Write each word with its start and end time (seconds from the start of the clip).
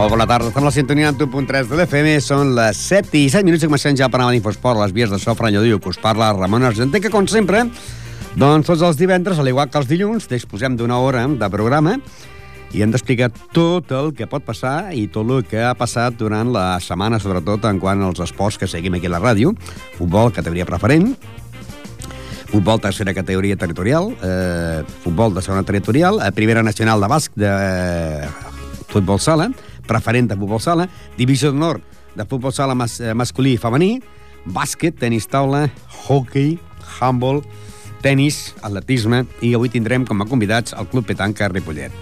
Molt 0.00 0.14
bona 0.14 0.24
tarda, 0.24 0.48
estem 0.48 0.64
a 0.64 0.64
la 0.64 0.72
sintonia 0.72 1.08
en 1.12 1.16
1.3 1.20 1.66
de 1.68 1.76
l'FM, 1.76 2.12
són 2.24 2.54
les 2.56 2.78
7 2.88 3.18
i 3.18 3.26
7 3.28 3.44
minuts 3.44 3.66
i 3.66 3.68
comencem 3.68 3.98
ja 3.98 4.06
a 4.06 4.08
parlar 4.08 4.30
d'Infosport, 4.32 4.80
les 4.80 4.94
vies 4.96 5.10
de 5.12 5.18
so 5.20 5.34
Franyodiu, 5.36 5.76
que 5.76 5.90
us 5.92 5.98
parla 6.00 6.30
Ramon 6.32 6.64
Argenter, 6.64 7.02
que 7.04 7.10
com 7.12 7.28
sempre, 7.28 7.66
doncs 8.32 8.70
tots 8.70 8.80
els 8.88 8.96
divendres, 8.96 9.36
al 9.36 9.52
igual 9.52 9.68
que 9.68 9.76
els 9.76 9.90
dilluns, 9.92 10.24
disposem 10.30 10.80
d'una 10.80 10.96
hora 11.04 11.26
de 11.28 11.50
programa 11.52 11.98
i 12.72 12.80
hem 12.80 12.96
d'explicar 12.96 13.28
tot 13.52 13.92
el 13.92 14.14
que 14.16 14.24
pot 14.24 14.40
passar 14.40 14.94
i 14.96 15.04
tot 15.12 15.28
el 15.36 15.44
que 15.44 15.60
ha 15.68 15.76
passat 15.76 16.16
durant 16.16 16.48
la 16.48 16.80
setmana, 16.80 17.20
sobretot 17.20 17.68
en 17.68 17.84
quant 17.84 18.08
als 18.08 18.24
esports 18.24 18.56
que 18.56 18.72
seguim 18.72 18.96
aquí 18.96 19.12
a 19.12 19.18
la 19.18 19.20
ràdio, 19.20 19.52
futbol, 20.00 20.32
categoria 20.32 20.64
preferent, 20.64 21.10
futbol 22.48 22.80
tercera 22.80 23.12
categoria 23.12 23.60
territorial, 23.60 24.14
eh, 24.16 24.80
futbol 25.04 25.36
de 25.36 25.44
segona 25.44 25.60
territorial, 25.68 26.24
eh, 26.24 26.32
primera 26.32 26.64
nacional 26.64 27.04
de 27.04 27.16
basc 27.18 27.36
de 27.36 27.58
futbol 28.88 29.20
sala, 29.20 29.52
preferent 29.90 30.30
de 30.30 30.38
futbol 30.38 30.62
sala, 30.62 30.86
divisió 31.18 31.50
d'honor 31.50 31.82
de 32.14 32.26
futbol 32.26 32.54
sala 32.54 32.76
mas, 32.78 33.00
eh, 33.00 33.14
masculí 33.14 33.54
i 33.54 33.60
femení, 33.60 33.98
bàsquet, 34.46 34.96
tenis 34.98 35.26
taula, 35.30 35.68
hockey, 36.06 36.58
handball, 37.00 37.42
tenis, 38.02 38.54
atletisme 38.62 39.26
i 39.44 39.54
avui 39.54 39.70
tindrem 39.72 40.06
com 40.08 40.20
a 40.22 40.26
convidats 40.28 40.74
el 40.78 40.88
Club 40.88 41.06
Petanca 41.06 41.48
Ripollet. 41.48 41.92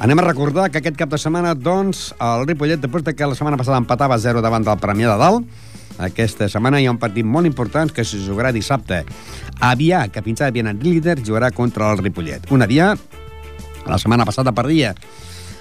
Anem 0.00 0.18
a 0.18 0.24
recordar 0.24 0.70
que 0.70 0.80
aquest 0.80 0.96
cap 0.96 1.10
de 1.12 1.18
setmana, 1.20 1.54
doncs, 1.54 2.14
el 2.24 2.46
Ripollet, 2.48 2.80
després 2.80 3.04
de 3.04 3.14
que 3.14 3.26
la 3.28 3.36
setmana 3.36 3.58
passada 3.60 3.78
empatava 3.78 4.18
0 4.18 4.40
davant 4.40 4.64
del 4.64 4.80
Premià 4.80 5.12
de 5.12 5.18
Dalt, 5.20 5.66
aquesta 6.00 6.48
setmana 6.48 6.80
hi 6.80 6.86
ha 6.88 6.94
un 6.94 6.98
partit 6.98 7.26
molt 7.28 7.44
important 7.44 7.92
que 7.92 8.04
se 8.08 8.22
jugarà 8.24 8.52
dissabte. 8.56 9.02
Avià, 9.60 10.06
que 10.08 10.22
fins 10.24 10.40
ara 10.40 10.48
havia 10.48 10.64
anat 10.64 10.80
líder, 10.82 11.18
jugarà 11.20 11.50
contra 11.52 11.92
el 11.92 12.00
Ripollet. 12.00 12.48
Un 12.50 12.64
Avià, 12.64 12.94
la 13.84 13.98
setmana 14.00 14.24
passada 14.24 14.56
perdia 14.56 14.94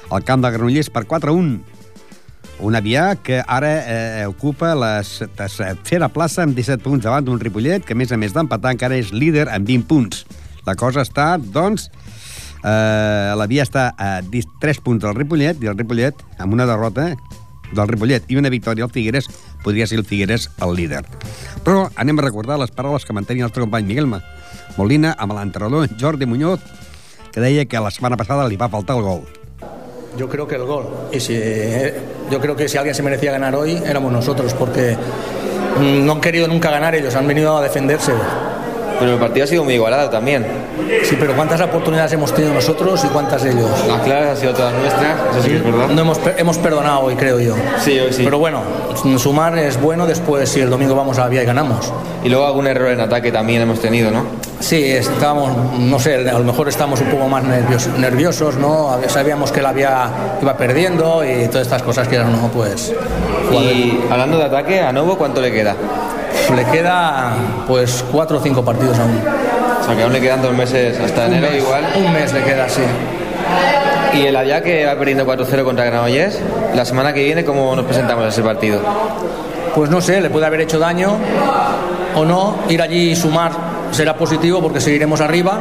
al 0.10 0.24
camp 0.26 0.44
de 0.44 0.52
Granollers 0.52 0.90
per 0.94 1.06
4-1. 1.08 1.60
Un 2.60 2.76
Avià 2.76 3.14
que 3.24 3.40
ara 3.48 3.70
eh, 3.88 4.26
ocupa 4.28 4.74
la 4.76 5.00
tercera 5.38 6.10
plaça 6.12 6.44
amb 6.44 6.58
17 6.58 6.84
punts 6.84 7.06
davant 7.06 7.24
d'un 7.24 7.40
Ripollet 7.40 7.86
que, 7.86 7.96
a 7.96 8.00
més 8.00 8.12
a 8.12 8.20
més 8.20 8.36
d'empatar, 8.36 8.74
encara 8.76 8.98
és 9.00 9.14
líder 9.16 9.48
amb 9.48 9.68
20 9.68 9.88
punts. 9.88 10.26
La 10.68 10.76
cosa 10.76 11.06
està, 11.08 11.38
doncs, 11.40 11.88
eh, 12.60 13.32
l'Avià 13.40 13.64
està 13.64 13.94
a 13.96 14.18
3 14.28 14.84
punts 14.84 15.06
del 15.06 15.16
Ripollet 15.16 15.64
i 15.64 15.72
el 15.72 15.80
Ripollet, 15.80 16.20
amb 16.38 16.58
una 16.58 16.68
derrota 16.68 17.14
del 17.72 17.88
Ripollet 17.88 18.28
i 18.28 18.36
una 18.36 18.52
victòria 18.52 18.84
al 18.84 18.92
Figueres, 18.92 19.30
podria 19.64 19.88
ser 19.88 20.02
el 20.02 20.06
Figueres 20.10 20.50
el 20.60 20.76
líder. 20.76 21.06
Però 21.64 21.88
anem 21.96 22.20
a 22.20 22.28
recordar 22.28 22.60
les 22.60 22.76
paraules 22.76 23.06
que 23.08 23.16
mantenia 23.16 23.46
el 23.46 23.54
nostre 23.54 23.64
company 23.64 23.88
Miguel 23.88 24.12
Molina 24.78 25.16
amb 25.18 25.36
l'entrenador 25.36 25.88
Jordi 26.00 26.26
Muñoz, 26.26 26.60
que 27.32 27.40
deia 27.40 27.66
que 27.66 27.80
la 27.80 27.92
setmana 27.92 28.18
passada 28.18 28.48
li 28.48 28.58
va 28.60 28.72
faltar 28.72 28.98
el 28.98 29.04
gol. 29.04 29.39
Yo 30.20 30.28
creo 30.28 30.45
que 30.45 30.56
el 30.56 30.66
gol. 30.66 30.86
Y 31.14 31.20
si, 31.22 31.42
yo 32.30 32.42
creo 32.42 32.53
que 32.53 32.67
si 32.67 32.78
alguien 32.78 32.94
se 32.94 33.02
merecía 33.02 33.31
ganar 33.31 33.56
hoy 33.56 33.81
éramos 33.85 34.12
nosotros, 34.12 34.53
porque 34.53 34.97
mm, 35.80 36.06
no 36.06 36.12
han 36.12 36.19
querido 36.19 36.46
nunca 36.46 36.69
ganar 36.69 36.94
ellos, 36.94 37.16
han 37.16 37.25
venido 37.25 37.56
a 37.56 37.62
defenderse. 37.62 38.12
Pero 39.00 39.14
el 39.14 39.20
partido 39.20 39.46
ha 39.46 39.48
sido 39.48 39.64
muy 39.64 39.76
igualado 39.76 40.10
también. 40.10 40.46
Sí, 41.04 41.16
pero 41.20 41.34
¿cuántas 41.36 41.62
oportunidades 41.62 42.14
hemos 42.14 42.34
tenido 42.34 42.54
nosotros 42.54 43.04
y 43.06 43.08
cuántas 43.08 43.46
ellos? 43.46 43.70
Las 43.88 44.02
claras 44.02 44.30
han 44.32 44.38
sido 44.38 44.54
todas 44.54 44.74
nuestras, 44.74 45.18
eso 45.32 45.44
sí 45.44 45.50
que 45.50 45.58
es 45.58 45.64
verdad. 45.64 45.88
No 45.90 46.02
hemos, 46.02 46.20
hemos 46.38 46.58
perdonado 46.58 47.02
hoy, 47.02 47.16
creo 47.16 47.40
yo. 47.40 47.56
Sí, 47.80 48.00
hoy 48.00 48.12
sí. 48.12 48.24
Pero 48.24 48.40
bueno, 48.40 48.62
sumar 49.18 49.58
es 49.58 49.80
bueno 49.80 50.06
después 50.06 50.50
si 50.50 50.62
el 50.62 50.70
domingo 50.70 50.96
vamos 50.96 51.18
a 51.18 51.22
la 51.22 51.30
vía 51.30 51.44
y 51.44 51.46
ganamos. 51.46 51.92
Y 52.24 52.30
luego 52.30 52.46
algún 52.46 52.68
error 52.68 52.90
en 52.90 53.02
ataque 53.02 53.32
también 53.32 53.62
hemos 53.62 53.80
tenido, 53.80 54.12
¿no? 54.12 54.26
Sí, 54.60 54.84
estábamos, 54.84 55.80
no 55.80 56.00
sé, 56.00 56.16
a 56.30 56.34
lo 56.34 56.44
mejor 56.44 56.68
estamos 56.68 57.00
un 57.00 57.08
poco 57.08 57.28
más 57.30 57.44
nerviosos, 57.44 57.98
nerviosos 57.98 58.56
¿no? 58.58 59.00
Sabíamos 59.08 59.52
que 59.52 59.62
la 59.62 59.72
vía 59.72 60.10
iba 60.42 60.58
perdiendo 60.58 61.24
y 61.24 61.48
todas 61.48 61.68
estas 61.68 61.81
cosas 61.81 62.08
que 62.08 62.16
eran, 62.16 62.31
no, 62.31 62.50
pues... 62.50 62.94
Y 63.52 64.00
hablando 64.10 64.38
de 64.38 64.44
ataque, 64.46 64.81
¿a 64.81 64.92
Novo 64.92 65.18
cuánto 65.18 65.42
le 65.42 65.52
queda? 65.52 65.76
Le 66.55 66.66
queda 66.66 67.33
pues 67.67 68.03
cuatro 68.11 68.38
o 68.38 68.41
cinco 68.41 68.63
partidos 68.63 68.97
aún. 69.00 69.19
O 69.81 69.83
sea, 69.85 69.95
que 69.95 70.03
aún 70.03 70.13
le 70.13 70.22
quedan 70.22 70.41
dos 70.41 70.53
meses 70.53 71.00
hasta 71.00 71.27
Un 71.27 71.33
enero 71.33 71.53
mes, 71.53 71.63
igual. 71.63 71.88
Un 71.95 72.13
mes 72.13 72.33
le 72.33 72.44
queda, 72.44 72.67
sí. 72.67 72.81
Y 74.13 74.25
el 74.25 74.35
Avià 74.35 74.61
que 74.61 74.85
va 74.85 74.95
perdiendo 74.95 75.25
4-0 75.25 75.63
contra 75.63 75.85
Granollers, 75.85 76.39
la 76.73 76.83
semana 76.83 77.13
que 77.13 77.23
viene, 77.23 77.45
¿cómo 77.45 77.75
nos 77.75 77.85
presentamos 77.85 78.25
a 78.25 78.29
ese 78.29 78.41
partido? 78.41 78.81
Pues 79.75 79.89
no 79.89 80.01
sé, 80.01 80.19
le 80.19 80.29
puede 80.29 80.47
haber 80.47 80.61
hecho 80.61 80.79
daño 80.79 81.16
o 82.16 82.25
no. 82.25 82.56
Ir 82.69 82.81
allí 82.81 83.11
y 83.11 83.16
sumar 83.16 83.51
será 83.91 84.16
positivo 84.16 84.61
porque 84.61 84.81
seguiremos 84.81 85.21
arriba. 85.21 85.59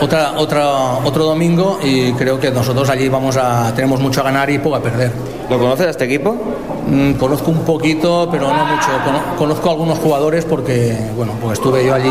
Otra, 0.00 0.32
otra, 0.36 0.66
otro 1.04 1.24
domingo 1.24 1.78
y 1.82 2.12
creo 2.12 2.38
que 2.38 2.50
nosotros 2.50 2.88
allí 2.88 3.08
vamos 3.08 3.36
a 3.36 3.72
tenemos 3.74 4.00
mucho 4.00 4.20
a 4.20 4.24
ganar 4.24 4.48
y 4.48 4.58
poco 4.58 4.76
a 4.76 4.82
perder. 4.82 5.10
¿Lo 5.50 5.58
conoces 5.58 5.86
a 5.86 5.90
este 5.90 6.04
equipo? 6.04 6.36
Mm, 6.86 7.12
conozco 7.14 7.50
un 7.50 7.60
poquito, 7.64 8.28
pero 8.30 8.48
no 8.48 8.64
mucho. 8.66 8.88
Cono- 9.04 9.36
Conozco 9.36 9.68
a 9.68 9.72
algunos 9.72 9.98
jugadores 9.98 10.44
porque, 10.44 10.96
bueno, 11.16 11.32
pues 11.40 11.54
estuve 11.58 11.84
yo 11.86 11.94
allí 11.94 12.10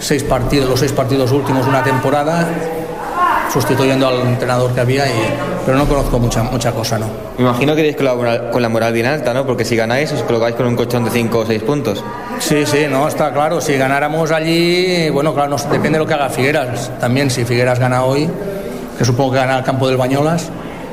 seis 0.00 0.22
partidos, 0.22 0.68
los 0.68 0.78
seis 0.80 0.92
partidos 0.92 1.32
últimos 1.32 1.64
de 1.64 1.70
una 1.70 1.82
temporada, 1.82 2.46
sustituyendo 3.52 4.06
al 4.06 4.20
entrenador 4.20 4.72
que 4.72 4.80
había, 4.80 5.06
y, 5.06 5.12
pero 5.66 5.76
no 5.78 5.86
conozco 5.86 6.18
mucha, 6.18 6.42
mucha 6.44 6.70
cosa, 6.72 6.98
¿no? 6.98 7.06
Me 7.38 7.44
imagino 7.44 7.74
que 7.74 7.96
con 7.96 8.04
la, 8.04 8.14
moral, 8.14 8.50
con 8.52 8.62
la 8.62 8.68
moral 8.68 8.92
bien 8.92 9.06
alta, 9.06 9.32
¿no? 9.34 9.44
Porque 9.46 9.64
si 9.64 9.74
ganáis 9.74 10.12
os 10.12 10.22
colocáis 10.22 10.54
con 10.54 10.66
un 10.66 10.76
colchón 10.76 11.04
de 11.04 11.10
5 11.10 11.38
o 11.38 11.46
6 11.46 11.62
puntos. 11.62 12.04
Sí, 12.38 12.64
sí, 12.66 12.86
no, 12.88 13.08
está 13.08 13.32
claro. 13.32 13.60
Si 13.60 13.74
ganáramos 13.76 14.30
allí, 14.30 15.08
bueno, 15.10 15.34
claro, 15.34 15.48
nos- 15.50 15.64
depende 15.70 15.98
de 15.98 16.04
lo 16.04 16.06
que 16.06 16.14
haga 16.14 16.28
Figueras. 16.28 16.90
También 17.00 17.30
si 17.30 17.44
Figueras 17.44 17.78
gana 17.80 18.04
hoy, 18.04 18.28
que 18.96 19.04
supongo 19.04 19.32
que 19.32 19.38
gana 19.38 19.58
el 19.58 19.64
campo 19.64 19.88
del 19.88 19.96
Bañolas, 19.96 20.50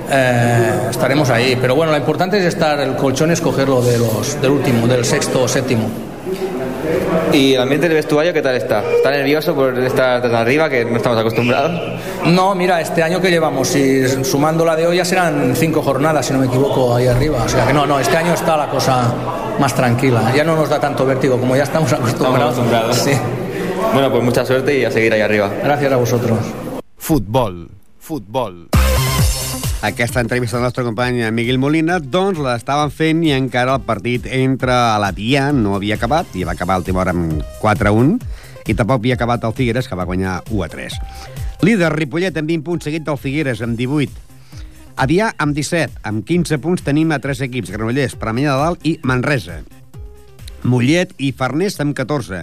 eh, 0.09 0.87
estaremos 0.89 1.29
ahí. 1.29 1.57
Pero 1.59 1.75
bueno, 1.75 1.91
lo 1.91 1.97
importante 1.97 2.37
es 2.37 2.45
estar, 2.45 2.79
el 2.79 2.95
colchón 2.95 3.31
es 3.31 3.41
cogerlo 3.41 3.81
de 3.81 3.97
los, 3.97 4.41
del 4.41 4.51
último, 4.51 4.87
del 4.87 5.05
sexto 5.05 5.43
o 5.43 5.47
séptimo. 5.47 5.89
¿Y 7.33 7.53
el 7.53 7.61
ambiente 7.61 7.87
del 7.87 7.97
vestuario 7.97 8.33
qué 8.33 8.41
tal 8.41 8.55
está? 8.55 8.83
¿Está 8.83 9.11
nervioso 9.11 9.53
por 9.53 9.77
estar 9.79 10.21
tan 10.21 10.35
arriba 10.35 10.69
que 10.69 10.85
no 10.85 10.97
estamos 10.97 11.19
acostumbrados? 11.19 11.99
No, 12.25 12.55
mira, 12.55 12.79
este 12.79 13.03
año 13.03 13.19
que 13.19 13.29
llevamos, 13.29 13.67
si 13.67 14.23
sumando 14.23 14.63
la 14.63 14.75
de 14.75 14.87
hoy 14.87 14.97
ya 14.97 15.05
serán 15.05 15.53
cinco 15.55 15.81
jornadas, 15.81 16.25
si 16.25 16.33
no 16.33 16.39
me 16.39 16.45
equivoco, 16.45 16.95
ahí 16.95 17.07
arriba. 17.07 17.43
O 17.43 17.49
sea 17.49 17.67
que 17.67 17.73
no, 17.73 17.85
no, 17.85 17.99
este 17.99 18.15
año 18.15 18.33
está 18.33 18.55
la 18.55 18.69
cosa 18.69 19.13
más 19.59 19.73
tranquila. 19.73 20.31
Ya 20.35 20.43
no 20.43 20.55
nos 20.55 20.69
da 20.69 20.79
tanto 20.79 21.05
vértigo 21.05 21.37
como 21.37 21.55
ya 21.55 21.63
estamos 21.63 21.91
acostumbrados. 21.91 22.53
acostumbrados. 22.53 22.97
Sí. 22.97 23.11
Bueno, 23.93 24.11
pues 24.11 24.23
mucha 24.23 24.45
suerte 24.45 24.77
y 24.77 24.85
a 24.85 24.91
seguir 24.91 25.13
ahí 25.13 25.21
arriba. 25.21 25.49
Gracias 25.63 25.91
a 25.91 25.95
vosotros. 25.97 26.39
Futbol, 26.97 27.69
futbol. 27.99 28.69
Aquesta 29.85 30.19
entrevista 30.19 30.57
del 30.57 30.63
nostre 30.63 30.83
company 30.83 31.19
Miguel 31.29 31.59
Molina, 31.61 31.99
doncs 31.99 32.39
l'estaven 32.41 32.89
fent 32.89 33.19
i 33.21 33.35
encara 33.35 33.75
el 33.77 33.83
partit 33.85 34.23
entre 34.33 34.73
l'Avià 34.97 35.51
no 35.53 35.75
havia 35.77 35.93
acabat, 35.99 36.31
i 36.33 36.41
va 36.41 36.55
acabar 36.55 36.79
el 36.79 36.81
última 36.81 37.03
hora 37.03 37.13
amb 37.13 37.43
4-1, 37.61 38.15
i 38.65 38.73
tampoc 38.73 39.03
havia 39.03 39.13
acabat 39.13 39.45
el 39.45 39.53
Figueres, 39.53 39.85
que 39.85 39.97
va 39.99 40.07
guanyar 40.09 40.39
1-3. 40.49 40.95
Líder 41.61 41.91
Ripollet 41.93 42.39
amb 42.41 42.49
20 42.49 42.65
punts, 42.65 42.87
seguit 42.89 43.05
del 43.05 43.19
Figueres 43.21 43.61
amb 43.61 43.77
18. 43.77 44.09
Avià 45.05 45.27
amb 45.37 45.53
17. 45.53 46.01
Amb 46.09 46.25
15 46.25 46.57
punts 46.63 46.81
tenim 46.81 47.13
a 47.13 47.21
tres 47.21 47.43
equips, 47.45 47.69
Granollers, 47.75 48.17
Premià 48.17 48.55
de 48.55 48.63
Dalt 48.63 48.89
i 48.89 48.95
Manresa. 49.05 49.59
Mollet 50.65 51.13
i 51.21 51.29
Farners 51.29 51.77
amb 51.85 51.93
14. 51.93 52.41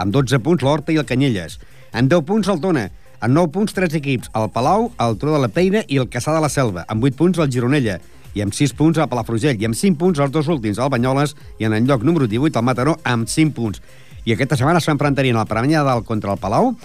Amb 0.00 0.16
12 0.16 0.40
punts 0.40 0.64
l'Horta 0.64 0.96
i 0.96 1.02
el 1.02 1.04
Canyelles. 1.04 1.60
Amb 1.92 2.08
10 2.08 2.24
punts 2.32 2.48
el 2.48 2.64
Tona. 2.64 2.88
Amb 3.18 3.34
9 3.34 3.50
punts 3.50 3.74
tres 3.74 3.96
equips, 3.98 4.28
el 4.38 4.44
Palau, 4.54 4.92
el 5.02 5.16
Turó 5.18 5.32
de 5.34 5.40
la 5.42 5.48
Peira 5.50 5.80
i 5.90 5.96
el 5.98 6.06
Caçà 6.06 6.30
de 6.30 6.38
la 6.38 6.48
Selva. 6.48 6.84
Amb 6.86 7.02
8 7.02 7.16
punts 7.18 7.40
el 7.42 7.48
Gironella. 7.50 7.96
I 8.38 8.44
amb 8.44 8.54
6 8.54 8.76
punts 8.78 9.00
el 9.02 9.08
Palafrugell. 9.10 9.58
I 9.58 9.66
amb 9.66 9.74
5 9.74 9.98
punts 9.98 10.20
els 10.22 10.30
dos 10.30 10.46
últims, 10.46 10.78
el 10.78 10.92
Banyoles. 10.92 11.34
I 11.58 11.66
en 11.66 11.74
el 11.74 11.88
lloc 11.88 12.04
número 12.06 12.28
18 12.30 12.60
el 12.60 12.64
Mataró 12.68 12.94
amb 13.02 13.26
5 13.26 13.56
punts. 13.56 13.82
I 14.22 14.36
aquesta 14.36 14.54
setmana 14.60 14.78
s'enfrontarien 14.78 15.34
el 15.34 15.50
Premià 15.50 15.82
de 15.82 15.90
Dalt 15.90 16.06
contra 16.06 16.30
el 16.30 16.38
Palau, 16.38 16.76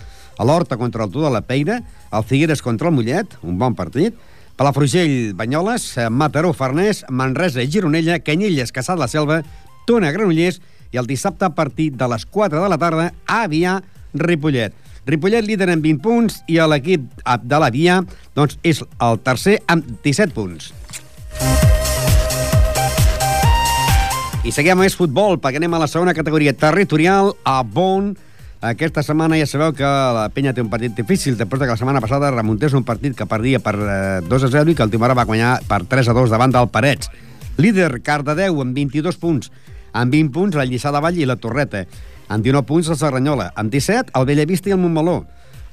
l'Horta 0.42 0.80
contra 0.82 1.06
el 1.06 1.14
Turó 1.14 1.28
de 1.28 1.36
la 1.36 1.46
Peira, 1.46 1.84
el 2.10 2.26
Figueres 2.26 2.66
contra 2.66 2.90
el 2.90 2.96
Mollet, 2.98 3.38
un 3.44 3.60
bon 3.62 3.78
partit, 3.78 4.18
Palafrugell, 4.58 5.36
Banyoles, 5.38 5.86
Mataró, 6.10 6.54
Farners, 6.54 7.06
Manresa 7.10 7.62
i 7.62 7.70
Gironella, 7.70 8.18
Canyelles, 8.26 8.74
Caçà 8.74 8.98
de 8.98 9.06
la 9.06 9.12
Selva, 9.12 9.44
Tona, 9.86 10.10
Granollers 10.10 10.64
i 10.94 10.98
el 10.98 11.06
dissabte 11.06 11.46
a 11.46 11.54
partir 11.54 11.92
de 11.94 12.10
les 12.10 12.26
4 12.26 12.64
de 12.64 12.70
la 12.74 12.82
tarda 12.82 13.12
Avià, 13.28 13.84
Ripollet. 14.14 14.83
Ripollet 15.06 15.44
líder 15.44 15.68
amb 15.74 15.84
20 15.84 16.00
punts 16.04 16.40
i 16.48 16.60
l'equip 16.64 17.10
de 17.44 17.60
la 17.60 17.70
Via 17.74 18.00
doncs, 18.36 18.56
és 18.64 18.80
el 19.04 19.20
tercer 19.24 19.58
amb 19.68 19.88
17 20.04 20.32
punts. 20.36 20.72
I 24.44 24.52
seguim 24.52 24.76
amb 24.76 24.84
més 24.84 24.96
futbol, 25.00 25.38
perquè 25.40 25.60
anem 25.60 25.76
a 25.76 25.82
la 25.84 25.88
segona 25.88 26.16
categoria 26.16 26.52
territorial, 26.52 27.34
a 27.48 27.62
Bon. 27.64 28.12
Aquesta 28.64 29.04
setmana 29.04 29.36
ja 29.40 29.48
sabeu 29.48 29.74
que 29.76 29.88
la 29.88 30.30
penya 30.32 30.54
té 30.56 30.64
un 30.64 30.72
partit 30.72 30.96
difícil, 30.96 31.36
després 31.40 31.60
de 31.60 31.68
que 31.68 31.76
la 31.76 31.80
setmana 31.80 32.02
passada 32.04 32.32
remuntés 32.32 32.76
un 32.76 32.84
partit 32.88 33.16
que 33.16 33.28
perdia 33.28 33.60
per 33.64 33.76
eh, 33.76 34.22
2 34.28 34.48
a 34.48 34.50
0 34.52 34.72
i 34.72 34.76
que 34.76 34.84
el 34.84 34.92
Timora 34.92 35.16
va 35.16 35.28
guanyar 35.28 35.58
per 35.68 35.82
3 35.92 36.12
a 36.12 36.16
2 36.16 36.32
davant 36.32 36.56
del 36.56 36.68
Parets. 36.72 37.12
Líder, 37.60 38.02
Cardedeu, 38.04 38.62
amb 38.64 38.76
22 38.76 39.20
punts. 39.20 39.52
Amb 39.92 40.16
20 40.16 40.32
punts, 40.36 40.60
la 40.60 40.68
Lliçà 40.68 40.92
de 40.96 41.04
Vall 41.04 41.20
i 41.20 41.28
la 41.28 41.36
Torreta. 41.40 41.84
Amb 42.34 42.42
19 42.42 42.66
punts, 42.66 42.88
la 42.90 42.96
Serranyola. 42.98 43.52
Amb 43.56 43.70
17, 43.70 44.10
el 44.18 44.26
Bellavista 44.26 44.72
i 44.72 44.74
el 44.74 44.80
Montmeló. 44.82 45.20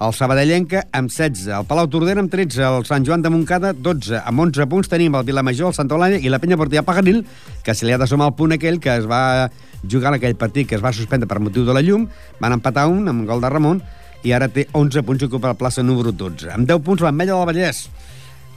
El 0.04 0.12
Sabadellenca 0.16 0.82
amb 0.96 1.08
16, 1.12 1.46
el 1.56 1.64
Palau 1.68 1.88
Tordera 1.92 2.20
amb 2.20 2.32
13, 2.32 2.60
el 2.66 2.84
Sant 2.88 3.04
Joan 3.04 3.24
de 3.24 3.32
Montcada 3.32 3.72
12. 3.72 4.20
Amb 4.28 4.44
11 4.44 4.66
punts 4.68 4.88
tenim 4.92 5.16
el 5.16 5.24
Vilamajor, 5.28 5.72
el 5.72 5.76
Santa 5.76 5.96
Eulàlia 5.96 6.20
i 6.20 6.32
la 6.32 6.40
Penya 6.40 6.58
Portilla 6.60 6.84
Pagaril, 6.84 7.22
que 7.64 7.74
se 7.76 7.88
li 7.88 7.92
ha 7.96 8.00
de 8.00 8.08
sumar 8.08 8.28
el 8.28 8.36
punt 8.36 8.52
aquell 8.56 8.76
que 8.80 8.92
es 8.92 9.08
va 9.08 9.48
jugar 9.84 10.12
en 10.12 10.18
aquell 10.18 10.36
partit 10.40 10.68
que 10.68 10.76
es 10.76 10.84
va 10.84 10.92
suspendre 10.92 11.28
per 11.28 11.40
motiu 11.40 11.64
de 11.64 11.76
la 11.76 11.84
llum, 11.84 12.06
van 12.40 12.56
empatar 12.56 12.86
un 12.92 13.08
amb 13.08 13.24
gol 13.28 13.40
de 13.40 13.52
Ramon 13.52 13.80
i 14.24 14.32
ara 14.36 14.48
té 14.52 14.66
11 14.76 15.04
punts 15.04 15.24
i 15.24 15.28
ocupa 15.30 15.52
la 15.52 15.56
plaça 15.56 15.84
número 15.84 16.12
12. 16.12 16.52
Amb 16.52 16.68
10 16.68 16.84
punts 16.84 17.04
l'Ametlla 17.04 17.40
del 17.40 17.48
Vallès. 17.52 17.86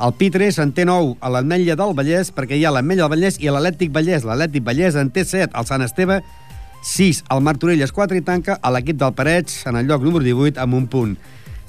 El 0.04 0.16
Pitres 0.20 0.60
en 0.60 0.72
té 0.76 0.84
9 0.88 1.16
a 1.24 1.32
l'Ametlla 1.32 1.80
del 1.80 1.96
Vallès 1.96 2.32
perquè 2.36 2.60
hi 2.60 2.64
ha 2.68 2.72
l'Ametlla 2.76 3.08
del 3.08 3.16
Vallès 3.16 3.40
i 3.40 3.52
l'Atlètic 3.52 3.96
Vallès. 3.96 4.28
L'Atlètic 4.28 4.64
Vallès 4.68 5.00
en 5.00 5.12
té 5.12 5.24
7, 5.28 5.52
el 5.56 5.68
Sant 5.68 5.84
Esteve 5.86 6.20
6, 6.84 7.24
el 7.32 7.42
Martorelles 7.42 7.94
4 7.96 8.18
i 8.20 8.22
tanca 8.28 8.58
a 8.60 8.70
l'equip 8.76 8.98
del 9.00 9.14
Parets 9.16 9.62
en 9.72 9.78
el 9.80 9.88
lloc 9.88 10.04
número 10.04 10.26
18 10.26 10.60
amb 10.60 10.76
un 10.76 10.88
punt. 10.92 11.14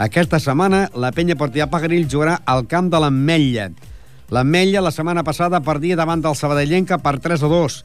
Aquesta 0.02 0.40
setmana 0.42 0.88
la 0.98 1.12
penya 1.14 1.36
Portillà 1.38 1.68
Pagaril 1.70 2.08
jugarà 2.10 2.40
al 2.50 2.66
camp 2.66 2.88
de 2.90 2.98
l'Ametlla. 2.98 3.68
L'Ametlla 4.34 4.82
la 4.82 4.90
setmana 4.90 5.22
passada 5.22 5.62
perdia 5.62 5.94
davant 5.94 6.24
del 6.24 6.34
Sabadellenca 6.34 6.98
per 6.98 7.20
3 7.22 7.46
a 7.46 7.50
2 7.52 7.78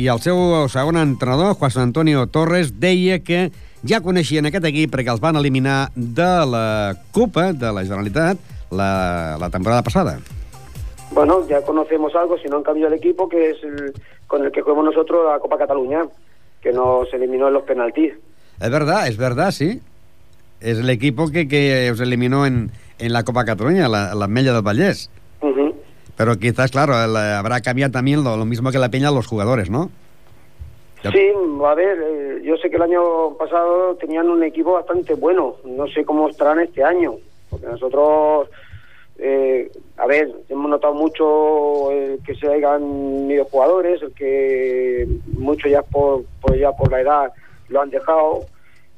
i 0.00 0.08
el 0.08 0.22
seu 0.24 0.38
segon 0.72 0.96
entrenador, 0.96 1.58
Juan 1.60 1.76
Antonio 1.84 2.24
Torres, 2.32 2.72
deia 2.80 3.18
que 3.20 3.50
ja 3.84 4.00
coneixien 4.00 4.48
aquest 4.48 4.64
equip 4.70 4.94
perquè 4.94 5.12
els 5.12 5.20
van 5.20 5.36
eliminar 5.36 5.90
de 5.94 6.30
la 6.48 6.96
Copa 7.12 7.50
de 7.52 7.68
la 7.68 7.84
Generalitat 7.84 8.40
la, 8.72 9.36
la 9.36 9.50
temporada 9.50 9.82
passada. 9.84 10.16
Bueno, 11.12 11.46
ya 11.46 11.60
conocemos 11.60 12.14
algo, 12.14 12.38
si 12.38 12.48
no 12.48 12.56
han 12.56 12.62
cambiado 12.62 12.88
el 12.88 12.98
equipo, 12.98 13.28
que 13.28 13.50
es 13.50 13.62
el, 13.62 13.92
con 14.26 14.42
el 14.42 14.50
que 14.50 14.62
jugamos 14.62 14.86
nosotros 14.86 15.26
la 15.28 15.38
Copa 15.38 15.58
Cataluña, 15.58 16.06
que 16.62 16.72
nos 16.72 17.12
eliminó 17.12 17.48
en 17.48 17.54
los 17.54 17.64
penaltis. 17.64 18.14
Es 18.60 18.70
verdad, 18.70 19.08
es 19.08 19.16
verdad, 19.16 19.50
sí. 19.50 19.80
Es 20.60 20.78
el 20.78 20.88
equipo 20.90 21.30
que, 21.30 21.48
que 21.48 21.90
os 21.90 22.00
eliminó 22.00 22.46
en, 22.46 22.70
en 22.98 23.12
la 23.12 23.24
Copa 23.24 23.44
Cataluña, 23.44 23.88
la, 23.88 24.14
la 24.14 24.28
Mella 24.28 24.52
del 24.52 24.62
Vallés. 24.62 25.10
Ujú. 25.40 25.74
Pero 26.16 26.38
quizás, 26.38 26.70
claro, 26.70 26.94
habrá 26.94 27.60
cambiado 27.60 27.90
también 27.90 28.22
lo, 28.22 28.36
lo 28.36 28.44
mismo 28.44 28.70
que 28.70 28.78
la 28.78 28.90
Peña 28.90 29.10
los 29.10 29.26
jugadores, 29.26 29.70
¿no? 29.70 29.90
Sí, 31.02 31.32
a 31.66 31.74
ver, 31.74 31.98
eh, 32.00 32.42
yo 32.44 32.56
sé 32.58 32.70
que 32.70 32.76
el 32.76 32.82
año 32.82 33.36
pasado 33.36 33.96
tenían 33.96 34.30
un 34.30 34.44
equipo 34.44 34.74
bastante 34.74 35.14
bueno, 35.14 35.56
no 35.64 35.88
sé 35.88 36.04
cómo 36.04 36.28
estarán 36.28 36.60
este 36.60 36.84
año, 36.84 37.14
porque 37.50 37.66
nosotros, 37.66 38.48
eh, 39.24 39.70
a 39.96 40.06
ver, 40.06 40.30
hemos 40.48 40.68
notado 40.68 40.94
mucho 40.94 41.92
el 41.92 42.20
que 42.24 42.34
se 42.34 42.48
hayan 42.48 43.30
ido 43.30 43.44
jugadores, 43.44 44.02
el 44.02 44.12
que 44.14 45.06
muchos 45.38 45.70
ya 45.70 45.82
por, 45.82 46.24
por 46.40 46.58
ya 46.58 46.72
por 46.72 46.90
la 46.90 47.00
edad 47.00 47.32
lo 47.68 47.80
han 47.80 47.90
dejado 47.90 48.40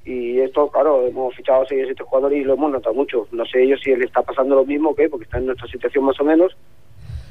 y 0.04 0.40
esto, 0.40 0.68
claro, 0.68 1.06
hemos 1.06 1.34
fichado 1.34 1.64
6 1.66 1.82
o 1.82 1.86
7 1.86 2.04
jugadores 2.04 2.40
y 2.40 2.44
lo 2.44 2.54
hemos 2.54 2.72
notado 2.72 2.94
mucho. 2.94 3.26
No 3.32 3.44
sé 3.46 3.62
ellos 3.62 3.80
si 3.82 3.94
le 3.94 4.04
está 4.04 4.22
pasando 4.22 4.54
lo 4.54 4.64
mismo 4.64 4.90
o 4.90 4.94
qué, 4.94 5.08
porque 5.08 5.24
está 5.24 5.38
en 5.38 5.46
nuestra 5.46 5.66
situación 5.68 6.04
más 6.04 6.20
o 6.20 6.24
menos. 6.24 6.56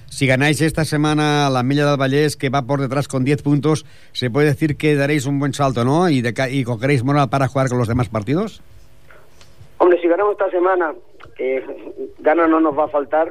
Si 0.07 0.27
ganáis 0.27 0.61
esta 0.61 0.85
semana 0.85 1.49
la 1.49 1.63
Mella 1.63 1.87
del 1.87 1.99
Vallés, 1.99 2.37
que 2.37 2.49
va 2.49 2.63
por 2.63 2.79
detrás 2.79 3.07
con 3.07 3.23
10 3.23 3.41
puntos, 3.41 3.85
se 4.11 4.29
puede 4.29 4.47
decir 4.47 4.77
que 4.77 4.95
daréis 4.95 5.25
un 5.25 5.39
buen 5.39 5.53
salto, 5.53 5.83
¿no? 5.83 6.09
Y, 6.09 6.21
de 6.21 6.33
y 6.51 6.63
cogeréis 6.63 7.03
moral 7.03 7.29
para 7.29 7.47
jugar 7.47 7.69
con 7.69 7.79
los 7.79 7.87
demás 7.87 8.09
partidos. 8.09 8.61
Hombre, 9.79 9.99
si 9.99 10.07
ganamos 10.07 10.33
esta 10.33 10.49
semana, 10.49 10.93
que 11.35 11.63
gana 12.19 12.47
no 12.47 12.59
nos 12.59 12.77
va 12.77 12.85
a 12.85 12.89
faltar, 12.89 13.29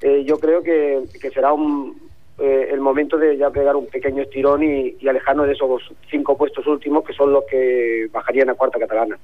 eh, 0.00 0.24
yo 0.24 0.38
creo 0.38 0.62
que, 0.62 1.02
que 1.20 1.30
será 1.30 1.52
un, 1.52 1.96
eh, 2.38 2.68
el 2.70 2.80
momento 2.80 3.16
de 3.18 3.36
ya 3.36 3.50
pegar 3.50 3.76
un 3.76 3.86
pequeño 3.86 4.22
estirón 4.22 4.62
y, 4.62 4.96
y 4.98 5.08
alejarnos 5.08 5.46
de 5.46 5.52
esos 5.52 5.92
cinco 6.10 6.36
puestos 6.36 6.66
últimos 6.66 7.04
que 7.04 7.12
son 7.12 7.32
los 7.32 7.44
que 7.44 8.08
bajarían 8.10 8.50
a 8.50 8.54
cuarta 8.54 8.78
catalana. 8.78 9.18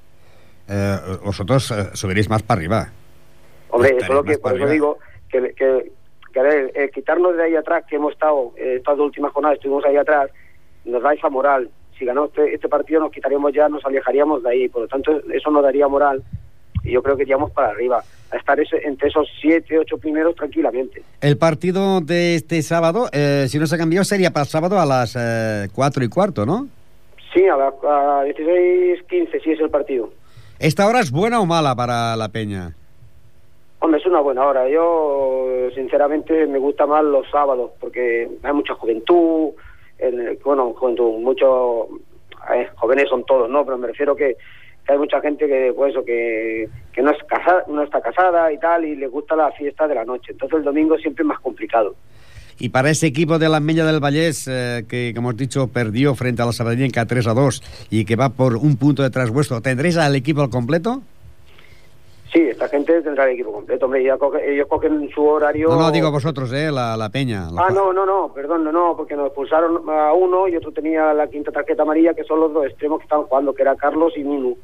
Eh, 0.69 0.97
vosotros 1.25 1.71
eh, 1.71 1.91
subiréis 1.95 2.29
más 2.29 2.43
para 2.43 2.59
arriba. 2.59 2.93
Hombre, 3.71 3.97
eso 3.97 4.05
es 4.05 4.11
lo 4.11 4.23
que, 4.25 4.39
por 4.39 4.55
eso 4.55 4.69
digo 4.69 4.99
que, 5.29 5.53
que, 5.55 5.91
que, 6.33 6.41
a 6.41 6.43
ver, 6.43 6.91
quitarnos 6.91 7.37
de 7.37 7.43
ahí 7.43 7.57
atrás, 7.57 7.85
que 7.89 7.97
hemos 7.97 8.13
estado, 8.13 8.53
eh, 8.57 8.77
estas 8.77 8.97
dos 8.97 9.07
últimas 9.07 9.33
jornadas 9.33 9.57
estuvimos 9.57 9.85
ahí 9.85 9.97
atrás, 9.97 10.31
nos 10.85 11.03
da 11.03 11.13
esa 11.13 11.29
moral. 11.29 11.71
Si 11.99 12.05
ganamos 12.05 12.31
este, 12.31 12.55
este 12.55 12.69
partido 12.69 13.01
nos 13.01 13.11
quitaríamos 13.11 13.53
ya, 13.53 13.69
nos 13.69 13.85
alejaríamos 13.85 14.43
de 14.43 14.51
ahí. 14.51 14.69
Por 14.69 14.83
lo 14.83 14.89
tanto, 14.89 15.21
eso 15.33 15.51
nos 15.51 15.63
daría 15.63 15.89
moral 15.89 16.23
y 16.89 16.93
yo 16.93 17.03
creo 17.03 17.17
que 17.17 17.23
iríamos 17.23 17.51
para 17.53 17.69
arriba, 17.69 18.03
a 18.31 18.37
estar 18.37 18.59
ese, 18.61 18.77
entre 18.87 19.09
esos 19.09 19.29
siete, 19.41 19.79
ocho 19.79 19.99
primeros 19.99 20.35
tranquilamente. 20.35 21.03
El 21.21 21.37
partido 21.39 22.01
de 22.01 22.35
este 22.35 22.61
sábado, 22.63 23.09
eh, 23.13 23.47
si 23.49 23.59
no 23.59 23.67
se 23.67 23.75
ha 23.75 23.79
cambiado, 23.79 24.05
sería 24.05 24.31
para 24.31 24.45
el 24.45 24.49
sábado 24.51 24.79
a 24.81 24.85
las 24.87 25.17
eh, 25.19 25.69
4 25.75 26.05
y 26.05 26.09
cuarto, 26.09 26.45
¿no? 26.45 26.69
Sí, 27.33 27.47
a 27.47 27.57
las 27.57 27.75
a 27.85 28.25
16-15 28.25 29.43
sí 29.43 29.51
es 29.53 29.61
el 29.61 29.71
partido. 29.71 30.11
¿Esta 30.59 30.87
hora 30.87 31.01
es 31.01 31.11
buena 31.11 31.41
o 31.41 31.47
mala 31.47 31.75
para 31.77 32.17
la 32.17 32.29
Peña? 32.29 32.75
Hombre, 33.81 34.01
es 34.01 34.07
una 34.07 34.21
buena 34.21 34.45
hora. 34.45 34.69
Yo, 34.69 35.69
sinceramente, 35.75 36.47
me 36.49 36.59
gusta 36.59 36.85
más 36.87 37.05
los 37.05 37.31
sábados 37.31 37.71
porque 37.81 38.29
hay 38.43 38.53
mucha 38.53 38.75
juventud. 38.75 39.51
el- 39.99 40.39
bueno, 40.45 40.73
juventud, 40.75 41.19
muchos 41.21 41.87
eh, 42.55 42.69
jóvenes 42.77 43.09
son 43.09 43.25
todos, 43.25 43.49
¿no? 43.51 43.65
Pero 43.65 43.79
me 43.79 43.87
refiero 43.89 44.15
que, 44.17 44.37
que 44.89 44.95
hay 44.95 44.99
mucha 44.99 45.21
gente 45.21 45.47
que, 45.47 45.71
pues 45.77 45.93
eso, 45.93 46.03
que, 46.03 46.67
que 46.95 47.03
no, 47.03 47.11
es 47.11 47.19
casa, 47.25 47.63
no 47.69 47.83
está 47.83 48.01
casada 48.01 48.51
y 48.51 48.57
tal, 48.59 48.87
y 48.87 48.97
les 48.97 49.11
gusta 49.11 49.37
la 49.37 49.53
fiesta 49.53 49.87
de 49.87 49.95
la 49.95 50.07
noche. 50.07 50.33
Entonces 50.33 50.59
el 50.61 50.65
domingo 50.65 50.97
siempre 50.97 51.25
es 51.25 51.27
más 51.29 51.41
complicado. 51.41 51.95
Y 52.59 52.71
para 52.71 52.89
ese 52.89 53.07
equipo 53.07 53.39
de 53.39 53.51
la 53.51 53.61
Mella 53.61 53.85
del 53.85 54.01
Vallés, 54.03 54.49
eh, 54.51 54.85
que 54.89 55.13
como 55.15 55.29
hemos 55.29 55.37
dicho, 55.39 55.69
perdió 55.69 56.15
frente 56.15 56.41
a 56.41 56.47
la 56.47 56.53
Sabadellenca 56.53 57.05
3 57.05 57.27
a 57.27 57.35
2 57.35 57.63
y 57.91 58.07
que 58.07 58.17
va 58.17 58.31
por 58.31 58.57
un 58.57 58.79
punto 58.79 59.03
detrás 59.03 59.29
vuestro, 59.31 59.61
¿tendréis 59.61 59.99
al 59.99 60.17
equipo 60.17 60.41
al 60.41 60.49
completo? 60.49 61.03
Sí, 62.33 62.41
esta 62.41 62.69
gente 62.69 63.01
tendrá 63.03 63.25
el 63.25 63.35
equipo 63.35 63.53
completo, 63.53 63.85
hombre, 63.87 64.05
ya 64.05 64.17
coge- 64.19 64.43
ellos 64.53 64.67
cogen 64.69 65.09
su 65.15 65.25
horario... 65.25 65.69
No, 65.71 65.79
no, 65.79 65.91
digo 65.91 66.11
vosotros, 66.11 66.53
eh, 66.53 66.71
la, 66.71 66.95
la 66.97 67.09
Peña. 67.11 67.49
Ah, 67.57 67.69
no, 67.73 67.93
no, 67.93 68.05
no, 68.05 68.33
perdón, 68.35 68.65
no, 68.65 68.73
no, 68.73 68.95
porque 68.97 69.17
nos 69.17 69.27
expulsaron 69.29 69.83
a 69.89 70.13
uno 70.13 70.47
y 70.49 70.57
otro 70.57 70.71
tenía 70.73 71.15
la 71.15 71.27
quinta 71.29 71.51
tarjeta 71.53 71.85
amarilla, 71.85 72.13
que 72.13 72.25
son 72.25 72.41
los 72.41 72.53
dos 72.53 72.67
extremos 72.67 72.99
que 72.99 73.05
estaban 73.05 73.25
jugando, 73.27 73.55
que 73.55 73.63
era 73.63 73.77
Carlos 73.77 74.13
y 74.17 74.25
Minu. 74.25 74.57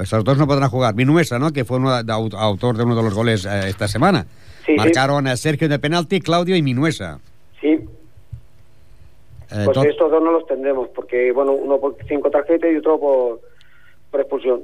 Esos 0.00 0.24
dos 0.24 0.38
no 0.38 0.46
podrán 0.46 0.70
jugar. 0.70 0.94
Minuesa, 0.94 1.38
¿no? 1.38 1.52
Que 1.52 1.64
fue 1.64 1.76
uno 1.78 1.94
de- 1.96 2.02
de 2.04 2.12
au- 2.12 2.34
autor 2.34 2.76
de 2.76 2.84
uno 2.84 2.96
de 2.96 3.02
los 3.02 3.14
goles 3.14 3.44
eh, 3.44 3.68
esta 3.68 3.86
semana. 3.88 4.24
Sí, 4.66 4.72
sí. 4.72 4.76
Marcaron 4.76 5.26
a 5.26 5.36
Sergio 5.36 5.68
de 5.68 5.78
penalti, 5.78 6.20
Claudio 6.20 6.56
y 6.56 6.62
Minuesa. 6.62 7.18
Sí, 7.60 7.78
Eh, 9.52 9.64
pues 9.64 9.76
estos 9.78 10.10
dos 10.10 10.22
no 10.22 10.30
los 10.30 10.46
tendremos, 10.46 10.88
porque, 10.94 11.32
bueno, 11.32 11.52
uno 11.52 11.78
por 11.78 11.96
cinco 12.08 12.30
tarjetas 12.30 12.70
y 12.72 12.76
otro 12.76 13.00
por, 13.00 13.40
por 14.10 14.20
expulsión. 14.20 14.60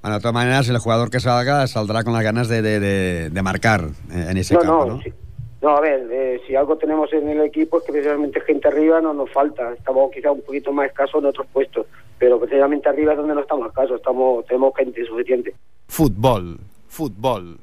Bueno, 0.00 0.16
de 0.16 0.20
todas 0.22 0.32
maneras, 0.34 0.68
el 0.68 0.78
jugador 0.78 1.10
que 1.10 1.20
salga 1.20 1.66
saldrá 1.66 2.04
con 2.04 2.14
las 2.14 2.22
ganas 2.22 2.48
de, 2.48 2.62
de- 2.62 2.80
de- 2.80 3.30
de 3.30 3.42
marcar 3.42 3.82
eh, 4.10 4.28
en 4.30 4.36
ese 4.38 4.54
No, 4.54 4.60
campo, 4.60 4.86
no, 4.86 4.94
¿no? 4.96 5.02
sí. 5.02 5.12
No, 5.60 5.76
a 5.76 5.80
ver, 5.80 6.06
eh, 6.10 6.40
si 6.46 6.54
algo 6.54 6.78
tenemos 6.78 7.12
en 7.12 7.28
el 7.28 7.40
equipo 7.42 7.78
es 7.78 7.84
que 7.84 7.92
precisamente 7.92 8.40
gente 8.42 8.68
arriba 8.68 9.00
no 9.00 9.12
nos 9.12 9.30
falta. 9.30 9.72
Estamos 9.74 10.10
quizá 10.12 10.30
un 10.30 10.40
poquito 10.42 10.72
más 10.72 10.86
escasos 10.86 11.20
en 11.20 11.26
otros 11.26 11.46
puestos, 11.52 11.84
pero 12.18 12.38
precisamente 12.38 12.88
arriba 12.88 13.12
es 13.12 13.18
donde 13.18 13.34
no 13.34 13.40
estamos 13.40 13.68
escasos, 13.68 13.96
estamos, 13.96 14.44
tenemos 14.46 14.72
gente 14.76 15.04
suficiente. 15.06 15.54
Futbol, 15.86 16.58
futbol. 16.88 17.58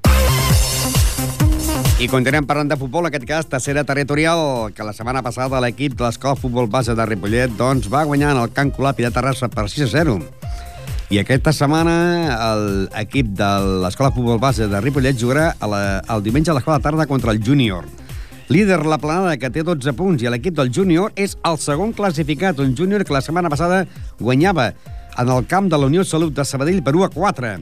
I 1.95 2.09
continuem 2.11 2.43
parlant 2.43 2.67
de 2.67 2.75
futbol, 2.75 3.05
aquest 3.07 3.23
cas, 3.23 3.47
tercera 3.47 3.85
territorial, 3.87 4.73
que 4.75 4.83
la 4.83 4.91
setmana 4.91 5.21
passada 5.23 5.61
l'equip 5.63 5.95
de 5.95 6.03
l'Escola 6.03 6.35
Futbol 6.35 6.67
Base 6.67 6.95
de 6.95 7.05
Ripollet 7.07 7.53
doncs, 7.55 7.87
va 7.91 8.03
guanyar 8.03 8.33
en 8.35 8.41
el 8.41 8.51
Camp 8.51 8.73
Colapi 8.75 9.05
de 9.07 9.11
Terrassa 9.15 9.47
per 9.47 9.69
6 9.71 9.85
a 9.87 9.91
0. 9.93 10.17
I 11.13 11.21
aquesta 11.21 11.53
setmana 11.55 11.95
l'equip 12.91 13.29
de 13.39 13.51
l'Escola 13.83 14.11
Futbol 14.11 14.41
Base 14.43 14.67
de 14.67 14.81
Ripollet 14.83 15.15
jugarà 15.19 15.53
a 15.55 15.69
la, 15.71 15.83
el 16.15 16.25
diumenge 16.25 16.51
a 16.51 16.57
l'escola 16.57 16.81
de 16.81 16.87
tarda 16.89 17.07
contra 17.07 17.31
el 17.31 17.39
Júnior. 17.39 17.87
Líder 18.47 18.85
la 18.85 18.99
planada, 19.01 19.37
que 19.41 19.49
té 19.49 19.63
12 19.65 19.95
punts, 19.97 20.21
i 20.21 20.29
l'equip 20.29 20.53
del 20.53 20.69
Júnior 20.69 21.15
és 21.17 21.33
el 21.49 21.57
segon 21.57 21.95
classificat, 21.97 22.59
un 22.61 22.75
Júnior 22.77 23.01
que 23.03 23.13
la 23.15 23.23
setmana 23.25 23.49
passada 23.49 23.87
guanyava 24.19 24.73
en 25.17 25.31
el 25.31 25.47
camp 25.47 25.71
de 25.71 25.79
la 25.79 25.87
Unió 25.89 26.03
Salut 26.05 26.35
de 26.35 26.45
Sabadell 26.45 26.83
per 26.83 26.93
1 26.93 27.07
a 27.07 27.09
4. 27.09 27.55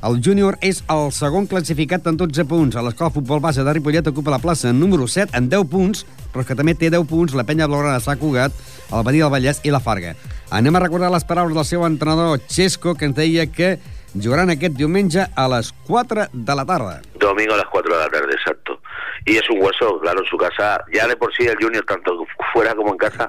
El 0.00 0.22
júnior 0.24 0.56
és 0.64 0.78
el 0.88 1.10
segon 1.12 1.44
classificat 1.44 2.06
en 2.08 2.16
12 2.16 2.46
punts. 2.48 2.76
A 2.76 2.80
l'escola 2.80 3.12
futbol 3.12 3.42
base 3.44 3.60
de 3.60 3.72
Ripollet 3.76 4.06
ocupa 4.08 4.32
la 4.32 4.38
plaça 4.40 4.72
número 4.72 5.04
7 5.04 5.36
en 5.36 5.50
10 5.52 5.66
punts, 5.68 6.06
però 6.32 6.44
que 6.46 6.56
també 6.56 6.72
té 6.72 6.88
10 6.88 7.04
punts 7.10 7.36
la 7.36 7.44
penya 7.44 7.68
blaugrana 7.68 7.98
de 7.98 8.04
Sant 8.06 8.20
Cugat, 8.20 8.54
el 8.88 9.04
Badia 9.04 9.26
del 9.26 9.34
Vallès 9.34 9.60
i 9.60 9.74
la 9.74 9.82
Farga. 9.84 10.14
Anem 10.48 10.76
a 10.76 10.84
recordar 10.86 11.12
les 11.12 11.26
paraules 11.28 11.58
del 11.58 11.68
seu 11.68 11.84
entrenador 11.84 12.40
Xesco, 12.48 12.94
que 12.94 13.10
ens 13.10 13.18
deia 13.18 13.44
que 13.52 13.74
jugaran 14.14 14.48
aquest 14.54 14.78
diumenge 14.78 15.26
a 15.36 15.48
les 15.52 15.74
4 15.86 16.30
de 16.32 16.56
la 16.56 16.64
tarda. 16.64 17.02
Domingo 17.20 17.54
a 17.54 17.60
las 17.60 17.68
4 17.68 17.92
de 17.92 18.00
la 18.00 18.08
tarde, 18.08 18.32
exacto. 18.40 18.79
Y 19.24 19.36
es 19.36 19.48
un 19.50 19.62
hueso, 19.62 20.00
claro, 20.00 20.20
en 20.20 20.26
su 20.26 20.36
casa, 20.36 20.84
ya 20.92 21.06
de 21.06 21.16
por 21.16 21.34
sí 21.34 21.46
el 21.46 21.56
Junior, 21.56 21.84
tanto 21.84 22.26
fuera 22.52 22.74
como 22.74 22.92
en 22.92 22.98
casa, 22.98 23.26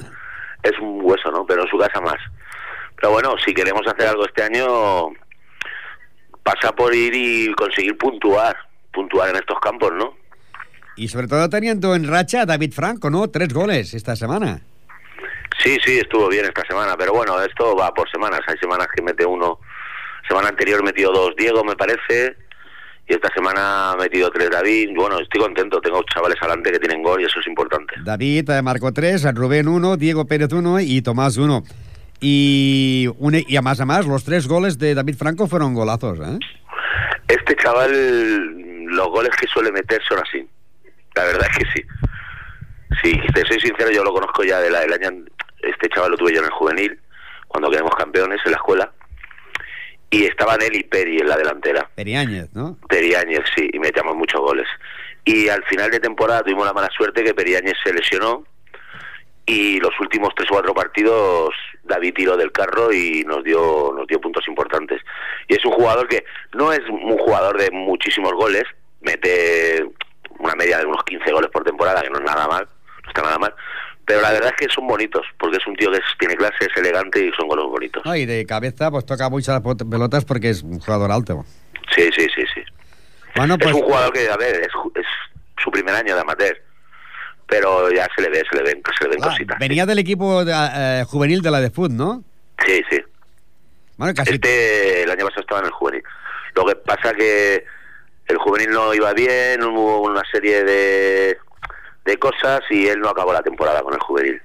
es 0.63 0.77
un 0.79 0.99
hueso, 1.03 1.31
¿no? 1.31 1.45
Pero 1.45 1.63
en 1.63 1.69
su 1.69 1.77
casa 1.77 1.99
más. 2.01 2.17
Pero 2.95 3.11
bueno, 3.11 3.35
si 3.43 3.53
queremos 3.53 3.85
hacer 3.87 4.07
algo 4.07 4.25
este 4.25 4.43
año, 4.43 5.09
pasa 6.43 6.71
por 6.73 6.93
ir 6.93 7.13
y 7.15 7.53
conseguir 7.53 7.97
puntuar, 7.97 8.55
puntuar 8.93 9.29
en 9.29 9.37
estos 9.37 9.59
campos, 9.59 9.91
¿no? 9.93 10.15
Y 10.95 11.07
sobre 11.07 11.27
todo 11.27 11.49
teniendo 11.49 11.95
en 11.95 12.07
racha 12.07 12.41
a 12.41 12.45
David 12.45 12.73
Franco, 12.73 13.09
¿no? 13.09 13.29
Tres 13.29 13.53
goles 13.53 13.93
esta 13.93 14.15
semana. 14.15 14.61
Sí, 15.63 15.77
sí, 15.85 15.99
estuvo 15.99 16.27
bien 16.27 16.45
esta 16.45 16.63
semana, 16.67 16.95
pero 16.97 17.13
bueno, 17.13 17.39
esto 17.41 17.75
va 17.75 17.93
por 17.93 18.09
semanas. 18.09 18.41
Hay 18.47 18.57
semanas 18.57 18.87
que 18.95 19.01
mete 19.01 19.25
uno, 19.25 19.59
semana 20.27 20.49
anterior 20.49 20.83
metió 20.83 21.11
dos 21.11 21.35
Diego, 21.37 21.63
me 21.63 21.75
parece, 21.75 22.35
y 23.07 23.13
esta 23.13 23.29
semana 23.33 23.91
ha 23.91 23.95
metido 23.97 24.29
tres 24.29 24.49
David. 24.49 24.91
Bueno, 24.95 25.19
estoy 25.19 25.41
contento, 25.41 25.81
tengo 25.81 26.01
chavales 26.03 26.37
adelante 26.41 26.71
que 26.71 26.79
tienen 26.79 27.03
gol 27.03 27.21
y 27.21 27.25
eso 27.25 27.39
es 27.39 27.47
importante. 27.47 27.95
David 28.03 28.49
eh, 28.49 28.61
marcó 28.61 28.91
tres, 28.91 29.25
Rubén 29.33 29.67
uno, 29.67 29.97
Diego 29.97 30.25
Pérez 30.25 30.53
uno 30.53 30.79
y 30.79 31.01
Tomás 31.01 31.37
uno. 31.37 31.63
Y, 32.19 33.07
un, 33.17 33.35
y 33.35 33.55
a 33.55 33.61
más 33.61 33.81
a 33.81 33.85
más, 33.85 34.05
los 34.05 34.23
tres 34.23 34.47
goles 34.47 34.77
de 34.77 34.93
David 34.93 35.15
Franco 35.15 35.47
fueron 35.47 35.73
golazos, 35.73 36.19
¿eh? 36.19 36.37
Este 37.27 37.55
chaval, 37.55 38.85
los 38.85 39.07
goles 39.07 39.31
que 39.39 39.47
suele 39.47 39.71
meter 39.71 40.01
son 40.07 40.19
así. 40.19 40.47
La 41.15 41.25
verdad 41.25 41.47
es 41.49 41.57
que 41.57 41.65
sí. 41.73 41.87
Sí, 43.01 43.19
te 43.33 43.41
soy 43.45 43.59
sincero, 43.59 43.89
yo 43.91 44.03
lo 44.03 44.13
conozco 44.13 44.43
ya 44.43 44.59
del 44.59 44.75
el 44.75 44.93
año. 44.93 45.25
Este 45.61 45.89
chaval 45.89 46.11
lo 46.11 46.17
tuve 46.17 46.33
yo 46.33 46.39
en 46.39 46.45
el 46.45 46.51
juvenil, 46.51 46.99
cuando 47.47 47.69
quedamos 47.69 47.95
campeones 47.95 48.39
en 48.45 48.51
la 48.51 48.57
escuela. 48.57 48.91
Y 50.11 50.25
estaban 50.25 50.61
él 50.61 50.75
y 50.75 50.83
Peri 50.83 51.19
en 51.19 51.27
la 51.27 51.37
delantera. 51.37 51.89
Periáñez, 51.95 52.53
¿no? 52.53 52.77
Periáñez, 52.87 53.43
sí, 53.55 53.69
y 53.71 53.79
metíamos 53.79 54.15
muchos 54.15 54.41
goles. 54.41 54.67
Y 55.25 55.47
al 55.49 55.63
final 55.63 55.89
de 55.89 55.99
temporada 55.99 56.43
tuvimos 56.43 56.65
la 56.65 56.73
mala 56.73 56.89
suerte 56.95 57.23
que 57.23 57.33
Periáñez 57.33 57.75
se 57.83 57.93
lesionó 57.93 58.43
y 59.45 59.79
los 59.79 59.97
últimos 59.99 60.33
tres 60.35 60.49
o 60.51 60.53
cuatro 60.53 60.73
partidos 60.73 61.53
David 61.83 62.13
tiró 62.15 62.37
del 62.37 62.51
carro 62.51 62.93
y 62.93 63.23
nos 63.25 63.43
dio 63.43 63.91
nos 63.95 64.07
dio 64.07 64.21
puntos 64.21 64.47
importantes 64.47 65.01
y 65.47 65.55
es 65.55 65.65
un 65.65 65.71
jugador 65.71 66.07
que 66.07 66.23
no 66.53 66.71
es 66.71 66.81
un 66.87 67.17
jugador 67.17 67.57
de 67.59 67.71
muchísimos 67.71 68.33
goles 68.33 68.63
mete 69.01 69.83
una 70.37 70.55
media 70.55 70.77
de 70.77 70.85
unos 70.85 71.03
15 71.03 71.31
goles 71.31 71.49
por 71.51 71.63
temporada 71.63 72.01
que 72.01 72.09
no 72.09 72.19
es 72.19 72.23
nada 72.23 72.47
mal 72.47 72.67
no 73.03 73.09
está 73.09 73.21
nada 73.23 73.39
mal 73.39 73.53
pero 74.11 74.21
la 74.21 74.31
verdad 74.31 74.53
es 74.57 74.67
que 74.67 74.73
son 74.73 74.87
bonitos 74.87 75.25
porque 75.39 75.57
es 75.57 75.67
un 75.67 75.75
tío 75.75 75.91
que 75.91 75.97
es- 75.97 76.17
tiene 76.19 76.35
clase 76.35 76.55
es 76.61 76.77
elegante 76.77 77.25
y 77.25 77.31
son 77.33 77.47
goles 77.47 77.65
bonitos 77.65 78.03
No, 78.05 78.15
y 78.15 78.25
de 78.25 78.45
cabeza 78.45 78.89
pues 78.91 79.05
toca 79.05 79.29
muchas 79.29 79.61
pelotas 79.89 80.25
porque 80.25 80.49
es 80.49 80.61
un 80.63 80.79
jugador 80.79 81.11
alto. 81.11 81.45
sí 81.95 82.09
sí 82.15 82.27
sí 82.35 82.43
sí 82.53 82.61
Bueno, 83.35 83.57
pues 83.57 83.69
es 83.75 83.75
un 83.81 83.87
jugador 83.87 84.13
que 84.13 84.29
a 84.29 84.37
ver 84.37 84.55
es, 84.61 84.67
es 84.95 85.05
su 85.63 85.71
primer 85.71 85.95
año 85.95 86.15
de 86.15 86.21
amateur 86.21 86.57
pero 87.47 87.91
ya 87.91 88.07
se 88.15 88.21
le 88.21 88.29
ve 88.29 88.43
se 88.49 88.55
le 88.57 88.63
ven 88.63 88.81
se 88.97 89.03
le 89.05 89.09
ven 89.11 89.19
clar, 89.19 89.31
cositas 89.33 89.59
venía 89.59 89.85
del 89.85 89.99
equipo 89.99 90.45
de, 90.45 90.53
eh, 90.53 91.03
juvenil 91.07 91.41
de 91.41 91.51
la 91.51 91.59
de 91.59 91.69
Foot, 91.69 91.91
¿no? 91.91 92.23
sí 92.65 92.81
sí 92.89 93.01
Bueno, 93.97 94.13
casi 94.15 94.33
Este 94.35 95.03
el 95.03 95.11
año 95.11 95.25
pasado 95.25 95.41
estaba 95.41 95.59
en 95.61 95.65
el 95.67 95.71
juvenil. 95.73 96.03
Lo 96.55 96.65
que 96.65 96.75
pasa 96.75 97.13
que 97.13 97.63
el 98.27 98.37
juvenil 98.37 98.69
no 98.71 98.93
iba 98.93 99.13
bien, 99.13 99.63
hubo 99.63 100.01
una 100.01 100.23
serie 100.31 100.63
de, 100.63 101.37
de 102.05 102.17
cosas 102.17 102.61
y 102.69 102.87
él 102.87 102.99
no 102.99 103.09
acabó 103.09 103.33
la 103.33 103.43
temporada 103.43 103.81
con 103.81 103.93
el 103.93 103.99
juvenil. 103.99 104.41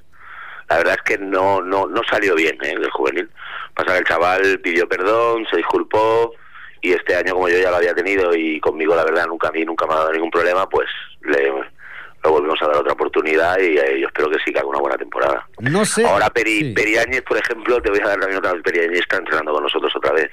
La 0.69 0.79
verdad 0.79 0.95
es 0.97 1.03
que 1.03 1.19
no 1.19 1.63
no 1.63 1.87
no 1.87 2.03
salió 2.11 2.35
bien 2.35 2.57
¿eh? 2.63 2.73
el 2.77 2.91
juvenil. 2.91 3.31
Pasa 3.75 3.93
que 3.93 3.99
el 3.99 4.05
chaval 4.05 4.61
pidió 4.61 4.89
perdón, 4.89 5.47
se 5.51 5.57
disculpó 5.59 6.33
y 6.81 6.93
este 6.93 7.15
año 7.17 7.35
como 7.35 7.49
yo 7.49 7.59
ya 7.59 7.71
lo 7.71 7.77
había 7.77 7.95
tenido 7.95 8.35
y 8.35 8.61
conmigo 8.61 8.95
la 8.95 9.05
verdad 9.05 9.27
nunca 9.27 9.49
a 9.49 9.53
mí 9.53 9.65
nunca 9.65 9.87
me 9.87 9.95
ha 9.95 9.97
dado 9.99 10.13
ningún 10.13 10.31
problema, 10.31 10.69
pues 10.69 10.89
le, 11.23 11.45
le 11.45 12.31
volvimos 12.31 12.61
a 12.63 12.67
dar 12.67 12.77
otra 12.77 12.93
oportunidad 12.93 13.59
y 13.59 13.79
eh, 13.79 14.01
yo 14.01 14.09
espero 14.09 14.29
que 14.29 14.39
sí 14.45 14.53
que 14.53 14.59
haga 14.59 14.69
una 14.69 14.81
buena 14.81 14.97
temporada. 14.99 15.47
no 15.61 15.85
sé. 15.85 16.05
Ahora 16.07 16.29
Peri, 16.31 16.59
Sí. 16.59 16.73
Peri 16.75 16.99
Áñez, 16.99 17.23
por 17.23 17.37
ejemplo, 17.39 17.81
te 17.81 17.91
voy 17.91 18.01
a 18.01 18.09
dar 18.09 18.19
también 18.19 18.39
otra 18.39 18.53
vez. 18.53 18.63
Peri 18.63 18.81
Áñez 18.81 19.01
está 19.01 19.17
entrenando 19.19 19.53
con 19.53 19.63
nosotros 19.63 19.93
otra 19.97 20.13
vez. 20.13 20.31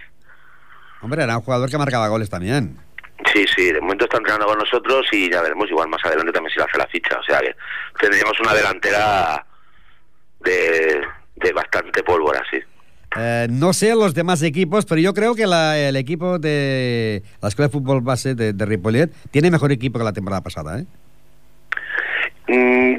Hombre, 1.01 1.23
era 1.23 1.37
un 1.37 1.43
jugador 1.43 1.69
que 1.69 1.77
marcaba 1.77 2.07
goles 2.07 2.29
también. 2.29 2.77
Sí, 3.31 3.45
sí, 3.55 3.71
de 3.71 3.79
momento 3.81 4.05
está 4.05 4.17
entrenando 4.17 4.47
con 4.47 4.57
nosotros 4.57 5.05
y 5.11 5.31
ya 5.31 5.41
veremos, 5.41 5.69
igual 5.69 5.87
más 5.87 6.03
adelante 6.05 6.31
también 6.31 6.51
si 6.51 6.59
le 6.59 6.65
hace 6.65 6.77
la 6.77 6.87
ficha. 6.87 7.17
O 7.19 7.23
sea 7.23 7.39
que 7.39 7.55
tendríamos 7.99 8.39
una 8.39 8.53
delantera 8.53 9.45
de, 10.41 11.01
de 11.37 11.53
bastante 11.53 12.03
pólvora, 12.03 12.41
sí. 12.51 12.57
Eh, 13.15 13.47
no 13.49 13.73
sé 13.73 13.93
los 13.95 14.13
demás 14.15 14.41
equipos, 14.41 14.85
pero 14.85 14.99
yo 14.99 15.13
creo 15.13 15.35
que 15.35 15.45
la- 15.45 15.77
el 15.77 15.95
equipo 15.95 16.39
de 16.39 17.21
la 17.41 17.47
Escuela 17.49 17.67
de 17.67 17.71
Fútbol 17.71 18.01
Base 18.01 18.33
de, 18.33 18.53
de 18.53 18.65
Ripollet 18.65 19.11
tiene 19.31 19.51
mejor 19.51 19.71
equipo 19.71 19.99
que 19.99 20.05
la 20.05 20.13
temporada 20.13 20.41
pasada, 20.41 20.79
¿eh? 20.79 20.85
Mm, 22.47 22.97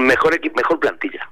mejor 0.00 0.38
mejor 0.54 0.78
plantilla, 0.80 1.28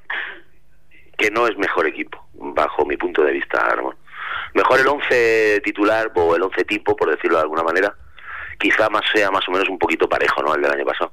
que 1.17 1.31
no 1.31 1.47
es 1.47 1.57
mejor 1.57 1.87
equipo, 1.87 2.23
bajo 2.35 2.85
mi 2.85 2.97
punto 2.97 3.23
de 3.23 3.33
vista, 3.33 3.61
Ramón. 3.75 3.95
Mejor 4.55 4.81
el 4.81 4.87
11 4.89 5.61
titular 5.65 6.11
o 6.15 6.35
el 6.37 6.43
11 6.43 6.65
tipo, 6.65 6.97
por 6.97 7.11
decirlo 7.11 7.37
de 7.37 7.43
alguna 7.43 7.63
manera. 7.63 7.95
Quizá 8.59 8.91
más 8.91 9.03
sea 9.15 9.31
más 9.31 9.47
o 9.49 9.53
menos 9.53 9.69
un 9.69 9.79
poquito 9.79 10.09
parejo, 10.09 10.43
¿no? 10.43 10.55
El 10.55 10.63
del 10.63 10.73
año 10.73 10.85
pasado. 10.85 11.13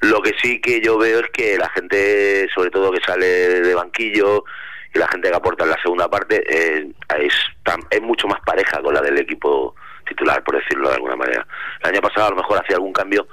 Lo 0.00 0.20
que 0.22 0.32
sí 0.42 0.60
que 0.60 0.80
yo 0.80 0.98
veo 0.98 1.20
es 1.20 1.30
que 1.32 1.56
la 1.58 1.68
gente, 1.70 2.48
sobre 2.54 2.70
todo 2.70 2.90
que 2.90 3.00
sale 3.06 3.26
de 3.26 3.74
banquillo 3.74 4.44
y 4.92 4.98
la 4.98 5.06
gente 5.08 5.30
que 5.30 5.36
aporta 5.36 5.64
en 5.64 5.70
la 5.70 5.80
segunda 5.82 6.08
parte, 6.08 6.42
eh, 6.48 6.90
es, 7.20 7.34
tan- 7.62 7.86
es 7.90 8.02
mucho 8.02 8.26
más 8.26 8.40
pareja 8.44 8.80
con 8.82 8.92
la 8.94 9.00
del 9.02 9.18
equipo 9.18 9.74
titular, 10.08 10.42
por 10.42 10.56
decirlo 10.56 10.88
de 10.88 10.96
alguna 10.96 11.14
manera. 11.16 11.46
El 11.82 11.90
año 11.90 12.00
pasado 12.00 12.26
a 12.26 12.30
lo 12.30 12.36
mejor 12.36 12.58
hacía 12.60 12.74
algún 12.76 12.92
cambio 12.92 13.28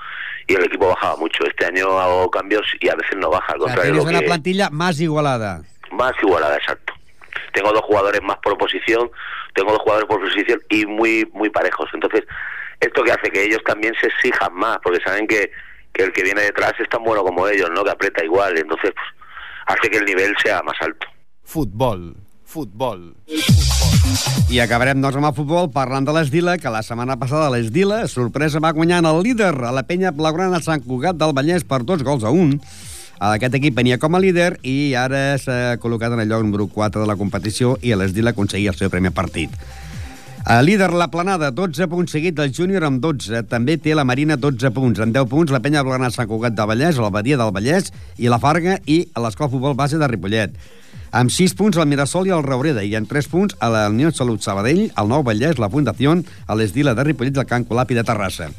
y 0.45 0.53
el 0.53 0.63
equipo 0.65 0.89
bajaba 0.89 1.15
mucho. 1.15 1.43
Este 1.45 1.65
año 1.65 1.97
hago 1.99 2.29
cambios 2.29 2.67
y 2.79 2.89
a 2.89 2.95
veces 2.95 3.17
no 3.17 3.31
baja, 3.31 3.53
al 3.53 3.61
O 3.61 3.65
sea, 3.65 3.73
contrario. 3.75 3.91
tienes 3.93 4.03
lo 4.03 4.09
una 4.11 4.19
que- 4.19 4.25
plantilla 4.27 4.69
más 4.69 4.99
igualada. 4.99 5.61
más 5.91 6.13
igualada, 6.21 6.57
exacto. 6.57 6.93
Tengo 7.57 7.73
dos 7.73 7.81
jugadores 7.81 8.21
más 8.21 8.37
por 8.37 8.55
posición, 8.55 9.09
tengo 9.55 9.71
dos 9.71 9.81
jugadores 9.81 10.07
por 10.07 10.21
posición 10.21 10.61
y 10.69 10.85
muy 10.85 11.27
muy 11.33 11.49
parejos. 11.49 11.89
Entonces, 11.91 12.21
esto 12.79 13.03
que 13.03 13.11
hace 13.11 13.31
que 13.31 13.45
ellos 13.45 13.61
también 13.65 13.95
se 13.99 14.05
exijan 14.07 14.53
más, 14.53 14.77
porque 14.83 15.01
saben 15.03 15.25
que, 15.25 15.49
que 15.91 16.03
el 16.03 16.13
que 16.13 16.21
viene 16.21 16.43
detrás 16.43 16.73
es 16.77 16.87
tan 16.87 17.03
bueno 17.03 17.23
como 17.23 17.47
ellos, 17.47 17.71
¿no? 17.73 17.83
Que 17.83 17.89
aprieta 17.89 18.23
igual. 18.23 18.55
Entonces, 18.59 18.91
pues, 18.93 19.07
hace 19.65 19.89
que 19.89 19.97
el 19.97 20.05
nivel 20.05 20.35
sea 20.43 20.61
más 20.61 20.75
alto. 20.81 21.07
Futbol, 21.43 22.15
futbol. 22.45 23.15
I 24.53 24.61
acabarem, 24.61 25.01
doncs, 25.01 25.17
amb 25.17 25.31
el 25.31 25.33
futbol 25.35 25.71
parlant 25.73 26.05
de 26.05 26.13
l'Esdila, 26.13 26.59
que 26.61 26.69
la 26.69 26.83
setmana 26.85 27.17
passada 27.17 27.49
l'Esdila, 27.49 28.03
sorpresa, 28.07 28.61
va 28.61 28.75
guanyant 28.77 29.09
el 29.09 29.23
líder 29.25 29.55
a 29.65 29.73
la 29.73 29.87
penya 29.89 30.13
blaugrana 30.13 30.61
Sant 30.61 30.85
Cugat 30.85 31.17
del 31.17 31.33
Vallès 31.33 31.65
per 31.65 31.81
dos 31.89 32.05
gols 32.05 32.21
a 32.21 32.29
un. 32.29 32.59
Aquest 33.17 33.55
equip 33.57 33.73
venia 33.73 33.97
com 33.97 34.13
a 34.13 34.21
líder 34.21 34.59
i 34.61 34.93
ara 34.93 35.39
s'ha 35.41 35.77
col·locat 35.81 36.13
en 36.13 36.21
el 36.21 36.29
lloc 36.29 36.43
número 36.45 36.67
4 36.69 37.01
de 37.01 37.07
la 37.09 37.17
competició 37.17 37.73
i 37.81 37.95
l'Esdila 37.97 38.35
aconseguia 38.35 38.69
el 38.75 38.77
seu 38.77 38.91
primer 38.93 39.09
partit. 39.09 39.49
El 40.47 40.67
líder, 40.69 40.93
la 40.93 41.09
Planada, 41.11 41.49
12 41.51 41.89
punts 41.91 42.13
seguit 42.13 42.35
del 42.37 42.53
júnior 42.55 42.85
amb 42.87 43.01
12. 43.03 43.41
També 43.49 43.75
té 43.81 43.95
la 43.97 44.05
Marina 44.07 44.37
12 44.37 44.69
punts. 44.71 45.01
En 45.03 45.11
10 45.11 45.27
punts 45.27 45.51
la 45.51 45.59
penya 45.59 45.81
blaugrana 45.83 46.11
Sant 46.13 46.29
Cugat 46.29 46.55
del 46.55 46.69
Vallès, 46.69 47.01
la 47.01 47.09
Badia 47.11 47.39
del 47.41 47.51
Vallès 47.51 47.89
i 48.15 48.29
la 48.31 48.39
Farga 48.39 48.77
i 48.85 49.01
l'Escola 49.17 49.49
Futbol 49.51 49.75
Base 49.75 49.97
de 49.99 50.07
Ripollet. 50.07 50.53
Amb 51.11 51.33
6 51.33 51.57
punts 51.57 51.81
el 51.81 51.89
Mirasol 51.89 52.29
i 52.29 52.35
el 52.37 52.45
Raureda 52.45 52.85
i 52.85 52.93
en 52.95 53.09
3 53.09 53.27
punts 53.33 53.57
a 53.59 53.71
la 53.73 53.87
Unió 53.89 54.13
Salut 54.13 54.45
Sabadell, 54.45 54.85
el 54.87 55.09
Nou 55.09 55.25
Vallès, 55.25 55.57
la 55.57 55.71
Fundació, 55.73 56.13
a 56.45 56.55
l'Esdila 56.55 56.93
de 56.93 57.07
Ripollet 57.09 57.35
i 57.35 57.41
el 57.43 57.49
Can 57.49 57.65
Colapi 57.65 57.97
de 57.97 58.05
Terrassa. 58.07 58.51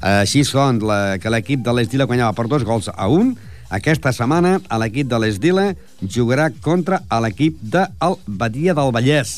Així 0.00 0.42
són 0.48 0.80
la, 0.80 1.18
que 1.20 1.30
l'equip 1.30 1.60
de 1.62 1.76
l'Esdila 1.76 2.08
guanyava 2.08 2.32
per 2.34 2.48
dos 2.48 2.64
gols 2.64 2.88
a 2.90 3.06
un. 3.06 3.36
Aquesta 3.70 4.10
setmana 4.10 4.56
l'equip 4.82 5.06
de 5.06 5.18
l'Esdila 5.22 5.68
jugarà 6.02 6.48
contra 6.50 6.98
l'equip 7.22 7.60
del 7.62 8.16
Badia 8.26 8.74
del 8.74 8.90
Vallès. 8.90 9.36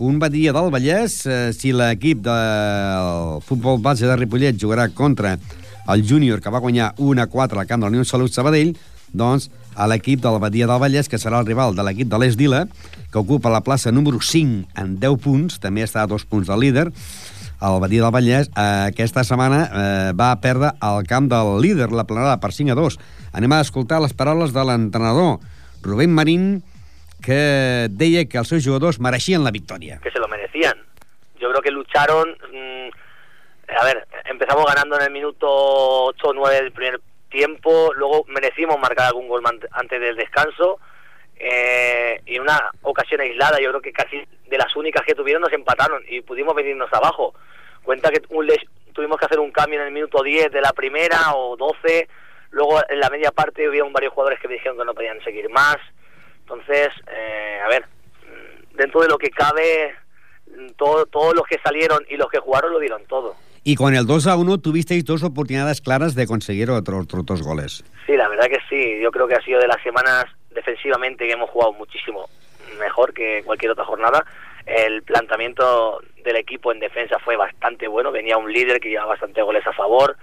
Un 0.00 0.16
Badia 0.22 0.54
del 0.56 0.70
Vallès, 0.72 1.18
eh, 1.26 1.52
si 1.52 1.74
l'equip 1.76 2.22
del 2.24 3.42
futbol 3.44 3.76
base 3.84 4.06
de 4.08 4.16
Ripollet 4.16 4.56
jugarà 4.56 4.88
contra 4.88 5.36
el 5.88 6.04
júnior 6.06 6.40
que 6.40 6.48
va 6.48 6.62
guanyar 6.64 6.94
1 6.96 7.20
a 7.20 7.26
4 7.26 7.60
al 7.60 7.66
camp 7.66 7.82
de 7.82 7.90
la 7.90 7.92
Unió 7.92 8.04
Salut 8.08 8.32
Sabadell, 8.32 8.72
doncs 9.12 9.50
a 9.74 9.86
l'equip 9.86 10.22
del 10.24 10.40
Badia 10.40 10.66
del 10.66 10.80
Vallès, 10.80 11.08
que 11.08 11.20
serà 11.20 11.40
el 11.40 11.46
rival 11.46 11.76
de 11.76 11.84
l'equip 11.84 12.08
de 12.08 12.18
l'Esdila, 12.18 12.64
que 13.12 13.20
ocupa 13.20 13.52
la 13.52 13.60
plaça 13.60 13.92
número 13.92 14.20
5 14.20 14.80
en 14.80 14.96
10 14.96 15.20
punts, 15.20 15.60
també 15.60 15.84
està 15.84 16.02
a 16.02 16.08
dos 16.08 16.24
punts 16.24 16.48
del 16.48 16.60
líder, 16.64 16.88
el 17.60 17.80
Badia 17.80 18.02
del 18.02 18.14
Vallès 18.14 18.48
eh, 18.48 18.88
aquesta 18.92 19.24
setmana 19.26 19.60
eh, 19.66 20.12
va 20.18 20.30
perdre 20.42 20.72
al 20.80 21.04
camp 21.06 21.28
del 21.32 21.60
líder, 21.62 21.90
la 21.92 22.06
planada, 22.06 22.38
per 22.40 22.52
5 22.52 22.72
a 22.72 22.78
2. 22.78 22.98
Anem 23.38 23.54
a 23.54 23.60
escoltar 23.64 24.00
les 24.02 24.14
paraules 24.14 24.54
de 24.54 24.64
l'entrenador 24.64 25.38
Rubén 25.82 26.14
Marín, 26.14 26.62
que 27.24 27.88
deia 27.90 28.26
que 28.30 28.38
els 28.38 28.48
seus 28.48 28.64
jugadors 28.64 29.00
mereixien 29.00 29.44
la 29.44 29.50
victòria. 29.50 29.98
que 30.02 30.10
se 30.10 30.18
lo 30.18 30.28
merecían. 30.28 30.78
Yo 31.40 31.50
creo 31.50 31.62
que 31.62 31.70
lucharon. 31.70 32.30
mm, 32.52 32.88
a 33.78 33.84
ver, 33.84 34.06
empezamos 34.24 34.64
ganando 34.64 34.96
en 34.96 35.02
el 35.02 35.12
minuto 35.12 35.46
8 36.06 36.28
o 36.28 36.32
9 36.32 36.54
del 36.62 36.72
primer 36.72 37.00
tiempo, 37.28 37.92
luego 37.94 38.24
merecimos 38.28 38.78
marcar 38.80 39.08
algún 39.08 39.28
gol 39.28 39.42
antes 39.72 40.00
del 40.00 40.16
descanso 40.16 40.78
eh, 41.38 42.20
y 42.26 42.38
una 42.38 42.70
ocasión 42.82 43.20
aislada, 43.20 43.60
yo 43.60 43.68
creo 43.70 43.80
que 43.80 43.92
casi 43.92 44.16
de 44.48 44.58
las 44.58 44.74
únicas 44.76 45.04
que 45.04 45.14
tuvieron 45.14 45.42
nos 45.42 45.52
empataron 45.52 46.02
y 46.08 46.20
pudimos 46.20 46.54
venirnos 46.54 46.92
abajo. 46.92 47.34
Cuenta 47.88 48.10
que 48.10 48.20
un 48.28 48.46
tuvimos 48.92 49.16
que 49.16 49.24
hacer 49.24 49.40
un 49.40 49.50
cambio 49.50 49.80
en 49.80 49.86
el 49.86 49.94
minuto 49.94 50.22
10 50.22 50.52
de 50.52 50.60
la 50.60 50.74
primera 50.74 51.32
o 51.34 51.56
12, 51.56 52.06
luego 52.50 52.82
en 52.86 53.00
la 53.00 53.08
media 53.08 53.32
parte 53.32 53.66
hubieron 53.66 53.94
varios 53.94 54.12
jugadores 54.12 54.38
que 54.40 54.46
me 54.46 54.56
dijeron 54.56 54.76
que 54.76 54.84
no 54.84 54.92
podían 54.92 55.18
seguir 55.24 55.48
más. 55.48 55.78
Entonces, 56.40 56.88
eh, 57.10 57.58
a 57.64 57.68
ver, 57.68 57.86
dentro 58.74 59.00
de 59.00 59.08
lo 59.08 59.16
que 59.16 59.30
cabe, 59.30 59.94
todo, 60.76 61.06
todos 61.06 61.34
los 61.34 61.46
que 61.46 61.58
salieron 61.64 62.04
y 62.10 62.18
los 62.18 62.28
que 62.28 62.40
jugaron 62.40 62.74
lo 62.74 62.78
dieron 62.78 63.06
todo. 63.06 63.36
Y 63.64 63.74
con 63.74 63.94
el 63.94 64.04
2 64.04 64.26
a 64.26 64.36
1 64.36 64.58
tuvisteis 64.58 65.02
dos 65.06 65.22
oportunidades 65.22 65.80
claras 65.80 66.14
de 66.14 66.26
conseguir 66.26 66.70
otros 66.70 67.04
otros 67.04 67.24
dos 67.24 67.42
goles. 67.42 67.84
Sí, 68.04 68.18
la 68.18 68.28
verdad 68.28 68.48
que 68.48 68.58
sí. 68.68 69.00
Yo 69.00 69.10
creo 69.10 69.26
que 69.26 69.34
ha 69.34 69.40
sido 69.40 69.60
de 69.60 69.66
las 69.66 69.82
semanas 69.82 70.26
defensivamente 70.50 71.26
que 71.26 71.32
hemos 71.32 71.48
jugado 71.48 71.72
muchísimo 71.72 72.28
mejor 72.78 73.14
que 73.14 73.42
cualquier 73.46 73.72
otra 73.72 73.86
jornada. 73.86 74.26
El 74.66 75.02
planteamiento 75.04 76.02
del 76.28 76.36
equipo 76.36 76.72
en 76.72 76.78
defensa 76.80 77.18
fue 77.24 77.36
bastante 77.36 77.88
bueno. 77.88 78.12
Venía 78.12 78.36
un 78.38 78.52
líder 78.52 78.80
que 78.80 78.88
llevaba 78.90 79.10
bastante 79.10 79.42
goles 79.42 79.66
a 79.66 79.72
favor. 79.72 80.16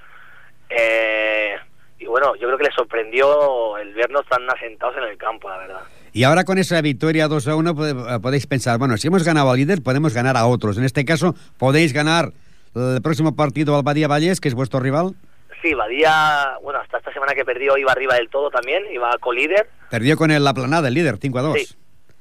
Eh, 0.70 1.56
y 2.00 2.06
bueno, 2.06 2.36
yo 2.36 2.48
creo 2.48 2.58
que 2.58 2.66
les 2.66 2.74
sorprendió 2.74 3.78
el 3.78 3.94
vernos 3.94 4.26
tan 4.28 4.50
asentados 4.50 4.98
en 4.98 5.04
el 5.04 5.18
campo, 5.18 5.50
la 5.50 5.58
verdad. 5.58 5.82
Y 6.14 6.24
ahora 6.24 6.44
con 6.44 6.58
esa 6.58 6.82
victoria 6.82 7.28
2 7.28 7.48
a 7.48 7.56
1 7.56 7.74
pode- 7.76 8.22
podéis 8.22 8.48
pensar, 8.48 8.78
bueno, 8.78 8.98
si 8.98 9.08
hemos 9.08 9.24
ganado 9.24 9.52
al 9.52 9.58
líder, 9.58 9.82
podemos 9.84 10.14
ganar 10.14 10.38
a 10.38 10.46
otros. 10.48 10.78
En 10.78 10.84
este 10.86 11.06
caso, 11.06 11.36
podéis 11.58 11.94
ganar 11.94 12.32
el 12.76 13.02
próximo 13.02 13.36
partido 13.36 13.76
al 13.76 13.84
Badía 13.84 14.08
Vallés, 14.08 14.40
que 14.42 14.48
es 14.48 14.54
vuestro 14.56 14.80
rival. 14.80 15.14
Sí, 15.62 15.74
Badía, 15.74 16.58
bueno, 16.62 16.80
hasta 16.80 16.98
esta 16.98 17.12
semana 17.14 17.34
que 17.34 17.46
perdió 17.46 17.78
iba 17.78 17.92
arriba 17.92 18.16
del 18.16 18.30
todo 18.30 18.50
también, 18.50 18.84
iba 18.92 19.12
co-líder. 19.20 19.68
Perdió 19.90 20.16
con 20.18 20.32
el, 20.32 20.44
la 20.44 20.54
planada, 20.54 20.88
el 20.90 20.94
líder, 20.94 21.18
5 21.20 21.40
a 21.40 21.42
2. 21.42 21.58
Sí. 21.60 21.76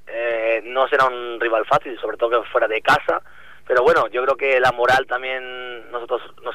Eh, 0.07 0.63
no 0.67 0.87
será 0.89 1.07
un 1.07 1.41
rival 1.41 1.65
fácil, 1.67 1.99
sobre 2.01 2.17
todo 2.17 2.31
que 2.43 2.49
fuera 2.51 2.69
de 2.69 2.81
casa. 2.81 3.21
Pero 3.67 3.83
bueno, 3.83 4.09
yo 4.09 4.23
creo 4.25 4.37
que 4.37 4.61
la 4.61 4.73
moral 4.73 5.07
también 5.09 5.91
nosotros 5.91 6.21
nos 6.45 6.55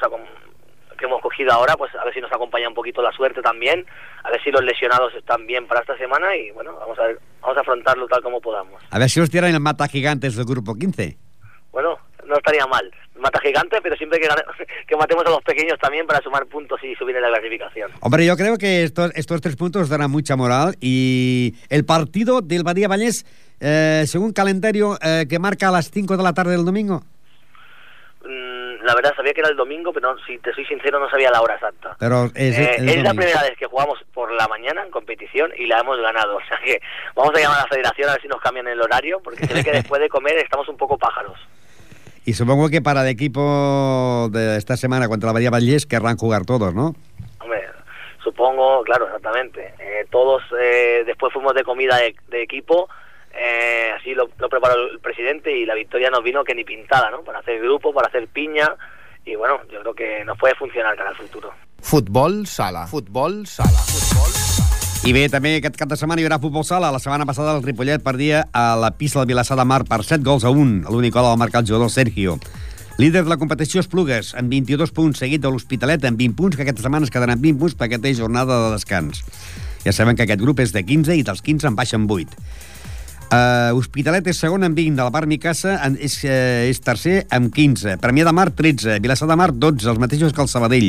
que 0.98 1.06
hemos 1.06 1.22
cogido 1.22 1.50
ahora, 1.50 1.76
pues 1.78 1.90
a 1.94 2.04
ver 2.04 2.12
si 2.12 2.20
nos 2.20 2.30
acompaña 2.30 2.68
un 2.68 2.74
poquito 2.74 3.00
la 3.00 3.10
suerte 3.12 3.40
también, 3.40 3.86
a 4.22 4.30
ver 4.30 4.42
si 4.44 4.50
los 4.50 4.62
lesionados 4.62 5.14
están 5.14 5.46
bien 5.46 5.66
para 5.66 5.80
esta 5.80 5.96
semana 5.96 6.36
y 6.36 6.50
bueno, 6.50 6.76
vamos 6.78 6.98
a 6.98 7.04
ver, 7.06 7.18
vamos 7.40 7.56
a 7.56 7.60
afrontarlo 7.62 8.06
tal 8.06 8.22
como 8.22 8.38
podamos. 8.40 8.82
A 8.90 8.98
ver 8.98 9.08
si 9.08 9.18
os 9.18 9.30
tiran 9.30 9.50
el 9.54 9.60
mata 9.60 9.88
gigantes 9.88 10.36
del 10.36 10.44
grupo 10.44 10.74
15. 10.74 11.16
Bueno, 11.72 11.98
no 12.26 12.36
estaría 12.36 12.66
mal. 12.66 12.90
Mata 13.18 13.40
gigante, 13.40 13.80
pero 13.82 13.96
siempre 13.96 14.18
que, 14.20 14.28
gane- 14.28 14.44
que 14.86 14.96
matemos 14.96 15.24
a 15.24 15.30
los 15.30 15.42
pequeños 15.42 15.78
también 15.80 16.06
para 16.06 16.20
sumar 16.20 16.44
puntos 16.46 16.78
y 16.84 16.94
subir 16.96 17.16
en 17.16 17.22
la 17.22 17.28
clasificación. 17.28 17.90
Hombre, 18.00 18.26
yo 18.26 18.36
creo 18.36 18.58
que 18.58 18.82
estos, 18.84 19.10
estos 19.14 19.40
tres 19.40 19.56
puntos 19.56 19.88
darán 19.88 20.10
mucha 20.10 20.36
moral 20.36 20.74
y 20.82 21.54
el 21.70 21.86
partido 21.86 22.42
del 22.42 22.62
Badía 22.62 22.88
Vallés, 22.88 23.24
eh, 23.60 24.04
según 24.06 24.32
calendario 24.32 24.98
eh, 25.02 25.26
que 25.28 25.38
marca 25.38 25.68
a 25.68 25.70
las 25.72 25.90
5 25.90 26.16
de 26.16 26.22
la 26.22 26.32
tarde 26.32 26.52
del 26.52 26.64
domingo. 26.64 27.02
Mm, 28.24 28.84
la 28.84 28.94
verdad 28.94 29.14
sabía 29.16 29.32
que 29.32 29.40
era 29.40 29.48
el 29.50 29.56
domingo, 29.56 29.92
pero 29.92 30.14
no- 30.14 30.20
si 30.26 30.38
te 30.38 30.52
soy 30.52 30.64
sincero 30.66 31.00
no 31.00 31.08
sabía 31.08 31.30
la 31.30 31.40
hora 31.40 31.54
exacta. 31.54 31.96
Pero 31.98 32.26
es, 32.34 32.58
Eh, 32.58 32.74
es 32.78 32.96
es 32.96 33.02
la 33.02 33.14
primera 33.14 33.42
vez 33.42 33.56
que 33.58 33.66
jugamos 33.66 33.98
por 34.12 34.30
la 34.32 34.46
mañana 34.48 34.82
en 34.84 34.90
competición 34.90 35.50
y 35.56 35.66
la 35.66 35.80
hemos 35.80 35.98
ganado. 36.00 36.36
O 36.40 36.46
sea 36.46 36.58
que 36.64 36.80
vamos 37.14 37.34
a 37.34 37.40
llamar 37.40 37.58
a 37.58 37.62
la 37.62 37.68
federación 37.68 38.08
a 38.08 38.12
ver 38.12 38.22
si 38.22 38.28
nos 38.28 38.40
cambian 38.40 38.68
el 38.68 38.80
horario, 38.80 39.20
porque 39.22 39.46
se 39.46 39.54
ve 39.54 39.64
que 39.64 39.72
después 39.82 40.00
de 40.00 40.08
comer 40.08 40.36
estamos 40.38 40.68
un 40.68 40.76
poco 40.76 40.98
pájaros. 40.98 41.38
Y 42.26 42.34
supongo 42.34 42.68
que 42.68 42.82
para 42.82 43.00
el 43.02 43.08
equipo 43.08 44.28
de 44.30 44.56
esta 44.58 44.76
semana 44.76 45.08
contra 45.08 45.28
la 45.28 45.32
Badía 45.32 45.50
Vallés 45.50 45.86
querrán 45.86 46.18
jugar 46.18 46.44
todos, 46.44 46.74
¿no? 46.74 46.94
Hombre, 47.40 47.62
supongo, 48.22 48.82
claro, 48.84 49.06
exactamente. 49.06 49.72
Eh, 49.78 50.06
todos 50.10 50.42
eh, 50.60 51.02
después 51.06 51.32
fuimos 51.32 51.54
de 51.54 51.64
comida 51.64 51.96
de, 51.96 52.14
de 52.28 52.42
equipo, 52.42 52.90
eh, 53.32 53.90
así 53.96 54.14
lo, 54.14 54.28
lo 54.38 54.48
preparó 54.48 54.74
el 54.92 55.00
presidente 55.00 55.56
y 55.56 55.66
la 55.66 55.74
victoria 55.74 56.10
nos 56.10 56.22
vino 56.22 56.44
que 56.44 56.54
ni 56.54 56.64
pintada, 56.64 57.10
¿no? 57.10 57.22
Para 57.22 57.40
hacer 57.40 57.60
grupo, 57.60 57.92
para 57.92 58.08
hacer 58.08 58.28
piña 58.28 58.76
y 59.24 59.36
bueno, 59.36 59.60
yo 59.70 59.80
creo 59.80 59.94
que 59.94 60.24
nos 60.24 60.38
puede 60.38 60.54
funcionar 60.54 60.96
cara 60.96 61.10
al 61.10 61.16
futuro. 61.16 61.52
Futbol 61.80 62.46
sala. 62.46 62.86
Futbol 62.86 63.46
sala. 63.46 63.78
Futbol. 63.78 64.30
I 65.00 65.14
bé, 65.16 65.22
també 65.32 65.54
aquest 65.56 65.78
cap 65.80 65.88
de 65.88 65.96
setmana 65.96 66.20
hi 66.20 66.26
haurà 66.26 66.36
futbol 66.40 66.64
sala. 66.68 66.90
La 66.92 67.00
setmana 67.00 67.24
passada 67.24 67.54
el 67.56 67.62
Ripollet 67.64 68.02
perdia 68.04 68.42
a 68.52 68.74
la 68.76 68.90
pista 68.98 69.20
del 69.20 69.30
Vilassar 69.30 69.56
de 69.56 69.64
Mar 69.64 69.84
per 69.88 70.02
7 70.04 70.20
gols 70.26 70.44
a 70.44 70.52
1. 70.52 70.90
L'únic 70.92 71.14
gol 71.14 71.24
va 71.24 71.38
marcar 71.40 71.62
el 71.62 71.70
jugador 71.70 71.88
Sergio. 71.88 72.36
Líder 73.00 73.22
de 73.24 73.32
la 73.32 73.38
competició 73.40 73.80
Esplugues, 73.80 74.34
amb 74.36 74.52
22 74.52 74.92
punts, 74.92 75.22
seguit 75.22 75.40
de 75.40 75.48
l'Hospitalet 75.48 76.04
amb 76.04 76.20
20 76.20 76.36
punts, 76.36 76.56
que 76.56 76.66
aquesta 76.66 76.84
setmana 76.84 77.08
es 77.08 77.12
quedaran 77.14 77.40
20 77.40 77.62
punts 77.62 77.78
perquè 77.80 77.96
té 77.96 78.12
jornada 78.18 78.58
de 78.66 78.74
descans. 78.74 79.22
Ja 79.86 79.94
sabem 79.96 80.18
que 80.18 80.26
aquest 80.26 80.42
grup 80.42 80.60
és 80.60 80.74
de 80.76 80.84
15 80.84 81.16
i 81.16 81.24
dels 81.24 81.40
15 81.40 81.70
en 81.70 81.78
baixen 81.78 82.04
8. 82.04 82.36
Uh, 83.30 83.70
Hospitalet 83.78 84.26
és 84.26 84.38
segon 84.42 84.66
amb 84.66 84.74
20, 84.74 84.96
de 84.98 85.04
la 85.06 85.12
part 85.14 85.30
Micasa 85.30 85.76
en, 85.86 85.94
és, 86.02 86.16
uh, 86.26 86.66
és 86.66 86.80
tercer 86.82 87.20
amb 87.30 87.52
15, 87.54 87.92
Premià 88.02 88.24
de 88.26 88.32
Mar 88.34 88.48
13, 88.58 88.96
Vilassar 89.04 89.28
de 89.30 89.36
Mar 89.38 89.52
12, 89.54 89.86
els 89.92 90.00
mateixos 90.02 90.32
que 90.34 90.42
el 90.42 90.48
Sabadell, 90.50 90.88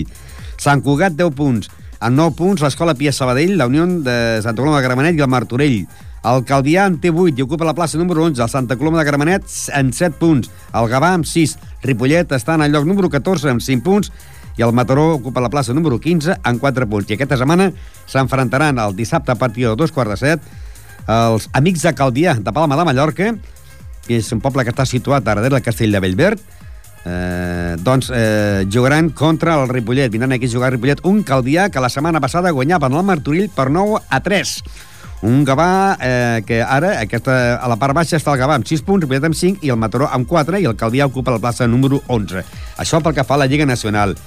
Sant 0.58 0.82
Cugat 0.82 1.14
10 1.20 1.36
punts, 1.38 1.70
amb 2.02 2.18
9 2.18 2.34
punts 2.40 2.64
l'Escola 2.66 2.96
Pia 2.98 3.14
Sabadell, 3.14 3.54
la 3.60 3.68
Unió 3.70 3.86
de 3.86 4.16
Santa 4.42 4.58
Coloma 4.58 4.80
de 4.80 4.88
Gramenet 4.88 5.20
i 5.20 5.22
el 5.22 5.30
Martorell. 5.30 5.84
El 6.32 6.42
Calvià 6.50 6.88
en 6.90 6.98
té 7.04 7.12
8 7.14 7.38
i 7.38 7.46
ocupa 7.46 7.68
la 7.68 7.76
plaça 7.78 8.02
número 8.02 8.26
11, 8.26 8.42
el 8.42 8.50
Santa 8.50 8.78
Coloma 8.78 9.04
de 9.04 9.06
Gramenet 9.12 9.46
en 9.78 9.94
7 9.94 10.18
punts, 10.18 10.50
el 10.74 10.90
Gavà 10.90 11.14
amb 11.20 11.30
6, 11.30 11.56
Ripollet 11.86 12.34
està 12.34 12.58
en 12.58 12.66
el 12.66 12.74
lloc 12.74 12.90
número 12.90 13.14
14 13.14 13.54
amb 13.54 13.62
5 13.62 13.86
punts. 13.86 14.10
I 14.58 14.66
el 14.66 14.74
Mataró 14.76 15.14
ocupa 15.14 15.40
la 15.42 15.50
plaça 15.50 15.74
número 15.78 16.02
15 16.02 16.42
amb 16.42 16.60
4 16.60 16.90
punts. 16.90 17.08
I 17.08 17.16
aquesta 17.16 17.38
setmana 17.40 17.70
s'enfrontaran 18.10 18.82
el 18.82 18.98
dissabte 18.98 19.32
a 19.32 19.38
partir 19.40 19.70
de 19.70 19.78
dos 19.78 19.94
quarts 19.94 20.18
de 20.18 20.20
set 20.20 20.52
els 21.08 21.50
amics 21.58 21.86
de 21.88 21.94
Calvià, 21.98 22.36
de 22.38 22.54
Palma 22.54 22.78
de 22.78 22.86
Mallorca, 22.86 23.32
que 24.06 24.18
és 24.20 24.32
un 24.34 24.42
poble 24.42 24.66
que 24.66 24.74
està 24.74 24.86
situat 24.86 25.24
darrere 25.24 25.50
del 25.50 25.64
castell 25.64 25.94
de 25.94 26.02
Bellverd, 26.04 26.42
eh, 27.06 27.76
doncs 27.82 28.12
eh, 28.14 28.68
jugaran 28.72 29.10
contra 29.10 29.62
el 29.62 29.70
Ripollet. 29.70 30.12
Vindran 30.12 30.32
aquí 30.32 30.46
a 30.46 30.54
jugar 30.54 30.68
a 30.68 30.76
Ripollet 30.76 31.04
un 31.04 31.24
Calvià 31.24 31.70
que 31.70 31.82
la 31.82 31.90
setmana 31.90 32.22
passada 32.22 32.52
guanyaven 32.52 32.94
el 32.94 33.04
Martorell 33.04 33.50
per 33.50 33.70
9 33.72 34.02
a 34.10 34.22
3. 34.22 34.56
Un 35.22 35.44
Gavà 35.46 35.98
eh, 36.02 36.42
que 36.48 36.64
ara, 36.64 36.96
aquesta, 37.02 37.60
a 37.62 37.68
la 37.70 37.78
part 37.78 37.94
baixa 37.94 38.18
està 38.18 38.34
el 38.34 38.42
Gavà 38.42 38.58
amb 38.58 38.66
6 38.66 38.82
punts, 38.86 39.06
Ripollet 39.06 39.30
amb 39.30 39.38
5 39.38 39.62
i 39.66 39.70
el 39.70 39.78
Mataró 39.78 40.10
amb 40.10 40.28
4 40.30 40.62
i 40.62 40.66
el 40.70 40.78
Calvià 40.78 41.06
ocupa 41.10 41.34
la 41.34 41.42
plaça 41.42 41.70
número 41.70 42.02
11. 42.08 42.42
Això 42.82 43.02
pel 43.02 43.14
que 43.18 43.26
fa 43.26 43.38
a 43.38 43.44
la 43.44 43.50
Lliga 43.50 43.70
Nacional. 43.70 44.18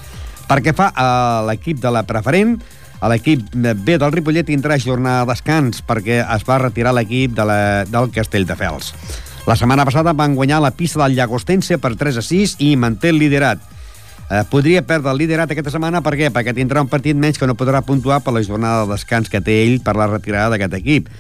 Per 0.45 0.61
què 0.61 0.75
fa 0.77 0.91
a 0.95 1.43
l'equip 1.49 1.81
de 1.81 1.91
la 1.91 2.05
preferent, 2.07 2.59
a 2.61 2.84
l'equip 3.11 3.53
B 3.53 3.99
del 4.01 4.13
Ripollet 4.15 4.47
tindrà 4.49 4.79
jornada 4.81 5.25
de 5.25 5.33
descans 5.35 5.83
perquè 5.85 6.23
es 6.23 6.47
va 6.49 6.61
retirar 6.63 6.95
l'equip 6.97 7.35
de 7.37 7.45
la, 7.49 7.59
del 7.89 8.11
Castelldefels. 8.15 8.95
La 9.45 9.57
setmana 9.61 9.85
passada 9.85 10.15
van 10.17 10.35
guanyar 10.39 10.63
la 10.65 10.73
pista 10.73 11.03
del 11.03 11.19
Llagostense 11.19 11.77
per 11.79 11.95
3 12.01 12.21
a 12.23 12.25
6 12.25 12.57
i 12.65 12.75
manté 12.81 13.11
el 13.13 13.21
liderat. 13.21 13.61
Eh, 14.31 14.41
podria 14.49 14.81
perdre 14.89 15.13
el 15.13 15.19
liderat 15.21 15.51
aquesta 15.53 15.75
setmana, 15.75 16.01
per 16.01 16.15
què? 16.17 16.31
Perquè 16.33 16.55
tindrà 16.57 16.81
un 16.81 16.89
partit 16.89 17.17
menys 17.17 17.37
que 17.37 17.47
no 17.47 17.59
podrà 17.61 17.83
puntuar 17.85 18.23
per 18.25 18.33
la 18.33 18.43
jornada 18.43 18.87
de 18.87 18.95
descans 18.95 19.29
que 19.29 19.43
té 19.45 19.61
ell 19.67 19.83
per 19.85 19.99
la 20.01 20.09
retirada 20.09 20.55
d'aquest 20.55 20.79
equip. 20.81 21.11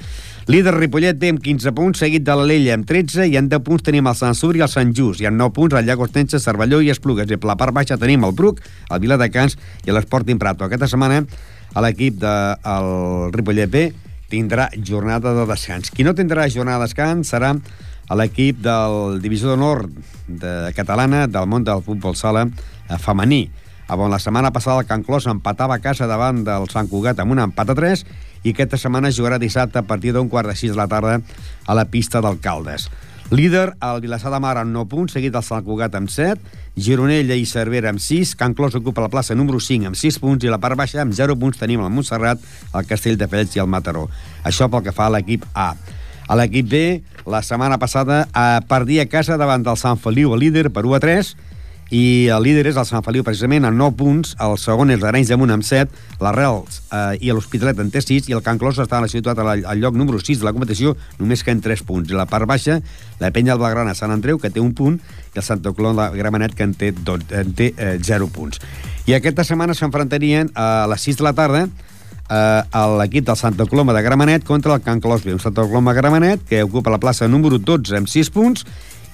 Líder 0.48 0.74
Ripollet 0.76 1.16
té 1.20 1.30
amb 1.32 1.40
15 1.40 1.72
punts, 1.76 2.00
seguit 2.00 2.24
de 2.24 2.34
l'Alella 2.36 2.74
amb 2.76 2.84
13, 2.88 3.28
i 3.32 3.38
en 3.40 3.46
10 3.48 3.64
punts 3.64 3.84
tenim 3.84 4.08
el 4.08 4.16
Sant 4.16 4.36
Sur 4.36 4.52
i 4.56 4.64
el 4.64 4.68
Sant 4.68 4.90
Just, 4.96 5.22
i 5.24 5.28
en 5.28 5.38
9 5.40 5.54
punts 5.56 5.76
el 5.76 5.88
Llagostense, 5.88 6.40
Cervelló 6.40 6.82
i 6.84 6.90
Esplugues. 6.92 7.28
I 7.28 7.38
per 7.40 7.48
la 7.48 7.56
part 7.60 7.72
baixa 7.76 7.96
tenim 8.00 8.24
el 8.28 8.34
Bruc, 8.36 8.60
el 8.90 9.00
Viladecans 9.00 9.56
i 9.84 9.92
l'Sporting 9.92 10.40
Prato. 10.40 10.64
Aquesta 10.64 10.88
setmana 10.88 11.22
l'equip 11.82 12.20
del 12.22 12.58
de, 12.62 13.30
Ripollet 13.34 13.70
B 13.70 13.88
tindrà 14.30 14.68
jornada 14.74 15.34
de 15.34 15.46
descans. 15.48 15.90
Qui 15.90 16.06
no 16.06 16.14
tindrà 16.14 16.46
jornada 16.50 16.82
de 16.82 16.88
descans 16.88 17.30
serà 17.34 17.54
l'equip 18.14 18.60
del 18.62 19.20
Divisió 19.22 19.52
d'Honor 19.52 19.86
de 20.28 20.72
catalana 20.76 21.26
del 21.26 21.48
món 21.50 21.64
del 21.64 21.82
futbol 21.84 22.16
sala 22.16 22.46
eh, 22.46 22.98
femení. 22.98 23.48
On 23.94 24.08
la 24.08 24.18
setmana 24.18 24.50
passada 24.50 24.80
el 24.80 24.86
Can 24.88 25.02
Clos 25.04 25.26
empatava 25.28 25.76
a 25.76 25.82
casa 25.84 26.06
davant 26.08 26.40
del 26.44 26.70
Sant 26.72 26.88
Cugat 26.88 27.18
amb 27.20 27.34
un 27.34 27.42
empat 27.42 27.70
a 27.70 27.76
3 27.76 28.04
i 28.44 28.54
aquesta 28.54 28.80
setmana 28.80 29.12
jugarà 29.12 29.38
dissabte 29.38 29.78
a 29.78 29.84
partir 29.84 30.14
d'un 30.14 30.30
quart 30.32 30.48
de 30.48 30.56
6 30.56 30.72
de 30.72 30.78
la 30.78 30.88
tarda 30.88 31.18
a 31.66 31.76
la 31.76 31.84
pista 31.84 32.22
d'Alcaldes. 32.24 32.88
Líder, 33.30 33.74
el 33.80 34.00
Vilassar 34.00 34.32
de 34.32 34.40
Mar 34.40 34.56
amb 34.60 34.72
9 34.72 34.88
punts, 34.88 35.12
seguit 35.16 35.32
del 35.32 35.44
Sant 35.44 35.64
Cugat 35.64 35.94
amb 35.96 36.08
7, 36.12 36.40
Gironella 36.74 37.36
i 37.38 37.46
Cervera 37.46 37.92
amb 37.92 38.02
6, 38.02 38.34
Can 38.34 38.54
Clos 38.54 38.74
ocupa 38.74 39.04
la 39.04 39.10
plaça 39.10 39.36
número 39.38 39.60
5 39.62 39.86
amb 39.92 39.98
6 39.98 40.18
punts 40.18 40.44
i 40.44 40.50
la 40.50 40.58
part 40.58 40.78
baixa 40.78 41.00
amb 41.04 41.14
0 41.14 41.36
punts 41.38 41.60
tenim 41.60 41.84
el 41.84 41.92
Montserrat, 41.94 42.42
el 42.74 42.88
Castell 42.90 43.18
de 43.20 43.28
Fells 43.30 43.54
i 43.54 43.62
el 43.62 43.70
Mataró. 43.70 44.08
Això 44.42 44.66
pel 44.70 44.82
que 44.82 44.94
fa 44.94 45.06
a 45.06 45.14
l'equip 45.14 45.46
A. 45.54 45.72
A 46.26 46.38
l'equip 46.40 46.66
B, 46.66 46.80
la 47.30 47.44
setmana 47.46 47.78
passada 47.78 48.24
eh, 48.26 48.60
perdia 48.66 49.04
a 49.04 49.10
casa 49.10 49.38
davant 49.38 49.62
del 49.62 49.78
Sant 49.78 50.00
Feliu, 50.02 50.34
el 50.34 50.42
líder, 50.42 50.70
per 50.74 50.82
1 50.82 50.96
a 50.98 51.02
3, 51.04 51.34
i 51.92 52.28
el 52.32 52.42
líder 52.42 52.64
és 52.70 52.78
el 52.80 52.86
Sant 52.88 53.04
Feliu 53.04 53.24
precisament 53.26 53.66
amb 53.68 53.76
9 53.76 53.96
punts, 53.98 54.32
el 54.40 54.56
segon 54.60 54.92
és 54.94 55.02
l'Arenys 55.02 55.28
de 55.28 55.36
Munt 55.36 55.52
amb 55.52 55.66
7, 55.66 55.92
l'Arrels 56.24 56.80
eh, 56.88 57.18
i 57.20 57.32
l'Hospitalet 57.32 57.80
en 57.82 57.90
té 57.92 58.00
6 58.00 58.30
i 58.30 58.36
el 58.36 58.42
Can 58.44 58.58
Clos 58.58 58.80
està 58.80 59.02
situat 59.10 59.38
al, 59.42 59.52
al 59.68 59.82
lloc 59.82 59.98
número 59.98 60.20
6 60.22 60.40
de 60.40 60.48
la 60.48 60.54
competició 60.56 60.94
només 61.18 61.44
que 61.44 61.52
en 61.52 61.60
3 61.60 61.84
punts. 61.84 62.10
I 62.10 62.18
la 62.18 62.26
part 62.30 62.48
baixa, 62.48 62.80
la 63.20 63.30
penya 63.34 63.52
del 63.52 63.62
Belgrana 63.62 63.94
Sant 63.94 64.14
Andreu 64.14 64.40
que 64.40 64.50
té 64.50 64.62
un 64.64 64.72
punt 64.74 64.96
i 65.34 65.38
el 65.38 65.44
Santa 65.44 65.74
Coloma 65.76 66.08
de 66.10 66.22
Gramenet 66.22 66.54
que 66.56 66.64
en 66.64 66.74
té, 66.78 66.92
dos, 66.92 67.26
en 67.30 67.52
té 67.54 67.72
eh, 67.76 67.98
0 68.00 68.30
punts. 68.32 68.62
I 69.06 69.18
aquesta 69.18 69.44
setmana 69.44 69.76
s'enfrontarien 69.76 70.54
a 70.56 70.86
les 70.88 71.04
6 71.10 71.20
de 71.20 71.28
la 71.28 71.34
tarda 71.36 71.66
eh, 72.30 72.62
l'equip 72.98 73.28
del 73.28 73.36
Santa 73.36 73.66
Coloma 73.66 73.92
de 73.92 74.02
Gramenet 74.02 74.44
contra 74.44 74.74
el 74.74 74.82
Can 74.82 75.00
Clos 75.00 75.24
B. 75.24 75.34
Un 75.34 75.40
Santa 75.40 75.62
Coloma 75.62 75.92
Gramenet 75.92 76.48
que 76.48 76.62
ocupa 76.62 76.90
la 76.90 77.00
plaça 77.00 77.28
número 77.28 77.58
12 77.58 78.00
amb 78.00 78.08
6 78.08 78.30
punts 78.34 78.64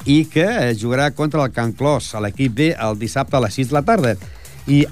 i 0.05 0.25
que 0.31 0.47
eh, 0.47 0.75
jugarà 0.79 1.11
contra 1.13 1.45
el 1.45 1.53
Can 1.53 1.73
Clos, 1.77 2.15
a 2.15 2.23
l'equip 2.25 2.55
B, 2.57 2.71
el 2.73 2.99
dissabte 2.99 3.37
a 3.37 3.43
les 3.45 3.55
6 3.59 3.71
de 3.71 3.77
la 3.77 3.85
tarda. 3.85 4.17
I 4.71 4.85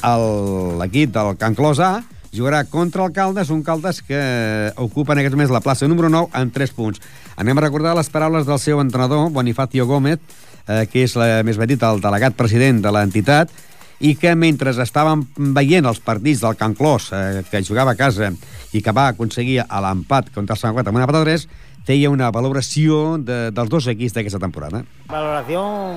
l'equip 0.80 1.12
del 1.14 1.36
Can 1.40 1.54
Clos 1.54 1.80
A 1.80 2.02
jugarà 2.34 2.64
contra 2.68 3.06
el 3.06 3.12
Caldes, 3.12 3.50
un 3.50 3.62
Caldes 3.62 4.02
que 4.02 4.18
eh, 4.18 4.72
ocupa 4.76 5.14
en 5.14 5.22
aquests 5.22 5.36
moments 5.36 5.54
la 5.54 5.62
plaça 5.64 5.88
número 5.88 6.10
9 6.12 6.28
amb 6.36 6.52
3 6.52 6.74
punts. 6.76 7.00
Anem 7.40 7.58
a 7.58 7.64
recordar 7.64 7.96
les 7.96 8.10
paraules 8.12 8.46
del 8.46 8.60
seu 8.60 8.82
entrenador, 8.82 9.30
Bonifacio 9.32 9.86
Gómez, 9.86 10.20
eh, 10.66 10.84
que 10.90 11.06
és, 11.06 11.16
la, 11.16 11.42
més 11.46 11.56
ben 11.56 11.70
dit, 11.70 11.82
el 11.82 12.04
delegat 12.04 12.36
president 12.36 12.82
de 12.84 12.92
l'entitat, 12.92 13.52
i 13.98 14.14
que 14.14 14.34
mentre 14.38 14.70
estàvem 14.76 15.24
veient 15.56 15.88
els 15.88 15.98
partits 16.04 16.44
del 16.44 16.58
Can 16.58 16.76
Clos, 16.78 17.10
eh, 17.12 17.42
que 17.50 17.64
jugava 17.64 17.96
a 17.96 17.98
casa 17.98 18.30
i 18.72 18.82
que 18.84 18.94
va 18.94 19.08
aconseguir 19.10 19.64
l'empat 19.64 20.30
contra 20.34 20.54
el 20.54 20.60
Sant 20.60 20.74
Cugat 20.74 20.92
amb 20.92 21.00
una 21.00 21.08
pata 21.08 21.24
3, 21.24 21.48
feia 21.88 22.10
una 22.12 22.28
valoració 22.30 23.16
de, 23.16 23.48
dels 23.56 23.70
dos 23.72 23.86
equips 23.88 24.12
d'aquesta 24.12 24.38
temporada. 24.42 24.82
Valoración 25.08 25.96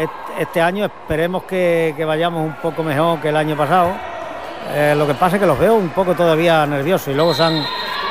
est- 0.00 0.40
este 0.40 0.62
año 0.62 0.86
esperemos 0.86 1.42
que, 1.44 1.92
que 1.96 2.04
vayamos 2.08 2.40
un 2.46 2.54
poco 2.62 2.82
mejor 2.82 3.20
que 3.20 3.28
el 3.28 3.36
año 3.36 3.56
pasado. 3.56 3.92
Eh, 4.72 4.94
lo 4.96 5.06
que 5.06 5.12
pasa 5.14 5.36
es 5.36 5.40
que 5.42 5.46
los 5.46 5.58
veo 5.58 5.74
un 5.74 5.90
poco 5.90 6.14
todavía 6.14 6.64
nerviosos 6.66 7.08
y 7.08 7.14
luego 7.14 7.34
se 7.34 7.42
han, 7.42 7.62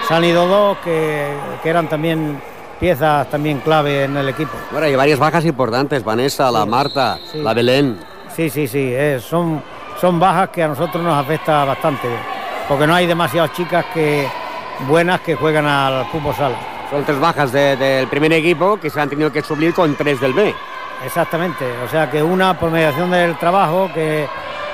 se 0.08 0.14
han 0.14 0.24
ido 0.24 0.46
dos 0.48 0.78
que, 0.84 1.34
que 1.64 1.70
eran 1.70 1.90
también 1.90 2.40
piezas 2.80 3.30
también 3.32 3.60
clave 3.62 4.04
en 4.04 4.16
el 4.18 4.30
equipo. 4.30 4.54
Bueno, 4.72 4.86
hay 4.86 4.96
varias 4.96 5.18
bajas 5.18 5.44
importantes, 5.46 6.04
Vanessa, 6.04 6.52
la 6.52 6.66
Marta, 6.68 7.18
sí. 7.32 7.42
la 7.42 7.54
Belén. 7.56 7.98
Sí, 8.36 8.50
sí, 8.52 8.68
sí, 8.68 8.92
eh, 8.94 9.20
son, 9.20 9.60
son 10.00 10.20
bajas 10.20 10.50
que 10.50 10.62
a 10.62 10.68
nosotros 10.68 11.04
nos 11.04 11.18
afecta 11.18 11.66
bastante, 11.66 12.08
porque 12.68 12.86
no 12.86 12.94
hay 12.94 13.08
demasiadas 13.08 13.54
chicas 13.54 13.86
que 13.94 14.28
buenas 14.88 15.22
que 15.22 15.36
juegan 15.36 15.66
al 15.66 16.06
fútbol 16.12 16.36
sala. 16.36 16.58
Son 16.90 17.04
tres 17.04 17.20
bajas 17.20 17.52
de- 17.52 17.76
del 17.76 18.08
primer 18.08 18.32
equipo 18.34 18.78
que 18.78 18.90
se 18.90 19.00
han 19.02 19.10
tenido 19.10 19.32
que 19.32 19.42
suplir 19.42 19.74
con 19.74 19.96
tres 19.96 20.20
del 20.22 20.34
B. 20.34 20.54
Exactamente, 21.06 21.66
o 21.86 21.90
sea 21.90 22.10
que 22.10 22.24
una 22.24 22.58
por 22.58 22.72
mediación 22.72 23.12
del 23.12 23.38
trabajo 23.38 23.90
que, 23.94 24.28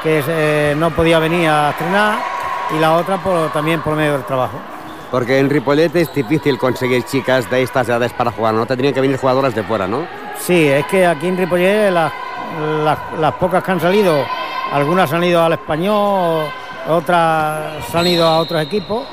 que 0.03 0.23
eh, 0.27 0.75
no 0.77 0.91
podía 0.91 1.17
venir 1.19 1.49
a 1.49 1.71
estrenar 1.71 2.19
y 2.75 2.79
la 2.79 2.93
otra 2.93 3.17
por, 3.17 3.51
también 3.51 3.81
por 3.81 3.95
medio 3.95 4.13
del 4.13 4.23
trabajo. 4.23 4.59
Porque 5.09 5.39
en 5.39 5.49
Ripollet 5.49 5.93
es 5.95 6.13
difícil 6.13 6.57
conseguir 6.57 7.03
chicas 7.03 7.49
de 7.49 7.63
estas 7.63 7.87
edades 7.89 8.13
para 8.13 8.31
jugar, 8.31 8.53
¿no? 8.53 8.65
Tendrían 8.65 8.93
que 8.93 9.01
venir 9.01 9.17
jugadoras 9.17 9.53
de 9.55 9.63
fuera, 9.63 9.87
¿no? 9.87 10.05
Sí, 10.39 10.67
es 10.67 10.85
que 10.85 11.05
aquí 11.05 11.27
en 11.27 11.37
Ripollet 11.37 11.91
las, 11.91 12.13
las, 12.83 12.97
las 13.19 13.33
pocas 13.33 13.63
que 13.63 13.71
han 13.71 13.79
salido, 13.81 14.23
algunas 14.71 15.11
han 15.11 15.23
ido 15.23 15.43
al 15.43 15.53
español, 15.53 16.45
otras 16.87 17.93
han 17.93 18.07
ido 18.07 18.25
a 18.27 18.37
otros 18.39 18.61
equipos 18.61 19.03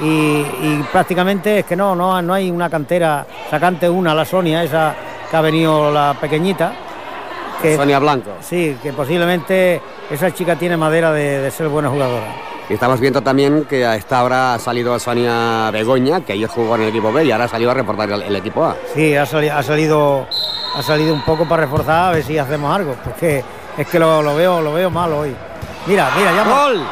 y, 0.00 0.06
y 0.06 0.84
prácticamente 0.92 1.60
es 1.60 1.64
que 1.66 1.76
no, 1.76 1.94
no, 1.94 2.20
no 2.22 2.34
hay 2.34 2.50
una 2.50 2.68
cantera, 2.70 3.26
sacante 3.50 3.88
una, 3.88 4.14
la 4.14 4.24
Sonia, 4.24 4.62
esa 4.62 4.94
que 5.30 5.36
ha 5.36 5.40
venido 5.40 5.90
la 5.92 6.14
pequeñita. 6.20 6.72
Que, 7.60 7.76
Sonia 7.76 7.98
Blanco. 7.98 8.30
Sí, 8.40 8.76
que 8.82 8.92
posiblemente 8.92 9.80
esa 10.10 10.32
chica 10.32 10.56
tiene 10.56 10.76
madera 10.76 11.12
de, 11.12 11.40
de 11.40 11.50
ser 11.50 11.68
buena 11.68 11.88
jugadora. 11.88 12.26
Y 12.70 12.74
estamos 12.74 13.00
viendo 13.00 13.22
también 13.22 13.64
que 13.64 13.84
a 13.86 13.96
esta 13.96 14.22
hora 14.22 14.54
ha 14.54 14.58
salido 14.58 14.98
Sonia 14.98 15.70
Begoña, 15.72 16.20
que 16.20 16.34
ayer 16.34 16.48
jugó 16.48 16.76
en 16.76 16.82
el 16.82 16.88
equipo 16.90 17.10
B 17.12 17.24
y 17.24 17.30
ahora 17.32 17.44
ha 17.46 17.48
salido 17.48 17.70
a 17.70 17.74
reportar 17.74 18.10
el, 18.10 18.22
el 18.22 18.36
equipo 18.36 18.64
A. 18.64 18.76
Sí, 18.94 19.16
ha, 19.16 19.24
sali- 19.26 19.48
ha 19.48 19.62
salido 19.62 20.26
ha 20.76 20.82
salido 20.82 21.14
un 21.14 21.22
poco 21.22 21.48
para 21.48 21.62
reforzar 21.62 22.10
a 22.10 22.10
ver 22.12 22.22
si 22.22 22.36
hacemos 22.38 22.74
algo, 22.76 22.94
porque 23.02 23.42
es 23.76 23.86
que 23.88 23.98
lo, 23.98 24.22
lo 24.22 24.36
veo 24.36 24.60
lo 24.60 24.72
veo 24.74 24.90
mal 24.90 25.10
hoy. 25.14 25.34
Mira, 25.86 26.10
mira, 26.16 26.30
ya 26.32 26.44
¡Gol! 26.44 26.82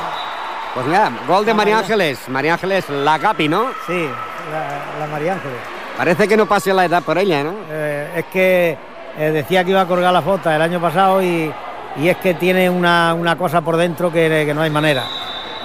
Pues 0.77 0.87
mira, 0.89 1.11
gol 1.27 1.47
de 1.47 1.55
María 1.55 1.79
Ángeles. 1.79 2.29
María 2.29 2.53
Ángeles, 2.53 2.91
la 2.91 3.19
Capi, 3.19 3.49
¿no? 3.49 3.71
Sí, 3.87 4.07
la, 4.53 5.01
la 5.01 5.11
María 5.11 5.33
Ángeles. 5.33 5.57
Parece 5.97 6.29
que 6.29 6.37
no 6.37 6.45
pase 6.45 6.75
la 6.75 6.85
edad 6.85 7.03
por 7.03 7.17
ella, 7.17 7.43
¿no? 7.43 7.55
Eh, 7.71 8.13
es 8.17 8.25
que 8.27 8.77
eh, 9.19 9.31
decía 9.31 9.65
que 9.65 9.71
iba 9.71 9.81
a 9.81 9.87
colgar 9.87 10.13
la 10.13 10.21
foto 10.21 10.51
el 10.51 10.61
año 10.61 10.79
pasado 10.79 11.23
y, 11.23 11.51
y 11.97 12.09
es 12.09 12.19
que 12.19 12.35
tiene 12.35 12.69
una, 12.69 13.15
una 13.15 13.39
cosa 13.39 13.63
por 13.63 13.79
dentro 13.79 14.13
que, 14.13 14.45
que 14.45 14.53
no 14.53 14.61
hay 14.61 14.69
manera. 14.69 15.05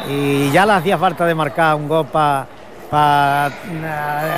Y 0.10 0.50
ya 0.52 0.66
le 0.66 0.72
hacía 0.72 0.98
falta 0.98 1.26
de 1.26 1.36
marcar 1.36 1.76
un 1.76 1.90
gol 1.90 2.06
para 2.06 2.48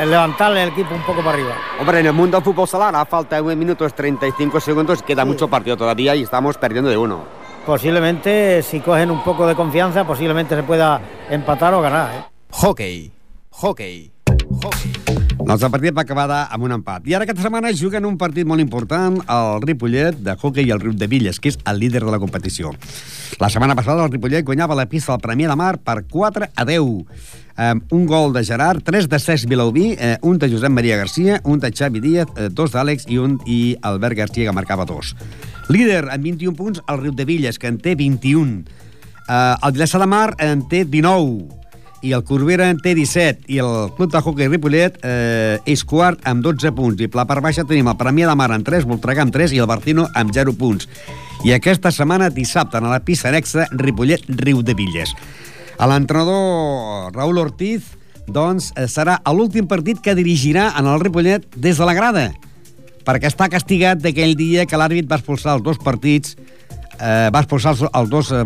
levantarle 0.05 0.63
el 0.63 0.69
equipo 0.69 0.95
un 0.95 1.03
poco 1.03 1.19
para 1.19 1.37
arriba. 1.37 1.53
Hombre, 1.79 1.99
en 1.99 2.07
el 2.07 2.13
mundo 2.13 2.37
del 2.37 2.43
fútbol 2.43 2.67
sala 2.67 2.99
a 2.99 3.05
falta 3.05 3.35
de 3.35 3.43
1 3.43 3.55
minutos 3.55 3.93
35 3.93 4.59
segundos, 4.59 5.03
queda 5.03 5.23
mucho 5.23 5.47
partido 5.47 5.77
todavía 5.77 6.15
y 6.15 6.23
estamos 6.23 6.57
perdiendo 6.57 6.89
de 6.89 6.97
uno. 6.97 7.42
Posiblemente, 7.65 8.61
si 8.61 8.81
cogen 8.81 9.09
un 9.09 9.23
poco 9.23 9.47
de 9.47 9.55
confianza, 9.55 10.05
posiblemente 10.05 10.53
se 10.53 10.63
pueda 10.63 10.99
empatar 11.29 11.73
o 11.73 11.81
ganar. 11.81 12.13
¿eh? 12.13 12.23
Hockey, 12.51 13.11
hockey, 13.51 14.11
hockey. 14.61 14.93
Doncs 15.43 15.63
el 15.63 15.71
partit 15.71 15.95
va 15.95 16.03
acabar 16.03 16.27
amb 16.51 16.63
un 16.67 16.73
empat. 16.75 17.07
I 17.07 17.15
ara 17.15 17.25
aquesta 17.27 17.43
setmana 17.43 17.71
juguen 17.75 18.05
un 18.07 18.17
partit 18.19 18.47
molt 18.47 18.63
important 18.63 19.17
al 19.31 19.61
Ripollet 19.63 20.19
de 20.23 20.35
hockey 20.35 20.71
al 20.71 20.79
Riu 20.83 20.93
de 20.95 21.07
Villes, 21.07 21.39
que 21.39 21.51
és 21.51 21.57
el 21.67 21.79
líder 21.79 22.03
de 22.03 22.11
la 22.11 22.19
competició. 22.19 22.71
La 23.39 23.49
setmana 23.51 23.75
passada 23.79 24.03
el 24.03 24.11
Ripollet 24.11 24.43
guanyava 24.47 24.75
la 24.75 24.87
pista 24.91 25.11
del 25.11 25.23
Premià 25.23 25.51
de 25.51 25.57
Mar 25.59 25.77
per 25.79 26.03
4 26.11 26.51
a 26.55 26.65
10. 26.67 27.42
Um, 27.53 27.81
un 27.91 28.07
gol 28.07 28.33
de 28.33 28.43
Gerard, 28.43 28.81
3 28.81 29.07
de 29.09 29.19
Cesc 29.19 29.45
Vilaubí, 29.45 29.95
eh, 29.99 30.17
un 30.23 30.39
de 30.39 30.49
Josep 30.49 30.71
Maria 30.71 30.97
Garcia, 30.97 31.39
un 31.43 31.59
de 31.59 31.71
Xavi 31.71 31.99
Díaz, 31.99 32.27
eh, 32.35 32.49
dos 32.49 32.73
d'Àlex 32.73 33.05
i 33.13 33.19
un 33.21 33.37
i 33.45 33.77
Albert 33.85 34.17
Garcia, 34.17 34.47
que 34.47 34.55
marcava 34.57 34.87
dos. 34.89 35.13
Líder 35.69 36.09
amb 36.09 36.23
21 36.23 36.55
punts, 36.57 36.81
el 36.89 36.97
Riu 37.03 37.13
de 37.13 37.25
Villes, 37.29 37.59
que 37.59 37.69
en 37.69 37.77
té 37.77 37.93
21. 37.93 38.63
Uh, 39.29 39.53
el 39.61 39.71
Vilassar 39.71 40.01
de 40.01 40.07
Mar 40.09 40.33
en 40.41 40.65
té 40.67 40.81
19 40.83 41.61
i 42.01 42.11
el 42.11 42.23
Corbera 42.25 42.71
en 42.73 42.81
té 42.81 42.95
17 42.97 43.45
i 43.47 43.61
el 43.61 43.93
Club 43.95 44.11
de 44.11 44.19
Hockey 44.19 44.49
Ripollet 44.49 44.97
eh, 45.07 45.61
és 45.63 45.85
quart 45.87 46.19
amb 46.27 46.43
12 46.43 46.73
punts. 46.75 46.99
I 46.99 47.07
per 47.07 47.21
la 47.21 47.27
part 47.29 47.39
baixa 47.45 47.63
tenim 47.63 47.87
el 47.87 47.95
Premià 47.95 48.27
de 48.27 48.35
Mar 48.35 48.49
amb 48.51 48.67
3, 48.67 48.83
Voltregà 48.89 49.23
amb 49.23 49.31
3 49.31 49.53
i 49.55 49.61
el 49.63 49.69
Bartino 49.69 50.09
amb 50.11 50.35
0 50.35 50.51
punts. 50.59 50.89
I 51.47 51.55
aquesta 51.55 51.93
setmana 51.95 52.27
dissabte 52.27 52.81
a 52.81 52.83
la 52.83 52.99
pista 52.99 53.31
anexa 53.31 53.69
Ripollet 53.71 54.27
Riu 54.43 54.59
de 54.67 54.75
Villes 54.75 55.15
l'entrenador 55.79 57.13
Raúl 57.15 57.41
Ortiz 57.41 57.93
doncs 58.27 58.71
eh, 58.77 58.87
serà 58.87 59.19
l'últim 59.33 59.67
partit 59.67 59.99
que 60.01 60.15
dirigirà 60.15 60.71
en 60.79 60.87
el 60.87 61.01
Ripollet 61.01 61.45
des 61.55 61.77
de 61.77 61.87
la 61.87 61.95
grada 61.97 62.29
perquè 63.03 63.27
està 63.27 63.49
castigat 63.51 63.99
d'aquell 63.99 64.35
dia 64.39 64.65
que 64.65 64.79
l'àrbit 64.79 65.09
va 65.09 65.19
expulsar 65.19 65.57
els 65.57 65.65
dos 65.65 65.79
partits 65.83 66.37
eh, 66.99 67.29
va 67.33 67.41
expulsar 67.41 67.75
els, 67.75 67.83
els 67.89 68.09
dos 68.09 68.31
eh, 68.31 68.43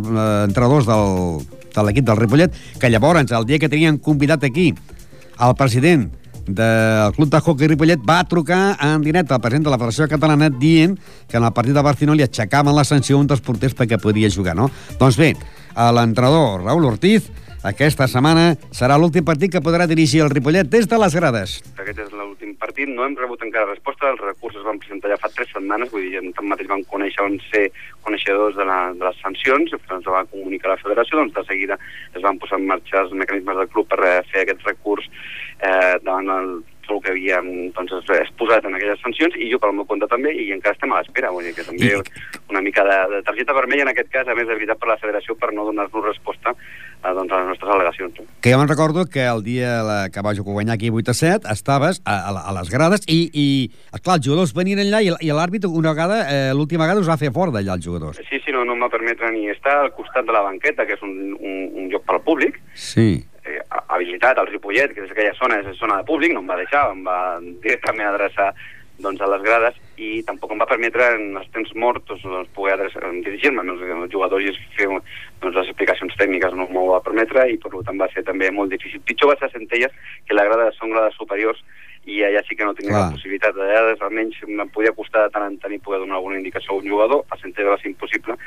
entrenadors 0.48 0.88
del, 0.90 1.44
de 1.78 1.84
l'equip 1.86 2.08
del 2.08 2.18
Ripollet, 2.18 2.56
que 2.82 2.90
llavors, 2.90 3.32
el 3.32 3.46
dia 3.46 3.60
que 3.62 3.70
tenien 3.70 4.00
convidat 4.02 4.44
aquí 4.44 4.72
el 5.38 5.54
president 5.58 6.10
del 6.48 7.12
Club 7.14 7.30
de 7.30 7.42
Hockey 7.44 7.68
Ripollet 7.68 8.02
va 8.08 8.24
trucar 8.24 8.78
en 8.82 9.04
directe 9.04 9.36
al 9.36 9.42
president 9.44 9.68
de 9.68 9.74
la 9.74 9.80
Federació 9.82 10.08
Catalana 10.08 10.50
dient 10.50 10.96
que 11.28 11.38
en 11.38 11.44
el 11.44 11.54
partit 11.54 11.76
de 11.76 11.84
Barcelona 11.84 12.18
li 12.18 12.26
aixecaven 12.26 12.76
la 12.76 12.86
sanció 12.88 13.20
un 13.20 13.28
dels 13.28 13.44
porters 13.44 13.76
perquè 13.76 14.00
podia 14.00 14.32
jugar, 14.32 14.56
no? 14.56 14.70
Doncs 14.98 15.20
bé, 15.20 15.34
a 15.78 15.92
l'entrenador 15.94 16.64
Raúl 16.66 16.90
Ortiz. 16.90 17.30
Aquesta 17.68 18.06
setmana 18.08 18.54
serà 18.76 18.96
l'últim 18.98 19.26
partit 19.28 19.52
que 19.54 19.62
podrà 19.62 19.88
dirigir 19.90 20.22
el 20.24 20.30
Ripollet 20.32 20.70
des 20.72 20.86
de 20.90 20.98
les 21.02 21.16
grades. 21.18 21.58
Aquest 21.82 22.00
és 22.06 22.12
l'últim 22.14 22.54
partit, 22.62 22.90
no 22.90 23.04
hem 23.06 23.18
rebut 23.18 23.42
encara 23.44 23.70
resposta, 23.70 24.12
els 24.14 24.22
recursos 24.24 24.64
van 24.66 24.80
presentar 24.82 25.12
ja 25.12 25.18
fa 25.22 25.30
tres 25.34 25.50
setmanes, 25.54 25.92
vull 25.92 26.06
dir, 26.06 26.22
tanmateix 26.38 26.70
vam 26.70 26.86
conèixer, 26.94 27.26
van 27.26 27.38
ser 27.50 27.66
coneixedors 28.06 28.56
de, 28.58 28.66
la, 28.70 28.78
de 28.98 29.06
les 29.06 29.20
sancions, 29.26 29.74
ens 29.74 30.10
va 30.10 30.24
comunicar 30.32 30.74
la 30.74 30.80
federació, 30.82 31.20
doncs 31.20 31.36
de 31.36 31.46
seguida 31.50 31.78
es 32.14 32.24
van 32.24 32.40
posar 32.42 32.62
en 32.62 32.70
marxa 32.72 33.04
els 33.04 33.14
mecanismes 33.14 33.62
del 33.62 33.70
club 33.74 33.90
per 33.92 34.02
eh, 34.06 34.18
fer 34.32 34.46
aquest 34.46 34.66
recurs 34.70 35.10
eh, 35.60 35.98
davant 36.06 36.34
el 36.38 36.52
el 36.94 37.02
que 37.04 37.14
havíem 37.14 37.48
doncs, 37.76 37.94
exposat 38.18 38.66
en 38.68 38.76
aquelles 38.78 39.00
sancions 39.04 39.36
i 39.38 39.50
jo 39.52 39.60
pel 39.62 39.76
meu 39.78 39.88
compte 39.90 40.10
també 40.12 40.34
i 40.34 40.50
encara 40.56 40.76
estem 40.78 40.94
a 40.94 41.02
l'espera 41.02 41.32
vull 41.34 41.48
dir 41.48 41.56
que 41.58 41.66
també 41.68 41.94
I... 41.94 42.02
una 42.52 42.62
mica 42.66 42.86
de, 42.88 42.98
de 43.16 43.22
targeta 43.28 43.56
vermella 43.58 43.88
en 43.88 43.94
aquest 43.94 44.12
cas 44.14 44.28
a 44.28 44.36
més 44.38 44.48
de 44.48 44.56
veritat 44.56 44.80
per 44.82 44.92
la 44.92 45.00
federació 45.02 45.36
per 45.40 45.54
no 45.54 45.68
donar-nos 45.68 46.06
resposta 46.06 46.54
a, 46.54 47.14
doncs, 47.14 47.32
a 47.32 47.42
les 47.42 47.52
nostres 47.52 47.74
al·legacions 47.74 48.22
Que 48.42 48.54
jo 48.54 48.60
me'n 48.60 48.72
recordo 48.72 49.06
que 49.06 49.26
el 49.28 49.44
dia 49.46 49.82
la, 49.86 49.98
que 50.14 50.24
vaig 50.26 50.42
guanyar 50.42 50.78
aquí 50.78 50.90
8 50.90 51.14
a 51.14 51.18
7 51.20 51.54
estaves 51.54 52.02
a, 52.06 52.18
a, 52.32 52.36
a 52.50 52.56
les 52.58 52.72
grades 52.74 53.06
i, 53.08 53.20
i 53.34 53.48
esclar, 53.94 54.18
els 54.18 54.26
jugadors 54.26 54.56
venien 54.58 54.82
allà 54.84 55.04
i, 55.06 55.14
i 55.22 55.32
l'àrbit 55.34 55.68
una 55.70 55.94
vegada, 55.94 56.24
eh, 56.32 56.52
l'última 56.58 56.86
vegada 56.86 57.04
us 57.04 57.10
va 57.10 57.20
fer 57.22 57.32
fort 57.36 57.54
d'allà 57.54 57.78
els 57.78 57.86
jugadors. 57.86 58.20
Sí, 58.30 58.42
sí, 58.44 58.54
no, 58.56 58.66
no 58.66 58.78
em 58.78 58.86
va 58.86 58.92
permetre 58.94 59.30
ni 59.36 59.48
estar 59.54 59.78
al 59.84 59.94
costat 59.98 60.26
de 60.26 60.36
la 60.36 60.44
banqueta, 60.46 60.88
que 60.88 60.98
és 60.98 61.06
un, 61.06 61.36
un, 61.38 61.58
un 61.78 61.90
lloc 61.94 62.06
pel 62.08 62.24
públic, 62.26 62.62
Sí. 62.78 63.26
Eh, 63.48 63.62
habilitat 63.88 64.38
al 64.38 64.50
Ripollet, 64.52 64.94
que 64.94 65.06
és 65.06 65.14
aquella 65.14 65.36
zona, 65.40 65.62
és 65.62 65.80
zona 65.80 66.02
de 66.02 66.08
públic, 66.08 66.34
no 66.34 66.44
em 66.44 66.52
va 66.52 66.60
deixar, 66.60 66.88
em 66.92 67.04
va 67.08 67.20
directament 67.64 68.10
adreçar 68.10 68.52
doncs, 69.00 69.22
a 69.22 69.30
les 69.30 69.44
grades 69.46 69.76
i 70.02 70.24
tampoc 70.26 70.54
em 70.54 70.62
va 70.62 70.70
permetre 70.70 71.06
en 71.16 71.38
els 71.38 71.50
temps 71.54 71.74
morts 71.78 72.06
doncs, 72.10 72.50
poder 72.58 72.90
dirigir-me 73.26 73.62
als 73.62 74.12
jugadors 74.14 74.46
i 74.46 74.54
fer 74.78 74.88
doncs, 74.90 75.54
les 75.54 75.68
explicacions 75.68 76.18
tècniques 76.18 76.56
no 76.58 76.68
m'ho 76.72 76.88
va 76.94 77.04
permetre 77.06 77.46
i 77.52 77.60
per 77.62 77.74
tant 77.78 78.02
va 78.02 78.10
ser 78.14 78.26
també 78.26 78.50
molt 78.52 78.74
difícil. 78.74 79.04
Pitjor 79.06 79.34
va 79.34 79.38
ser 79.40 79.50
a 79.50 79.54
Centelles, 79.54 79.94
que 80.26 80.38
la 80.38 80.48
grada 80.50 80.72
són 80.80 80.96
grades 80.96 81.18
superiors 81.20 81.62
i 82.08 82.22
allà 82.24 82.42
sí 82.48 82.56
que 82.56 82.66
no 82.66 82.74
tenia 82.74 82.94
Clar. 82.94 83.02
la 83.04 83.16
possibilitat. 83.16 83.58
Allà 83.60 83.96
almenys 84.08 84.40
em 84.46 84.70
podia 84.72 84.94
costar 84.96 85.26
de 85.26 85.34
tant 85.36 85.46
en 85.50 85.58
tant 85.60 85.74
i 85.76 85.80
poder 85.84 86.00
donar 86.04 86.18
alguna 86.18 86.40
indicació 86.40 86.74
a 86.74 86.80
un 86.80 86.88
jugador, 86.88 87.26
a 87.30 87.38
Centella 87.42 87.74
va 87.76 87.80
ser 87.82 87.92
impossible, 87.92 88.38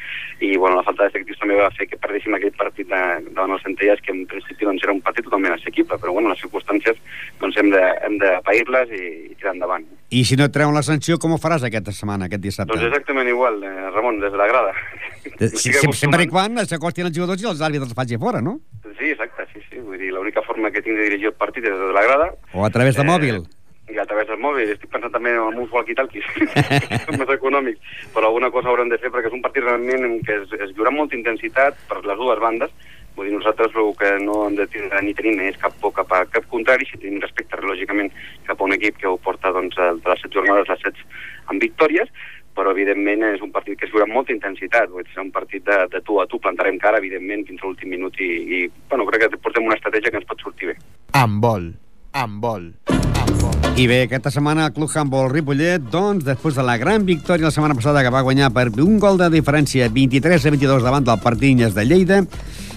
i 0.40 0.54
bueno, 0.56 0.78
la 0.78 0.86
falta 0.86 1.04
d'efectius 1.04 1.42
també 1.42 1.58
va 1.60 1.68
fer 1.76 1.86
que 1.90 2.00
perdéssim 2.00 2.34
aquell 2.36 2.56
partit 2.56 2.88
de, 2.88 3.02
davant 3.28 3.56
el 3.56 3.62
Centelles, 3.62 4.00
que 4.00 4.14
en 4.16 4.24
principi 4.30 4.64
doncs, 4.64 4.86
era 4.86 4.96
un 4.96 5.02
partit 5.04 5.28
totalment 5.28 5.58
assequible, 5.58 6.00
però 6.00 6.16
bueno, 6.16 6.32
les 6.32 6.40
circumstàncies 6.40 6.96
doncs, 7.42 7.60
hem 7.60 7.70
de, 7.74 7.84
hem 8.08 8.16
de 8.22 8.32
pair-les 8.48 8.96
i, 8.96 9.04
i 9.28 9.36
tirar 9.36 9.54
endavant. 9.54 9.84
I 10.10 10.24
si 10.26 10.40
no 10.40 10.48
et 10.48 10.56
treuen 10.56 10.74
la 10.74 10.82
sanció, 10.86 11.20
com 11.22 11.36
ho 11.36 11.38
faràs 11.42 11.62
aquesta 11.68 11.92
setmana, 11.94 12.30
aquest 12.30 12.42
dissabte? 12.42 12.72
Doncs 12.72 12.88
exactament 12.88 13.28
igual, 13.28 13.60
eh, 13.62 13.90
Ramon, 13.92 14.22
des 14.24 14.32
de 14.32 14.40
la 14.40 14.48
grada. 14.50 14.72
M'estic 15.40 15.76
sempre, 15.76 15.98
sempre 16.00 16.24
i 16.24 16.32
quan 16.32 16.56
s'acostin 16.64 17.10
els 17.10 17.16
jugadors 17.16 17.44
i 17.44 17.50
els 17.52 17.60
àrbitres 17.60 17.92
els 17.92 17.98
faci 17.98 18.18
fora, 18.18 18.40
no? 18.40 18.56
Sí, 18.98 19.12
exacte, 19.12 19.46
sí, 19.52 19.62
sí. 19.68 19.78
Vull 19.84 20.00
dir, 20.00 20.10
l'única 20.16 20.39
forma 20.50 20.70
que 20.74 20.82
tinc 20.82 20.98
de 20.98 21.06
dirigir 21.08 21.30
el 21.30 21.38
partit 21.38 21.64
des 21.64 21.78
de 21.78 21.94
la 21.94 22.02
grada 22.08 22.30
O 22.52 22.66
a 22.66 22.70
través 22.74 22.98
de 22.98 23.06
mòbil. 23.06 23.42
i 23.90 23.98
a 23.98 24.04
través 24.06 24.28
del 24.28 24.38
mòbil. 24.38 24.68
Estic 24.70 24.90
pensant 24.92 25.10
també 25.10 25.32
en 25.34 25.56
uns 25.58 25.72
walkie-talkies, 25.74 26.26
que 26.36 26.98
són 27.06 27.16
més 27.18 27.32
econòmics, 27.34 27.80
però 28.14 28.28
alguna 28.28 28.50
cosa 28.54 28.70
haurem 28.70 28.90
de 28.92 28.98
fer 29.02 29.10
perquè 29.10 29.26
és 29.26 29.34
un 29.34 29.42
partit 29.42 29.64
realment 29.66 30.06
en 30.06 30.20
què 30.26 30.36
es, 30.44 30.52
es 30.68 30.70
viurà 30.76 30.92
molta 30.94 31.18
intensitat 31.18 31.78
per 31.90 31.98
les 32.06 32.18
dues 32.20 32.38
bandes. 32.38 32.70
Vull 33.16 33.26
dir, 33.26 33.34
nosaltres 33.34 33.74
el 33.74 33.90
que 33.98 34.12
no 34.22 34.36
hem 34.46 34.54
de 34.60 34.68
tindre 34.70 35.00
ni 35.02 35.16
tenim 35.18 35.42
és 35.48 35.58
cap 35.58 35.74
por 35.82 35.90
cap 35.96 36.12
a 36.14 36.22
cap 36.30 36.46
contrari, 36.52 36.86
si 36.86 37.00
tenim 37.02 37.18
respecte, 37.24 37.58
lògicament, 37.66 38.14
cap 38.46 38.62
a 38.62 38.68
un 38.68 38.76
equip 38.78 39.00
que 39.02 39.10
ho 39.10 39.18
porta 39.18 39.50
doncs, 39.56 39.74
de 39.74 40.12
les 40.12 40.22
set 40.22 40.38
jornades, 40.38 40.70
les 40.70 40.86
set 40.86 41.02
amb 41.50 41.66
victòries, 41.66 42.14
però 42.56 42.72
evidentment 42.74 43.24
és 43.30 43.42
un 43.44 43.52
partit 43.54 43.78
que 43.78 43.86
es 43.86 43.92
viurà 43.92 44.06
amb 44.08 44.16
molta 44.18 44.34
intensitat, 44.34 44.90
serà 45.12 45.24
un 45.24 45.32
partit 45.34 45.64
de, 45.66 45.78
de 45.92 46.02
tu 46.06 46.18
a 46.20 46.26
tu, 46.30 46.40
plantarem 46.42 46.78
cara, 46.82 47.00
evidentment, 47.02 47.46
fins 47.48 47.62
a 47.62 47.68
l'últim 47.68 47.92
minut 47.94 48.18
i, 48.20 48.30
i 48.58 48.64
bueno, 48.90 49.06
crec 49.08 49.28
que 49.28 49.42
portem 49.42 49.66
una 49.66 49.78
estratègia 49.78 50.12
que 50.12 50.22
ens 50.22 50.28
pot 50.28 50.42
sortir 50.42 50.72
bé. 50.72 50.78
Amb 51.20 51.42
vol. 51.44 51.70
Amb 52.18 52.42
vol. 52.42 52.72
I 53.78 53.86
bé, 53.86 54.02
aquesta 54.04 54.32
setmana 54.34 54.66
el 54.68 54.72
Club 54.76 54.90
Handball 54.92 55.30
Ripollet, 55.30 55.84
doncs, 55.92 56.24
després 56.26 56.56
de 56.58 56.64
la 56.66 56.74
gran 56.76 57.06
victòria 57.06 57.46
la 57.48 57.54
setmana 57.54 57.76
passada 57.78 58.02
que 58.04 58.12
va 58.12 58.24
guanyar 58.26 58.50
per 58.52 58.66
un 58.82 58.98
gol 59.00 59.16
de 59.20 59.30
diferència 59.32 59.88
23 59.88 60.44
a 60.44 60.52
22 60.52 60.84
davant 60.84 61.06
del 61.06 61.22
Partinyes 61.22 61.72
de 61.76 61.86
Lleida, 61.86 62.18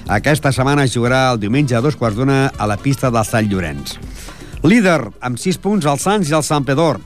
aquesta 0.07 0.53
setmana 0.55 0.85
jugarà 0.87 1.25
el 1.33 1.41
diumenge 1.41 1.75
a 1.75 1.81
dos 1.81 1.97
quarts 1.99 2.19
d'una 2.19 2.53
a 2.55 2.69
la 2.69 2.77
pista 2.77 3.11
del 3.11 3.25
Sant 3.27 3.49
Llorenç. 3.49 3.97
Líder, 4.63 5.01
amb 5.19 5.41
6 5.41 5.59
punts, 5.59 5.89
el 5.89 5.99
Sants 5.99 6.29
i 6.31 6.37
el 6.37 6.45
Sant 6.45 6.63
Pedor. 6.63 7.01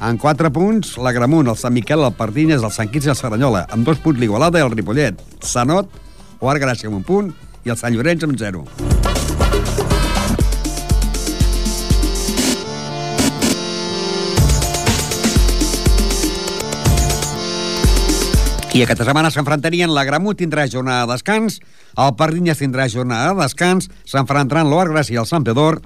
En 0.00 0.16
4 0.16 0.48
punts, 0.48 0.94
la 0.96 1.12
Gramunt, 1.12 1.50
el 1.52 1.58
Sant 1.60 1.74
Miquel, 1.76 2.00
el 2.00 2.14
Partinyes, 2.16 2.62
el 2.64 2.72
Sant 2.72 2.88
Quirze 2.88 3.10
i 3.10 3.12
el 3.12 3.18
Serranyola. 3.18 3.66
Amb 3.68 3.84
2 3.84 3.98
punts, 4.00 4.16
l'Igualada 4.16 4.56
i 4.56 4.64
el 4.64 4.72
Ripollet. 4.72 5.20
Sanot, 5.44 5.90
o 6.40 6.48
Gràcia 6.56 6.88
amb 6.88 6.96
un 6.96 7.04
punt, 7.04 7.28
i 7.68 7.68
el 7.68 7.76
Sant 7.76 7.92
Llorenç 7.92 8.24
amb 8.24 8.40
0. 8.40 8.64
I 18.72 18.86
aquesta 18.86 19.04
setmana 19.04 19.28
s'enfrontarien 19.28 19.92
la 19.92 20.06
Gramut 20.08 20.40
tindrà 20.40 20.64
jornada 20.64 21.04
de 21.04 21.12
descans, 21.12 21.60
el 21.98 22.16
Pardinyes 22.16 22.64
tindrà 22.64 22.88
jornada 22.88 23.34
de 23.34 23.42
descans, 23.42 23.90
s'enfrontaran 24.08 24.70
l'Oar 24.70 24.88
Gràcia 24.94 25.18
i 25.18 25.20
el 25.20 25.28
Sant 25.28 25.44
Pedor, 25.44 25.82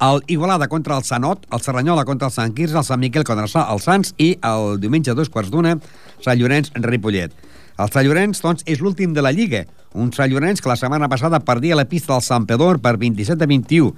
el 0.00 0.22
Igualada 0.26 0.68
contra 0.68 0.96
el 0.98 1.04
Sanot, 1.04 1.46
el 1.52 1.60
Serranyola 1.60 2.04
contra 2.04 2.28
el 2.28 2.32
Sant 2.32 2.54
Quirze, 2.54 2.76
el 2.78 2.84
Sant 2.84 3.00
Miquel 3.00 3.24
contra 3.24 3.44
el 3.44 3.50
Sa- 3.50 3.68
el 3.72 3.80
Sants 3.80 4.14
i 4.18 4.38
el 4.42 4.80
diumenge 4.80 5.10
a 5.10 5.14
dos 5.14 5.30
quarts 5.30 5.50
d'una, 5.50 5.76
Sant 6.24 6.38
Llorenç 6.38 6.72
Ripollet. 6.74 7.32
El 7.78 7.90
Sant 7.90 8.06
Llorenç, 8.06 8.40
doncs, 8.42 8.62
és 8.66 8.80
l'últim 8.80 9.14
de 9.14 9.22
la 9.22 9.32
Lliga. 9.32 9.64
Un 9.94 10.12
Sant 10.12 10.30
Llorenç 10.30 10.60
que 10.62 10.68
la 10.68 10.76
setmana 10.76 11.08
passada 11.08 11.40
perdia 11.40 11.76
la 11.76 11.84
pista 11.86 12.12
del 12.14 12.22
Sant 12.22 12.46
Pedor 12.46 12.80
per 12.80 12.96
27 12.98 13.42
a 13.44 13.46
21. 13.46 13.94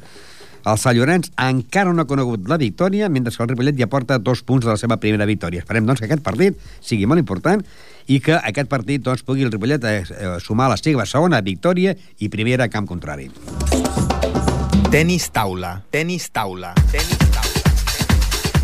El 0.66 0.78
Sant 0.82 0.96
Llorenç 0.96 1.28
encara 1.38 1.92
no 1.94 2.02
ha 2.02 2.08
conegut 2.10 2.48
la 2.50 2.56
victòria, 2.58 3.08
mentre 3.08 3.32
que 3.32 3.42
el 3.44 3.48
Ripollet 3.52 3.76
ja 3.78 3.86
porta 3.86 4.18
dos 4.18 4.42
punts 4.42 4.64
de 4.66 4.72
la 4.72 4.76
seva 4.76 4.96
primera 4.96 5.24
victòria. 5.24 5.60
Esperem, 5.62 5.86
doncs, 5.86 6.00
que 6.00 6.08
aquest 6.08 6.24
partit 6.26 6.58
sigui 6.80 7.06
molt 7.06 7.22
important 7.22 7.62
i 8.08 8.18
que 8.20 8.34
aquest 8.34 8.68
partit 8.68 9.02
doncs, 9.02 9.22
pugui 9.22 9.46
el 9.46 9.52
Ripollet 9.52 9.84
eh, 9.84 10.02
eh, 10.02 10.36
sumar 10.40 10.68
la 10.72 10.76
seva 10.80 11.06
segona 11.06 11.40
victòria 11.40 11.94
i 12.18 12.28
primera 12.28 12.64
a 12.64 12.68
camp 12.72 12.86
contrari. 12.88 13.30
Tenis 14.86 15.32
taula. 15.34 15.82
Tenis 15.90 16.30
taula. 16.30 16.70
Tenis 16.92 17.18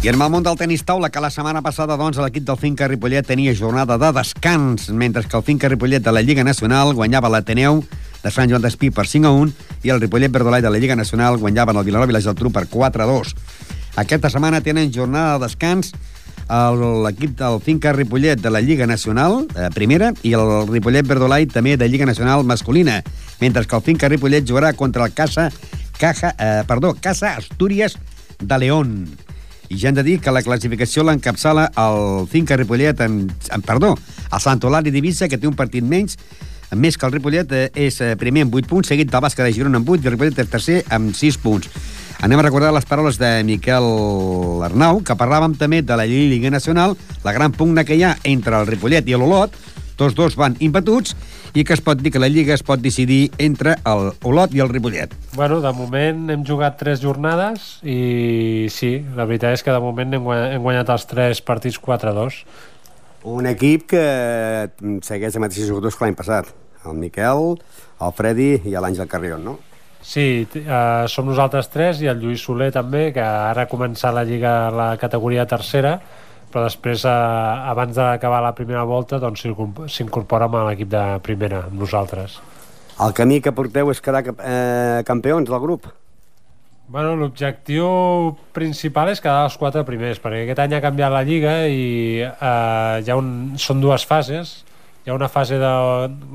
I 0.03 0.09
en 0.09 0.15
el 0.15 0.31
món 0.31 0.45
del 0.47 0.55
tenis 0.59 0.85
taula, 0.87 1.11
que 1.11 1.21
la 1.21 1.31
setmana 1.35 1.63
passada 1.67 1.97
doncs, 1.99 2.21
l'equip 2.23 2.45
del 2.47 2.59
Finca 2.59 2.87
Ripollet 2.87 3.27
tenia 3.27 3.55
jornada 3.59 3.99
de 3.99 4.13
descans, 4.15 4.89
mentre 4.91 5.25
que 5.27 5.37
el 5.37 5.43
Finca 5.43 5.69
Ripollet 5.69 6.03
de 6.03 6.13
la 6.15 6.23
Lliga 6.23 6.45
Nacional 6.47 6.95
guanyava 6.95 7.31
l'Ateneu 7.31 7.83
de 8.23 8.31
Sant 8.31 8.51
Joan 8.51 8.63
d'Espí 8.63 8.93
per 8.95 9.09
5 9.11 9.27
a 9.27 9.35
1 9.35 9.53
i 9.83 9.91
el 9.91 10.01
Ripollet 10.01 10.31
Verdolai 10.31 10.63
de 10.63 10.71
la 10.71 10.79
Lliga 10.79 10.95
Nacional 10.95 11.39
guanyaven 11.43 11.77
el 11.77 11.87
Vilanova 11.91 12.15
i 12.15 12.15
la 12.15 12.23
Geltrú 12.23 12.55
per 12.55 12.69
4 12.71 13.03
a 13.03 13.11
2. 13.11 13.35
Aquesta 14.03 14.31
setmana 14.31 14.63
tenen 14.63 14.95
jornada 14.95 15.39
de 15.39 15.49
descans 15.49 15.91
l'equip 16.49 17.37
del 17.39 17.61
Finca 17.61 17.93
Ripollet 17.93 18.41
de 18.41 18.51
la 18.51 18.61
Lliga 18.61 18.87
Nacional, 18.87 19.47
eh, 19.57 19.71
primera, 19.75 20.13
i 20.23 20.35
el 20.35 20.69
Ripollet 20.69 21.07
Verdolai 21.07 21.47
també 21.47 21.77
de 21.77 21.89
Lliga 21.89 22.07
Nacional 22.07 22.45
masculina, 22.45 23.03
mentre 23.41 23.67
que 23.67 23.77
el 23.77 23.83
Finca 23.83 24.09
Ripollet 24.09 24.45
jugarà 24.47 24.75
contra 24.75 25.05
el 25.05 25.13
Casa, 25.13 25.51
Caja, 25.99 26.35
eh, 26.39 26.63
perdó, 26.67 26.95
Casa 27.01 27.37
Astúries 27.37 27.97
de 28.41 28.59
León. 28.59 29.09
I 29.69 29.79
ja 29.79 29.89
hem 29.89 29.97
de 29.97 30.05
dir 30.05 30.19
que 30.21 30.33
la 30.35 30.43
classificació 30.45 31.05
l'encapçala 31.07 31.71
el 31.81 32.27
Finca 32.29 32.59
Ripollet, 32.61 33.01
en, 33.01 33.25
en, 33.31 33.63
perdó, 33.65 33.95
el 33.97 34.43
Sant 34.43 34.65
Olari 34.69 34.93
d'Ibissa, 34.93 35.31
que 35.33 35.39
té 35.41 35.49
un 35.49 35.57
partit 35.57 35.85
menys, 35.85 36.19
més 36.77 36.97
que 36.97 37.07
el 37.09 37.13
Ripollet 37.13 37.53
eh, 37.53 37.67
és 37.89 38.01
eh, 38.01 38.15
primer 38.21 38.47
amb 38.47 38.55
8 38.57 38.69
punts, 38.69 38.89
seguit 38.93 39.11
del 39.11 39.25
Bàsquet 39.25 39.49
de 39.49 39.53
Girona 39.57 39.81
amb 39.81 39.89
8 39.89 40.05
i 40.05 40.11
el 40.11 40.17
Ripollet 40.17 40.41
és 40.45 40.53
tercer 40.53 40.83
amb 40.93 41.17
6 41.17 41.41
punts. 41.43 41.69
Anem 42.23 42.39
a 42.39 42.45
recordar 42.47 42.71
les 42.71 42.87
paraules 42.87 43.17
de 43.19 43.31
Miquel 43.43 43.87
Arnau, 44.63 45.01
que 45.03 45.17
parlàvem 45.19 45.57
també 45.59 45.81
de 45.83 45.97
la 45.99 46.07
Lliga 46.07 46.53
Nacional, 46.55 46.95
la 47.25 47.33
gran 47.35 47.51
pugna 47.53 47.83
que 47.85 47.97
hi 47.99 48.05
ha 48.07 48.13
entre 48.23 48.61
el 48.61 48.69
Ripollet 48.69 49.09
i 49.11 49.17
l'Olot, 49.19 49.57
tots 49.99 50.17
dos 50.19 50.37
van 50.39 50.57
impatuts, 50.61 51.17
i 51.55 51.65
que 51.69 51.77
es 51.77 51.83
pot 51.85 52.01
dir 52.01 52.13
que 52.13 52.21
la 52.23 52.31
Lliga 52.33 52.55
es 52.55 52.65
pot 52.65 52.81
decidir 52.81 53.31
entre 53.43 53.77
el 53.89 54.13
Olot 54.29 54.55
i 54.57 54.63
el 54.65 54.71
Ripollet. 54.73 55.13
Bueno, 55.37 55.61
de 55.61 55.73
moment 55.77 56.31
hem 56.33 56.45
jugat 56.49 56.79
tres 56.81 57.03
jornades 57.03 57.79
i 57.85 58.69
sí, 58.73 58.95
la 59.17 59.27
veritat 59.29 59.59
és 59.59 59.65
que 59.65 59.75
de 59.75 59.83
moment 59.83 60.17
hem 60.17 60.25
guanyat, 60.25 60.55
hem 60.57 60.65
guanyat 60.65 60.95
els 60.97 61.09
tres 61.11 61.43
partits 61.45 61.81
4-2. 61.83 62.43
Un 63.33 63.47
equip 63.47 63.85
que 63.93 64.07
segueix 65.05 65.31
els 65.31 65.43
mateixos 65.45 65.69
jugadors 65.71 65.99
que 65.99 66.09
l'any 66.09 66.17
passat. 66.19 66.49
El 66.89 66.97
Miquel, 66.99 67.53
el 68.03 68.17
Freddy 68.17 68.57
i 68.67 68.75
l'Àngel 68.75 69.07
Carrion, 69.11 69.45
no? 69.45 69.59
Sí, 70.03 70.43
eh, 70.43 71.05
som 71.07 71.29
nosaltres 71.31 71.69
tres 71.71 72.01
i 72.03 72.09
el 72.11 72.19
Lluís 72.19 72.43
Soler 72.43 72.73
també, 72.75 73.13
que 73.15 73.23
ara 73.23 73.65
ha 73.65 73.71
començat 73.71 74.11
la 74.15 74.25
Lliga 74.27 74.55
a 74.67 74.73
la 74.75 74.89
categoria 74.99 75.47
tercera, 75.47 76.01
però 76.53 76.67
després, 76.69 77.07
eh, 77.09 77.71
abans 77.73 77.97
d'acabar 77.97 78.43
la 78.45 78.55
primera 78.55 78.85
volta, 78.85 79.19
doncs 79.19 79.43
s'incorp- 79.43 79.89
s'incorpora 79.89 80.47
amb 80.51 80.61
l'equip 80.69 80.91
de 80.93 81.03
primera, 81.25 81.65
amb 81.67 81.81
nosaltres. 81.81 82.39
El 83.01 83.13
camí 83.17 83.41
que 83.41 83.53
porteu 83.57 83.91
és 83.91 84.01
quedar 84.05 84.23
eh, 84.29 85.03
campions 85.09 85.49
del 85.49 85.61
grup. 85.61 85.89
Bueno, 86.93 87.15
l'objectiu 87.17 88.37
principal 88.53 89.09
és 89.09 89.21
quedar 89.23 89.47
els 89.47 89.57
quatre 89.57 89.81
primers, 89.89 90.21
perquè 90.21 90.43
aquest 90.45 90.61
any 90.61 90.75
ha 90.77 90.83
canviat 90.85 91.13
la 91.15 91.23
Lliga 91.25 91.55
i 91.67 92.21
eh, 92.21 93.01
hi 93.01 93.09
ha 93.11 93.17
un, 93.17 93.55
són 93.57 93.81
dues 93.81 94.05
fases. 94.05 94.59
Hi 95.03 95.11
ha 95.11 95.17
una 95.17 95.31
fase 95.33 95.57
de, 95.59 95.71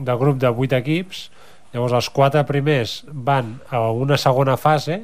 de 0.04 0.16
grup 0.20 0.40
de 0.42 0.50
vuit 0.52 0.74
equips, 0.74 1.28
llavors 1.72 1.94
els 2.00 2.10
quatre 2.10 2.42
primers 2.44 3.04
van 3.08 3.60
a 3.70 3.86
una 3.92 4.18
segona 4.18 4.58
fase, 4.58 5.04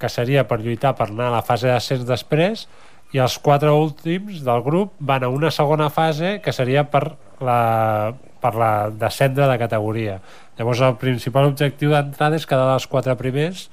que 0.00 0.08
seria 0.08 0.46
per 0.48 0.62
lluitar 0.62 0.94
per 0.96 1.10
anar 1.10 1.28
a 1.28 1.34
la 1.36 1.42
fase 1.44 1.68
d'ascens 1.68 2.06
després, 2.08 2.64
i 3.12 3.18
els 3.18 3.38
quatre 3.42 3.72
últims 3.74 4.44
del 4.46 4.62
grup 4.62 4.92
van 5.00 5.24
a 5.26 5.30
una 5.32 5.50
segona 5.50 5.88
fase, 5.90 6.38
que 6.44 6.52
seria 6.54 6.84
per 6.90 7.16
la, 7.42 8.12
per 8.42 8.52
la 8.54 8.72
descendre 8.94 9.48
de 9.50 9.58
categoria. 9.58 10.20
Llavors 10.58 10.82
el 10.86 10.96
principal 11.00 11.48
objectiu 11.50 11.90
d'entrada 11.94 12.38
és 12.38 12.46
quedar 12.46 12.76
els 12.76 12.86
quatre 12.90 13.16
primers 13.18 13.66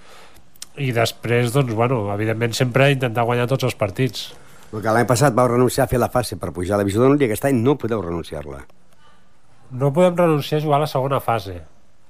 i 0.78 0.92
després, 0.94 1.52
doncs, 1.54 1.74
bueno, 1.78 2.06
evidentment 2.14 2.54
sempre 2.58 2.92
intentar 2.94 3.26
guanyar 3.26 3.48
tots 3.50 3.68
els 3.68 3.78
partits. 3.78 4.32
El 4.74 4.82
que 4.84 4.94
l'any 4.94 5.08
passat 5.08 5.36
vau 5.36 5.48
renunciar 5.50 5.86
a 5.86 5.92
fer 5.92 6.00
la 6.02 6.12
fase 6.12 6.38
per 6.40 6.52
pujar 6.54 6.76
a 6.76 6.78
la 6.78 6.86
divisió 6.86 7.02
d'honor 7.02 7.22
i 7.22 7.30
aquest 7.30 7.48
any 7.48 7.62
no 7.62 7.78
podeu 7.80 8.02
renunciar-la. 8.04 8.66
No 9.78 9.92
podem 9.94 10.16
renunciar 10.18 10.62
a 10.62 10.64
jugar 10.64 10.80
a 10.80 10.86
la 10.86 10.92
segona 10.92 11.20
fase. 11.24 11.60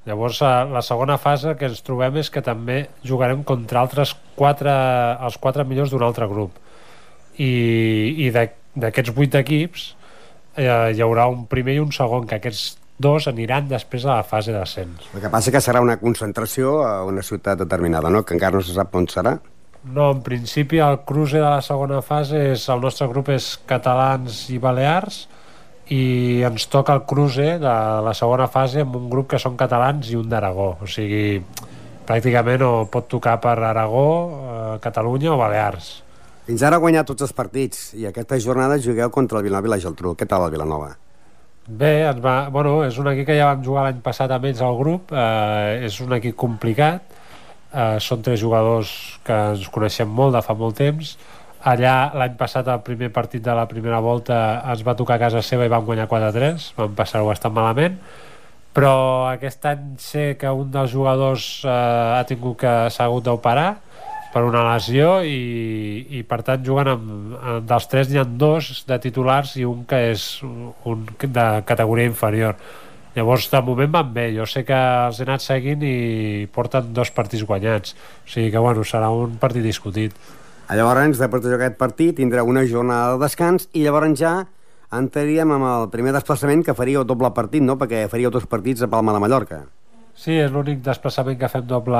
Llavors, 0.07 0.39
a 0.41 0.63
la 0.63 0.81
segona 0.85 1.17
fase 1.19 1.57
que 1.59 1.67
ens 1.67 1.81
trobem 1.83 2.21
és 2.21 2.29
que 2.31 2.41
també 2.41 2.85
jugarem 3.03 3.43
contra 3.43 3.81
altres 3.81 4.13
quatre, 4.37 4.71
els 5.27 5.35
quatre 5.41 5.65
millors 5.67 5.91
d'un 5.91 6.05
altre 6.07 6.29
grup. 6.31 6.55
I, 7.37 8.25
i 8.25 8.31
d'aquests 8.33 9.13
vuit 9.15 9.35
equips 9.37 9.91
eh, 10.57 10.93
hi 10.95 11.01
haurà 11.05 11.27
un 11.29 11.45
primer 11.49 11.77
i 11.77 11.83
un 11.83 11.93
segon, 11.95 12.25
que 12.27 12.39
aquests 12.39 12.77
dos 12.97 13.27
aniran 13.29 13.67
després 13.69 14.05
a 14.05 14.17
la 14.17 14.25
fase 14.25 14.53
d'ascens. 14.55 15.11
El 15.13 15.21
que 15.21 15.29
passa 15.33 15.53
que 15.53 15.61
serà 15.61 15.83
una 15.85 15.99
concentració 16.01 16.81
a 16.85 17.03
una 17.05 17.23
ciutat 17.23 17.61
determinada, 17.61 18.09
no? 18.09 18.23
que 18.25 18.33
encara 18.37 18.57
no 18.57 18.65
se 18.65 18.73
sap 18.73 18.95
on 18.97 19.05
serà. 19.11 19.37
No, 19.87 20.09
en 20.11 20.21
principi 20.25 20.81
el 20.83 20.99
cruce 21.07 21.37
de 21.37 21.45
la 21.45 21.61
segona 21.61 22.01
fase 22.03 22.41
és, 22.53 22.65
el 22.73 22.81
nostre 22.83 23.07
grup 23.07 23.29
és 23.31 23.53
catalans 23.69 24.47
i 24.51 24.57
balears 24.59 25.27
i 25.93 26.41
ens 26.43 26.65
toca 26.67 26.97
el 26.97 27.05
cruce 27.07 27.53
de 27.61 27.75
la 28.03 28.13
segona 28.17 28.49
fase 28.51 28.81
amb 28.83 28.97
un 28.99 29.05
grup 29.13 29.29
que 29.31 29.39
són 29.39 29.55
catalans 29.55 30.09
i 30.11 30.17
un 30.19 30.27
d'Aragó 30.27 30.73
o 30.83 30.89
sigui, 30.91 31.37
pràcticament 32.07 32.65
o 32.65 32.71
pot 32.91 33.07
tocar 33.07 33.37
per 33.43 33.55
Aragó, 33.69 34.09
eh, 34.33 34.75
Catalunya 34.83 35.31
o 35.35 35.39
Balears. 35.39 35.93
Fins 36.47 36.63
ara 36.63 36.77
ha 36.79 36.83
guanyat 36.83 37.09
tots 37.09 37.25
els 37.25 37.33
partits 37.35 37.91
i 37.99 38.05
aquesta 38.07 38.39
jornada 38.39 38.79
jugueu 38.79 39.11
contra 39.11 39.41
el 39.41 39.47
Vilanova 39.49 39.67
i 39.67 39.73
la 39.73 39.81
Geltrú. 39.83 40.13
Què 40.15 40.25
tal 40.25 40.45
el 40.45 40.53
Vilanova? 40.53 40.93
Bé, 41.67 42.07
ens 42.07 42.21
va, 42.23 42.37
bueno, 42.47 42.77
és 42.87 42.95
un 43.01 43.09
equip 43.11 43.27
que 43.27 43.35
ja 43.35 43.49
vam 43.49 43.65
jugar 43.65 43.83
l'any 43.83 43.99
passat 44.05 44.31
amb 44.31 44.47
ells 44.47 44.61
al 44.63 44.77
grup, 44.79 45.11
eh, 45.11 45.83
és 45.83 45.97
un 45.99 46.15
equip 46.15 46.37
complicat, 46.39 47.17
eh, 47.73 47.97
són 47.99 48.23
tres 48.23 48.39
jugadors 48.39 48.93
que 49.27 49.35
ens 49.51 49.67
coneixem 49.67 50.07
molt 50.07 50.37
de 50.37 50.41
fa 50.45 50.55
molt 50.55 50.79
temps, 50.79 51.17
allà 51.67 52.13
l'any 52.15 52.37
passat 52.39 52.67
el 52.71 52.79
primer 52.85 53.09
partit 53.11 53.43
de 53.43 53.53
la 53.55 53.65
primera 53.67 53.99
volta 53.99 54.37
ens 54.71 54.83
va 54.85 54.95
tocar 54.95 55.17
a 55.17 55.23
casa 55.25 55.41
seva 55.41 55.65
i 55.65 55.71
vam 55.71 55.85
guanyar 55.85 56.07
4-3 56.07 56.71
vam 56.77 56.93
passar-ho 56.95 57.27
bastant 57.27 57.53
malament 57.55 57.97
però 58.77 58.93
aquest 59.31 59.65
any 59.65 59.95
sé 59.97 60.35
que 60.37 60.51
un 60.53 60.69
dels 60.71 60.91
jugadors 60.93 61.65
eh, 61.65 61.71
ha 62.19 62.23
tingut 62.29 62.59
que 62.61 62.73
s'ha 62.93 63.07
hagut 63.09 63.25
d'operar 63.25 63.69
per 64.33 64.43
una 64.47 64.63
lesió 64.69 65.19
i, 65.25 66.17
i 66.19 66.23
per 66.27 66.41
tant 66.47 66.65
juguen 66.65 66.91
amb, 66.93 67.11
amb 67.37 67.69
dels 67.69 67.87
tres 67.91 68.09
n'hi 68.09 68.21
ha 68.21 68.25
dos 68.27 68.83
de 68.87 68.99
titulars 69.03 69.55
i 69.57 69.65
un 69.67 69.85
que 69.89 70.01
és 70.11 70.27
un 70.43 71.05
de 71.21 71.47
categoria 71.67 72.09
inferior 72.09 72.57
llavors 73.15 73.47
de 73.49 73.61
moment 73.65 73.93
van 73.93 74.11
bé 74.13 74.27
jo 74.35 74.45
sé 74.45 74.65
que 74.67 74.77
els 75.07 75.21
he 75.21 75.27
anat 75.27 75.45
seguint 75.45 75.85
i 75.85 76.47
porten 76.53 76.91
dos 76.93 77.13
partits 77.15 77.47
guanyats 77.47 77.95
o 77.95 78.29
sigui 78.29 78.51
que 78.51 78.61
bueno, 78.61 78.83
serà 78.85 79.09
un 79.13 79.39
partit 79.41 79.65
discutit 79.65 80.13
Llavors, 80.67 81.15
després 81.15 81.43
de 81.43 81.47
jugar 81.53 81.61
aquest 81.61 81.77
partit, 81.79 82.17
tindrà 82.17 82.43
una 82.43 82.65
jornada 82.67 83.13
de 83.13 83.21
descans 83.23 83.69
i 83.71 83.85
llavors 83.85 84.19
ja 84.19 84.33
entraríem 84.91 85.53
amb 85.55 85.67
el 85.69 85.89
primer 85.93 86.11
desplaçament 86.15 86.63
que 86.63 86.75
faríeu 86.75 87.07
doble 87.07 87.31
partit, 87.35 87.63
no? 87.63 87.77
Perquè 87.79 88.03
faríeu 88.11 88.31
dos 88.31 88.47
partits 88.51 88.83
a 88.83 88.91
Palma 88.91 89.15
de 89.15 89.23
Mallorca. 89.23 89.63
Sí, 90.17 90.33
és 90.33 90.49
l'únic 90.49 90.79
desplaçament 90.81 91.37
que 91.37 91.47
fem 91.51 91.65
doble, 91.69 91.99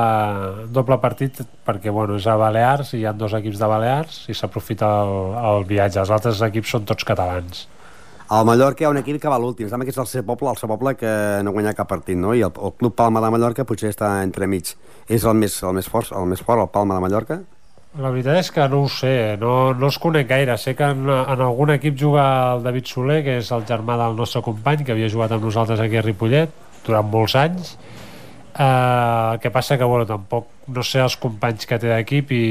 doble 0.74 0.98
partit 0.98 1.38
perquè 1.68 1.94
bueno, 1.94 2.16
és 2.18 2.26
a 2.26 2.34
Balears 2.40 2.96
i 2.96 3.04
hi 3.04 3.06
ha 3.06 3.14
dos 3.14 3.36
equips 3.38 3.60
de 3.62 3.68
Balears 3.70 4.24
i 4.32 4.36
s'aprofita 4.36 4.90
el, 5.04 5.18
el 5.38 5.68
viatge. 5.70 6.02
Els 6.02 6.14
altres 6.16 6.42
equips 6.50 6.74
són 6.74 6.88
tots 6.90 7.06
catalans. 7.06 7.68
Al 8.34 8.44
Mallorca 8.44 8.84
hi 8.84 8.88
ha 8.88 8.92
un 8.92 9.00
equip 9.00 9.22
que 9.22 9.30
va 9.32 9.38
l'últim. 9.40 9.70
Sembla 9.70 9.86
que 9.88 9.94
és 9.94 10.00
el 10.02 10.10
seu 10.10 10.26
poble, 10.28 10.50
el 10.52 10.58
seu 10.60 10.68
poble 10.68 10.96
que 11.00 11.12
no 11.46 11.54
guanya 11.56 11.76
cap 11.78 11.88
partit, 11.88 12.18
no? 12.20 12.34
I 12.36 12.42
el, 12.44 12.52
el 12.58 12.74
Club 12.82 12.98
Palma 12.98 13.22
de 13.24 13.30
Mallorca 13.32 13.64
potser 13.70 13.94
està 13.94 14.10
entremig. 14.26 14.74
És 15.08 15.24
el 15.24 15.38
més, 15.38 15.62
el 15.64 15.78
més 15.78 15.88
fort, 15.88 16.10
el 16.12 16.26
més 16.28 16.42
fort, 16.44 16.66
el 16.66 16.74
Palma 16.74 16.98
de 16.98 17.06
Mallorca? 17.06 17.40
La 18.02 18.12
veritat 18.12 18.42
és 18.42 18.50
que 18.52 18.66
no 18.68 18.82
ho 18.84 18.90
sé, 18.92 19.14
no, 19.40 19.54
no 19.78 19.88
els 19.88 19.98
conec 20.02 20.28
gaire. 20.30 20.58
Sé 20.60 20.74
que 20.76 20.90
en, 20.92 21.06
en 21.08 21.44
algun 21.46 21.72
equip 21.78 21.96
juga 22.02 22.26
el 22.56 22.66
David 22.66 22.90
Soler, 22.90 23.22
que 23.26 23.38
és 23.40 23.54
el 23.56 23.64
germà 23.70 23.96
del 24.02 24.18
nostre 24.18 24.42
company, 24.46 24.84
que 24.84 24.98
havia 24.98 25.08
jugat 25.14 25.38
amb 25.38 25.48
nosaltres 25.48 25.80
aquí 25.86 26.02
a 26.02 26.04
Ripollet 26.04 26.66
durant 26.84 27.08
molts 27.14 27.38
anys. 27.40 27.78
Uh, 28.58 29.34
el 29.34 29.40
que 29.40 29.52
passa 29.54 29.78
que 29.78 29.86
bueno, 29.86 30.08
tampoc 30.10 30.48
no 30.74 30.82
sé 30.82 30.98
els 31.04 31.14
companys 31.22 31.68
que 31.70 31.78
té 31.78 31.92
d'equip 31.92 32.32
i 32.34 32.46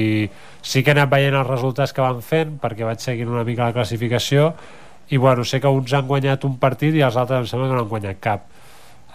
sí 0.62 0.84
que 0.86 0.92
he 0.92 0.94
anat 0.94 1.10
veient 1.10 1.34
els 1.34 1.48
resultats 1.48 1.90
que 1.90 2.04
van 2.04 2.20
fent 2.22 2.52
perquè 2.62 2.86
vaig 2.86 3.02
seguint 3.02 3.32
una 3.32 3.42
mica 3.42 3.66
la 3.66 3.74
classificació 3.74 4.52
i 5.10 5.18
bueno, 5.18 5.42
sé 5.42 5.58
que 5.60 5.66
uns 5.66 5.90
han 5.98 6.06
guanyat 6.06 6.46
un 6.46 6.60
partit 6.62 6.94
i 6.94 7.02
els 7.02 7.18
altres 7.18 7.42
em 7.42 7.48
sembla 7.50 7.66
que 7.72 7.74
no 7.74 7.82
han 7.82 7.90
guanyat 7.90 8.20
cap. 8.22 8.46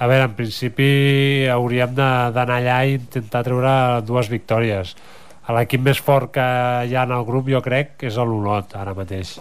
A 0.02 0.08
veure, 0.10 0.28
en 0.28 0.36
principi 0.36 0.90
hauríem 1.52 1.96
d'anar 1.96 2.58
allà 2.58 2.78
i 2.88 2.96
intentar 2.98 3.44
treure 3.46 3.74
dues 4.08 4.32
victòries. 4.32 4.96
L'equip 5.52 5.84
més 5.84 6.00
fort 6.00 6.32
que 6.36 6.44
hi 6.88 6.96
ha 6.96 7.04
en 7.08 7.16
el 7.16 7.26
grup 7.28 7.50
jo 7.52 7.60
crec 7.64 8.04
és 8.08 8.20
l'Olot 8.20 8.76
ara 8.80 8.96
mateix. 8.98 9.36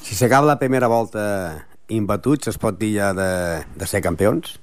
Si 0.00 0.16
s'acaba 0.16 0.48
la 0.48 0.58
primera 0.60 0.88
volta 0.88 1.22
imbatuts, 1.88 2.52
es 2.52 2.60
pot 2.60 2.76
dir 2.78 2.92
ja 2.98 3.12
de, 3.16 3.30
de 3.76 3.88
ser 3.88 4.02
campions? 4.04 4.58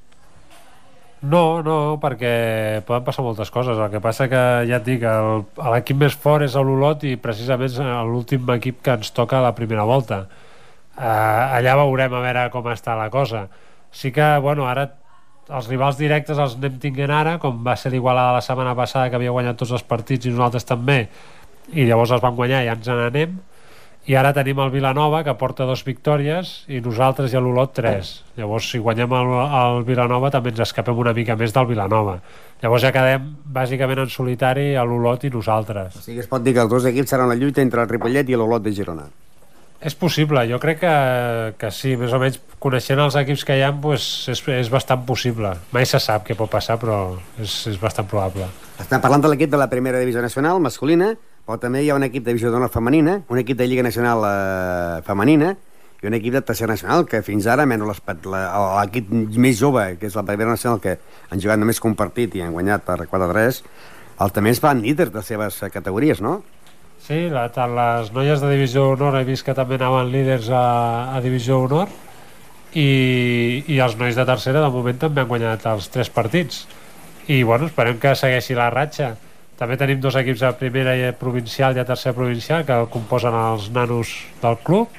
No, 1.28 1.62
no, 1.66 1.98
perquè 2.00 2.84
poden 2.88 3.06
passar 3.08 3.24
moltes 3.26 3.50
coses. 3.52 3.80
El 3.80 3.90
que 3.92 4.02
passa 4.04 4.28
que, 4.32 4.42
ja 4.70 4.78
et 4.78 4.86
dic, 4.86 5.04
l'equip 5.74 5.98
més 6.00 6.16
fort 6.16 6.46
és 6.46 6.56
l'Olot 6.56 7.04
i 7.10 7.16
precisament 7.20 7.80
l'últim 8.08 8.48
equip 8.56 8.80
que 8.86 8.96
ens 9.00 9.12
toca 9.16 9.40
a 9.40 9.48
la 9.48 9.56
primera 9.58 9.84
volta. 9.88 10.22
Uh, 10.98 11.58
allà 11.58 11.76
veurem 11.82 12.14
a 12.14 12.22
veure 12.24 12.46
com 12.54 12.70
està 12.72 12.96
la 12.98 13.10
cosa. 13.14 13.48
Sí 13.92 14.14
que, 14.14 14.30
bueno, 14.46 14.68
ara 14.70 14.88
els 15.48 15.68
rivals 15.72 15.98
directes 16.00 16.40
els 16.44 16.56
anem 16.58 16.80
tinguent 16.84 17.14
ara, 17.14 17.38
com 17.44 17.60
va 17.64 17.76
ser 17.80 17.92
l'Igualada 17.94 18.38
la 18.38 18.46
setmana 18.46 18.76
passada, 18.76 19.10
que 19.10 19.20
havia 19.20 19.34
guanyat 19.36 19.60
tots 19.60 19.74
els 19.78 19.86
partits 19.88 20.28
i 20.28 20.34
nosaltres 20.34 20.68
també, 20.68 21.06
i 21.74 21.86
llavors 21.88 22.14
els 22.16 22.24
van 22.24 22.36
guanyar 22.36 22.64
i 22.64 22.70
ja 22.70 22.76
ens 22.76 22.90
n'anem, 22.92 23.38
i 24.08 24.16
ara 24.16 24.32
tenim 24.36 24.60
el 24.64 24.72
Vilanova 24.72 25.20
que 25.28 25.36
porta 25.40 25.68
dos 25.68 25.84
victòries 25.84 26.54
i 26.72 26.80
nosaltres 26.84 27.34
i 27.34 27.42
l'Olot 27.42 27.74
tres 27.76 28.14
llavors 28.40 28.70
si 28.72 28.80
guanyem 28.80 29.14
el, 29.20 29.32
el 29.62 29.84
Vilanova 29.88 30.32
també 30.32 30.54
ens 30.54 30.64
escapem 30.64 30.98
una 31.04 31.14
mica 31.18 31.36
més 31.36 31.56
del 31.56 31.68
Vilanova 31.68 32.18
llavors 32.64 32.88
ja 32.88 32.94
quedem 32.96 33.30
bàsicament 33.60 34.06
en 34.06 34.12
solitari 34.14 34.70
a 34.76 34.88
l'Olot 34.88 35.28
i 35.28 35.34
nosaltres 35.34 36.00
o 36.00 36.04
sigui 36.06 36.24
es 36.24 36.32
pot 36.32 36.44
dir 36.44 36.56
que 36.56 36.64
els 36.64 36.72
dos 36.72 36.88
equips 36.88 37.16
seran 37.16 37.32
la 37.32 37.40
lluita 37.40 37.64
entre 37.64 37.84
el 37.84 37.92
Ripollet 37.92 38.32
i 38.32 38.40
l'Olot 38.40 38.64
de 38.64 38.76
Girona 38.80 39.10
és 39.78 39.94
possible, 39.94 40.42
jo 40.50 40.58
crec 40.58 40.80
que, 40.82 40.94
que 41.62 41.70
sí, 41.70 41.92
més 42.02 42.14
o 42.16 42.18
menys 42.18 42.40
coneixent 42.64 42.98
els 43.04 43.14
equips 43.20 43.44
que 43.46 43.60
hi 43.60 43.62
ha 43.62 43.70
pues, 43.78 44.08
és, 44.34 44.40
és 44.56 44.72
bastant 44.74 45.04
possible. 45.06 45.52
Mai 45.76 45.86
se 45.86 46.00
sap 46.02 46.26
què 46.26 46.34
pot 46.34 46.50
passar, 46.50 46.80
però 46.82 46.96
és, 47.38 47.54
és 47.70 47.78
bastant 47.78 48.10
probable. 48.10 48.48
Estem 48.82 49.04
parlant 49.04 49.22
de 49.22 49.30
l'equip 49.30 49.52
de 49.54 49.60
la 49.62 49.70
primera 49.70 50.02
divisió 50.02 50.24
nacional, 50.26 50.58
masculina, 50.66 51.12
però 51.48 51.56
també 51.64 51.80
hi 51.80 51.90
ha 51.90 51.96
un 51.96 52.04
equip 52.04 52.26
de 52.26 52.34
divisió 52.34 52.52
d'honor 52.52 52.68
femenina, 52.68 53.22
un 53.32 53.40
equip 53.40 53.56
de 53.56 53.66
Lliga 53.70 53.84
Nacional 53.86 54.26
eh, 54.28 55.02
femenina 55.08 55.54
i 56.04 56.10
un 56.10 56.14
equip 56.18 56.34
de 56.36 56.42
tercera 56.44 56.74
nacional 56.76 57.06
que 57.08 57.22
fins 57.24 57.48
ara, 57.48 57.64
menys 57.66 58.02
l'equip 58.28 59.14
més 59.40 59.56
jove, 59.58 59.86
que 59.98 60.10
és 60.12 60.18
la 60.20 60.26
primera 60.28 60.52
nacional, 60.52 60.82
que 60.84 60.98
han 61.32 61.40
jugat 61.40 61.62
només 61.62 61.80
que 61.80 61.88
un 61.88 61.96
partit 61.98 62.36
i 62.36 62.44
han 62.44 62.52
guanyat 62.54 62.84
per 62.86 63.00
4-3, 63.08 63.62
els 64.26 64.36
també 64.36 64.52
es 64.52 64.60
fan 64.60 64.84
líders 64.84 65.14
de 65.14 65.22
les 65.22 65.32
seves 65.32 65.62
categories, 65.74 66.20
no? 66.22 66.42
Sí, 67.08 67.30
la, 67.32 67.46
tant 67.56 67.72
les 67.78 68.12
noies 68.12 68.44
de 68.44 68.50
Divisió 68.52 68.84
Honor 68.92 69.16
he 69.16 69.24
vist 69.26 69.46
que 69.48 69.56
també 69.56 69.78
anaven 69.80 70.12
líders 70.12 70.50
a, 70.52 70.66
a 71.16 71.22
Divisió 71.24 71.62
Honor 71.64 71.88
i, 72.76 73.64
i 73.72 73.80
els 73.80 73.96
nois 73.96 74.20
de 74.20 74.26
tercera 74.28 74.66
de 74.66 74.74
moment 74.74 75.00
també 75.00 75.24
han 75.24 75.32
guanyat 75.32 75.64
els 75.72 75.88
tres 75.94 76.12
partits 76.12 76.66
i 77.32 77.40
bueno, 77.48 77.72
esperem 77.72 78.02
que 78.04 78.14
segueixi 78.20 78.58
la 78.58 78.68
ratxa 78.74 79.14
també 79.58 79.78
tenim 79.78 80.00
dos 80.02 80.16
equips 80.20 80.44
a 80.46 80.54
primera 80.58 80.94
i 80.98 81.10
provincial 81.18 81.76
i 81.76 81.82
a 81.82 81.86
tercera 81.88 82.16
provincial 82.16 82.66
que 82.66 82.78
composen 82.94 83.34
els 83.34 83.72
nanos 83.74 84.14
del 84.42 84.58
club 84.64 84.94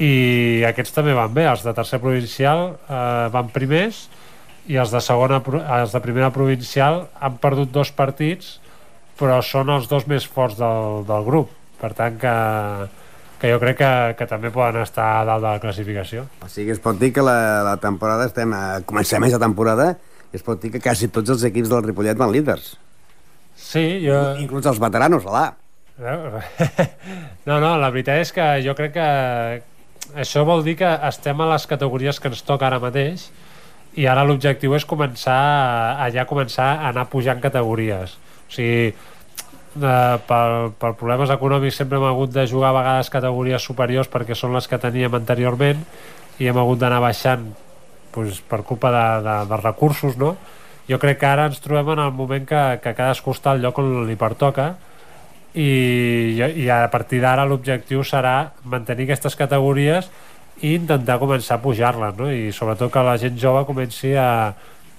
i 0.00 0.64
aquests 0.64 0.94
també 0.96 1.12
van 1.16 1.32
bé. 1.34 1.44
Els 1.50 1.64
de 1.66 1.74
tercera 1.76 2.00
provincial 2.00 2.64
eh, 2.72 3.28
van 3.34 3.50
primers 3.52 4.06
i 4.70 4.78
els 4.80 4.92
de 4.94 5.00
segona 5.02 5.42
els 5.76 5.92
de 5.92 6.00
primera 6.00 6.30
provincial 6.32 7.02
han 7.20 7.36
perdut 7.42 7.72
dos 7.74 7.92
partits 7.92 8.56
però 9.18 9.42
són 9.44 9.70
els 9.74 9.88
dos 9.90 10.06
més 10.08 10.24
forts 10.24 10.56
del, 10.58 11.02
del 11.06 11.26
grup. 11.26 11.50
Per 11.82 11.90
tant 11.98 12.16
que, 12.18 12.32
que 13.42 13.50
jo 13.50 13.58
crec 13.60 13.76
que, 13.82 13.90
que 14.18 14.28
també 14.30 14.52
poden 14.54 14.80
estar 14.86 15.08
a 15.18 15.26
dalt 15.28 15.44
de 15.44 15.50
la 15.50 15.60
classificació. 15.60 16.24
O 16.40 16.48
sigui, 16.48 16.72
es 16.72 16.80
pot 16.80 16.96
dir 16.98 17.12
que 17.12 17.24
la, 17.26 17.36
la 17.66 17.76
temporada 17.82 18.30
estem 18.30 18.54
a, 18.56 18.80
comencem 18.88 19.20
aquesta 19.20 19.42
temporada 19.42 19.92
i 20.32 20.40
es 20.40 20.46
pot 20.46 20.62
dir 20.62 20.72
que 20.72 20.80
quasi 20.80 21.10
tots 21.12 21.34
els 21.36 21.44
equips 21.50 21.68
del 21.68 21.84
Ripollet 21.84 22.16
van 22.18 22.32
líders 22.32 22.72
sí, 23.72 23.84
jo... 24.04 24.20
inclús 24.42 24.68
els 24.70 24.80
veteranos, 24.82 25.26
alà 25.28 25.50
no, 27.48 27.58
no, 27.60 27.76
la 27.78 27.90
veritat 27.92 28.22
és 28.22 28.32
que 28.34 28.48
jo 28.64 28.74
crec 28.78 28.94
que 28.96 29.08
això 30.18 30.44
vol 30.48 30.64
dir 30.66 30.76
que 30.80 30.88
estem 31.08 31.40
a 31.40 31.48
les 31.52 31.66
categories 31.70 32.18
que 32.20 32.30
ens 32.32 32.42
toca 32.46 32.68
ara 32.68 32.80
mateix 32.82 33.28
i 34.00 34.06
ara 34.08 34.24
l'objectiu 34.24 34.74
és 34.76 34.86
començar 34.88 35.36
a, 35.36 36.04
a 36.04 36.08
ja 36.14 36.24
començar 36.28 36.68
a 36.78 36.90
anar 36.90 37.08
pujant 37.12 37.42
categories 37.44 38.16
o 38.16 38.52
sigui, 38.52 38.88
eh, 38.92 40.16
per, 40.28 40.46
per 40.80 40.94
problemes 41.00 41.32
econòmics 41.34 41.82
sempre 41.82 42.00
hem 42.00 42.08
hagut 42.08 42.32
de 42.32 42.46
jugar 42.48 42.72
a 42.72 42.78
vegades 42.80 43.12
categories 43.12 43.68
superiors 43.68 44.10
perquè 44.12 44.36
són 44.38 44.56
les 44.56 44.68
que 44.68 44.80
teníem 44.80 45.14
anteriorment 45.20 45.84
i 46.40 46.48
hem 46.48 46.58
hagut 46.58 46.80
d'anar 46.80 47.02
baixant 47.04 47.46
doncs, 48.14 48.40
per 48.48 48.62
culpa 48.68 48.90
de, 48.92 49.06
de, 49.28 49.36
de 49.52 49.60
recursos 49.60 50.18
no? 50.20 50.34
Jo 50.88 50.98
crec 51.02 51.20
que 51.20 51.28
ara 51.28 51.46
ens 51.50 51.60
trobem 51.62 51.92
en 51.94 52.02
el 52.06 52.12
moment 52.16 52.46
que, 52.48 52.62
que 52.82 52.94
cadascú 52.98 53.34
està 53.34 53.52
al 53.52 53.62
lloc 53.62 53.78
on 53.82 54.06
li 54.08 54.16
pertoca 54.18 54.72
i, 55.54 56.38
i 56.38 56.68
a 56.72 56.82
partir 56.92 57.20
d'ara 57.22 57.46
l'objectiu 57.46 58.04
serà 58.06 58.52
mantenir 58.64 59.06
aquestes 59.08 59.36
categories 59.38 60.08
i 60.62 60.74
intentar 60.76 61.18
començar 61.22 61.58
a 61.58 61.62
pujar-les 61.62 62.16
no? 62.18 62.30
i 62.30 62.52
sobretot 62.54 62.92
que 62.92 63.04
la 63.04 63.18
gent 63.20 63.38
jove 63.40 63.64
comenci 63.68 64.14
a, 64.16 64.52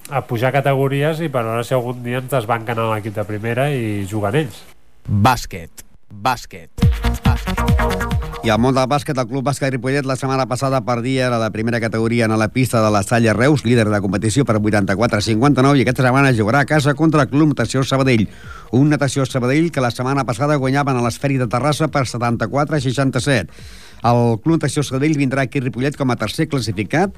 a 0.10 0.22
pujar 0.28 0.54
categories 0.56 1.24
i 1.24 1.32
per 1.32 1.46
veure 1.48 1.64
si 1.64 1.76
algun 1.78 2.04
dia 2.06 2.22
ens 2.22 2.32
desbanquen 2.32 2.80
a 2.80 2.92
l'equip 2.94 3.18
de 3.18 3.28
primera 3.28 3.70
i 3.72 4.04
juguen 4.10 4.44
ells. 4.44 4.64
Bàsquet. 5.08 5.86
Bàsquet. 6.14 6.70
Bàsquet. 6.80 7.13
I 8.44 8.50
al 8.52 8.60
món 8.60 8.76
del 8.76 8.90
bàsquet, 8.92 9.16
el 9.16 9.28
Club 9.30 9.46
Bàsquet 9.48 9.72
Ripollet 9.72 10.04
la 10.04 10.18
setmana 10.20 10.44
passada 10.52 10.82
perdia 10.84 11.30
la 11.32 11.38
de 11.40 11.48
primera 11.56 11.80
categoria 11.80 12.26
en 12.26 12.34
la 12.36 12.50
pista 12.52 12.82
de 12.84 12.90
la 12.92 13.00
Salle 13.02 13.32
Reus, 13.32 13.64
líder 13.64 13.86
de 13.88 13.94
la 13.94 14.02
competició 14.04 14.44
per 14.44 14.58
84-59, 14.60 15.80
i 15.80 15.86
aquesta 15.86 16.04
setmana 16.04 16.34
jugarà 16.36 16.66
a 16.66 16.68
casa 16.68 16.92
contra 16.94 17.24
el 17.24 17.30
Club 17.32 17.54
Natació 17.54 17.86
Sabadell. 17.88 18.26
Un 18.76 18.92
Natació 18.92 19.24
Sabadell 19.24 19.72
que 19.72 19.80
la 19.80 19.94
setmana 19.96 20.28
passada 20.28 20.60
guanyaven 20.60 21.00
a 21.00 21.06
l'esferi 21.08 21.40
de 21.40 21.48
Terrassa 21.48 21.88
per 21.88 22.04
74-67. 22.04 23.48
El 24.12 24.22
Club 24.44 24.60
Natació 24.60 24.84
Sabadell 24.84 25.16
vindrà 25.16 25.48
aquí 25.48 25.64
a 25.64 25.70
Ripollet 25.70 25.96
com 25.96 26.12
a 26.12 26.20
tercer 26.20 26.52
classificat 26.52 27.16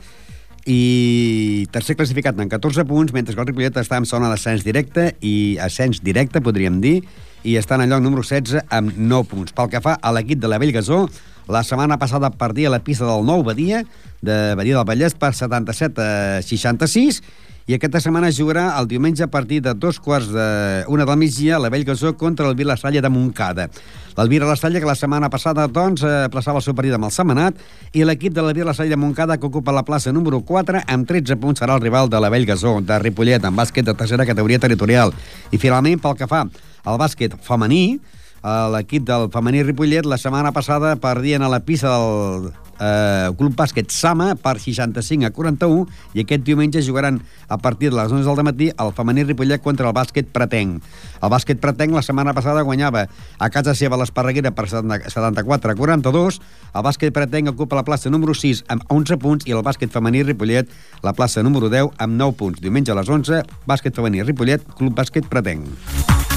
i 0.70 1.66
tercer 1.74 1.98
classificat 1.98 2.38
amb 2.38 2.54
14 2.54 2.86
punts, 2.86 3.18
mentre 3.18 3.34
que 3.34 3.42
el 3.42 3.50
Ripollet 3.50 3.82
està 3.82 3.98
en 3.98 4.06
zona 4.06 4.30
d'ascens 4.30 4.62
directe 4.62 5.16
i 5.26 5.58
ascens 5.58 6.06
directe, 6.06 6.46
podríem 6.46 6.78
dir, 6.86 7.00
i 7.46 7.56
està 7.62 7.78
en 7.78 7.86
lloc 7.90 8.02
número 8.02 8.26
16 8.26 8.66
amb 8.74 8.98
9 8.98 9.30
punts. 9.30 9.54
Pel 9.56 9.70
que 9.72 9.82
fa 9.86 9.96
a 10.02 10.12
l'equip 10.16 10.42
de 10.42 10.50
la 10.50 10.60
Bellgasó, 10.62 11.06
la 11.48 11.62
setmana 11.64 12.00
passada 12.02 12.32
perdia 12.34 12.74
la 12.74 12.82
pista 12.82 13.06
del 13.06 13.26
nou 13.26 13.46
Badia, 13.46 13.84
de 14.26 14.38
Badia 14.58 14.80
del 14.80 14.88
Vallès, 14.90 15.14
per 15.14 15.36
77 15.38 16.02
a 16.02 16.42
66, 16.42 17.22
i 17.66 17.74
aquesta 17.74 17.98
setmana 18.02 18.30
jugarà 18.30 18.68
el 18.78 18.86
diumenge 18.86 19.24
a 19.26 19.30
partir 19.34 19.58
de 19.66 19.72
dos 19.74 19.98
quarts 19.98 20.28
de 20.30 20.84
una 20.90 21.06
del 21.06 21.18
migdia 21.18 21.58
la 21.58 21.72
Bellgasó 21.74 22.12
contra 22.18 22.46
el 22.50 22.54
Vilassalla 22.54 23.02
de 23.02 23.10
Montcada. 23.10 23.70
L'Elvira 24.18 24.46
Lassalla, 24.46 24.80
que 24.80 24.86
la 24.86 24.96
setmana 24.96 25.32
passada 25.34 25.66
doncs, 25.68 26.06
plaçava 26.32 26.62
el 26.62 26.66
seu 26.66 26.76
partit 26.78 26.94
amb 26.96 27.10
el 27.10 27.14
Semanat, 27.14 27.58
i 27.94 28.06
l'equip 28.06 28.34
de 28.34 28.46
l'Elvira 28.46 28.70
Lassalla 28.70 28.94
de 28.94 29.02
Montcada, 29.02 29.38
que 29.38 29.50
ocupa 29.50 29.74
la 29.74 29.84
plaça 29.86 30.14
número 30.14 30.40
4, 30.46 30.86
amb 30.88 31.10
13 31.10 31.38
punts, 31.42 31.62
serà 31.62 31.76
el 31.78 31.82
rival 31.82 32.10
de 32.10 32.22
la 32.22 32.30
Bellgasó, 32.30 32.78
de 32.86 33.02
Ripollet, 33.02 33.44
en 33.44 33.58
bàsquet 33.58 33.86
de 33.86 33.98
tercera 33.98 34.30
categoria 34.30 34.62
territorial. 34.62 35.14
I 35.52 35.58
finalment, 35.58 36.00
pel 36.02 36.16
que 36.22 36.30
fa 36.30 36.46
al 36.86 37.00
bàsquet 37.02 37.36
femení, 37.42 37.98
eh, 37.98 38.68
l'equip 38.76 39.06
del 39.06 39.30
femení 39.34 39.64
Ripollet 39.66 40.06
la 40.06 40.18
setmana 40.22 40.54
passada 40.54 40.96
perdien 40.96 41.42
a 41.42 41.50
la 41.50 41.60
pista 41.66 41.90
del 41.98 42.54
eh, 42.80 43.32
Club 43.38 43.56
Bàsquet 43.56 43.92
Sama 43.92 44.36
per 44.36 44.58
65 44.60 45.26
a 45.26 45.32
41 45.32 45.86
i 46.14 46.24
aquest 46.24 46.44
diumenge 46.46 46.84
jugaran 46.86 47.22
a 47.48 47.58
partir 47.58 47.90
de 47.92 47.98
les 47.98 48.12
11 48.12 48.26
del 48.26 48.46
matí 48.46 48.70
el 48.72 48.94
femení 48.94 49.24
Ripollet 49.24 49.62
contra 49.64 49.88
el 49.88 49.96
bàsquet 49.96 50.30
Pretenc. 50.34 50.84
El 51.22 51.32
bàsquet 51.32 51.62
Pretenc 51.62 51.96
la 51.96 52.04
setmana 52.06 52.34
passada 52.34 52.66
guanyava 52.68 53.08
a 53.40 53.50
casa 53.50 53.76
seva 53.76 53.98
l'Esparreguera 53.98 54.52
per 54.52 54.68
70 54.70 55.10
74 55.14 55.72
a 55.72 55.76
42, 55.76 56.40
el 56.76 56.86
bàsquet 56.86 57.14
Pretenc 57.16 57.54
ocupa 57.56 57.80
la 57.80 57.86
plaça 57.88 58.10
número 58.10 58.36
6 58.36 58.66
amb 58.70 58.86
11 58.90 59.20
punts 59.22 59.48
i 59.48 59.56
el 59.56 59.64
bàsquet 59.66 59.92
femení 59.92 60.24
Ripollet 60.24 60.70
la 61.04 61.14
plaça 61.14 61.44
número 61.44 61.70
10 61.70 61.96
amb 61.98 62.20
9 62.20 62.38
punts. 62.38 62.62
Diumenge 62.62 62.92
a 62.92 63.00
les 63.00 63.10
11, 63.10 63.44
bàsquet 63.66 63.96
femení 63.96 64.24
Ripollet, 64.24 64.66
Club 64.78 64.96
Bàsquet 64.98 65.30
Pretenc. 65.30 66.35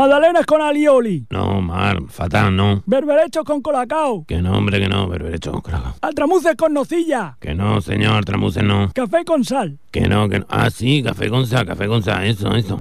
Magdalenas 0.00 0.46
con 0.46 0.62
alioli. 0.62 1.26
No, 1.28 1.60
Mar, 1.60 1.98
fatal, 2.08 2.56
no. 2.56 2.82
Berberechos 2.86 3.44
con 3.44 3.60
colacao. 3.60 4.24
Que 4.26 4.40
no, 4.40 4.56
hombre, 4.56 4.80
que 4.80 4.88
no, 4.88 5.06
berberecho, 5.06 5.60
carajo. 5.60 5.94
Altramuces 6.00 6.56
con 6.56 6.72
nocilla. 6.72 7.36
Que 7.38 7.54
no, 7.54 7.82
señor, 7.82 8.24
tramuces 8.24 8.64
no. 8.64 8.90
Café 8.94 9.26
con 9.26 9.44
sal. 9.44 9.78
Que 9.90 10.08
no, 10.08 10.26
que 10.30 10.38
no. 10.38 10.46
Ah, 10.48 10.70
sí, 10.70 11.02
café 11.02 11.28
con 11.28 11.46
sal, 11.46 11.66
café 11.66 11.86
con 11.86 12.02
sal, 12.02 12.24
eso, 12.24 12.56
eso. 12.56 12.80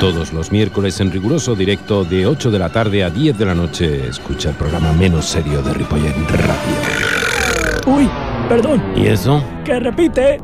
Todos 0.00 0.32
los 0.32 0.50
miércoles 0.50 1.00
en 1.00 1.12
riguroso 1.12 1.54
directo 1.54 2.02
de 2.02 2.26
8 2.26 2.50
de 2.50 2.58
la 2.58 2.72
tarde 2.72 3.04
a 3.04 3.10
10 3.10 3.38
de 3.38 3.46
la 3.46 3.54
noche. 3.54 4.08
Escucha 4.08 4.48
el 4.48 4.56
programa 4.56 4.92
menos 4.94 5.26
serio 5.26 5.62
de 5.62 5.74
Ripollet 5.74 6.12
Radio. 6.28 7.96
Uy, 7.98 8.10
perdón. 8.48 8.82
¿Y 8.96 9.06
eso? 9.06 9.44
Que 9.64 9.78
repite. 9.78 10.40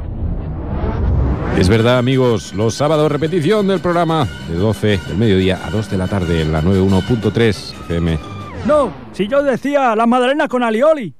Es 1.56 1.68
verdad, 1.68 1.98
amigos, 1.98 2.52
los 2.52 2.74
sábados 2.74 3.10
repetición 3.10 3.68
del 3.68 3.80
programa 3.80 4.26
de 4.48 4.56
12 4.56 5.00
del 5.06 5.16
mediodía 5.16 5.60
a 5.64 5.70
2 5.70 5.88
de 5.88 5.96
la 5.96 6.08
tarde 6.08 6.42
en 6.42 6.52
la 6.52 6.60
91.3 6.60 7.74
FM. 7.84 8.18
No, 8.66 8.92
si 9.12 9.28
yo 9.28 9.42
decía 9.42 9.94
las 9.94 10.08
magdalenas 10.08 10.48
con 10.48 10.62
alioli. 10.64 11.14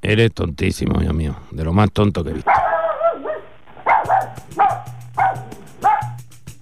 Eres 0.00 0.32
tontísimo, 0.32 1.00
Dios 1.00 1.12
mío. 1.12 1.36
De 1.50 1.64
lo 1.64 1.72
más 1.72 1.90
tonto 1.90 2.22
que 2.22 2.30
he 2.30 2.34
visto. 2.34 2.50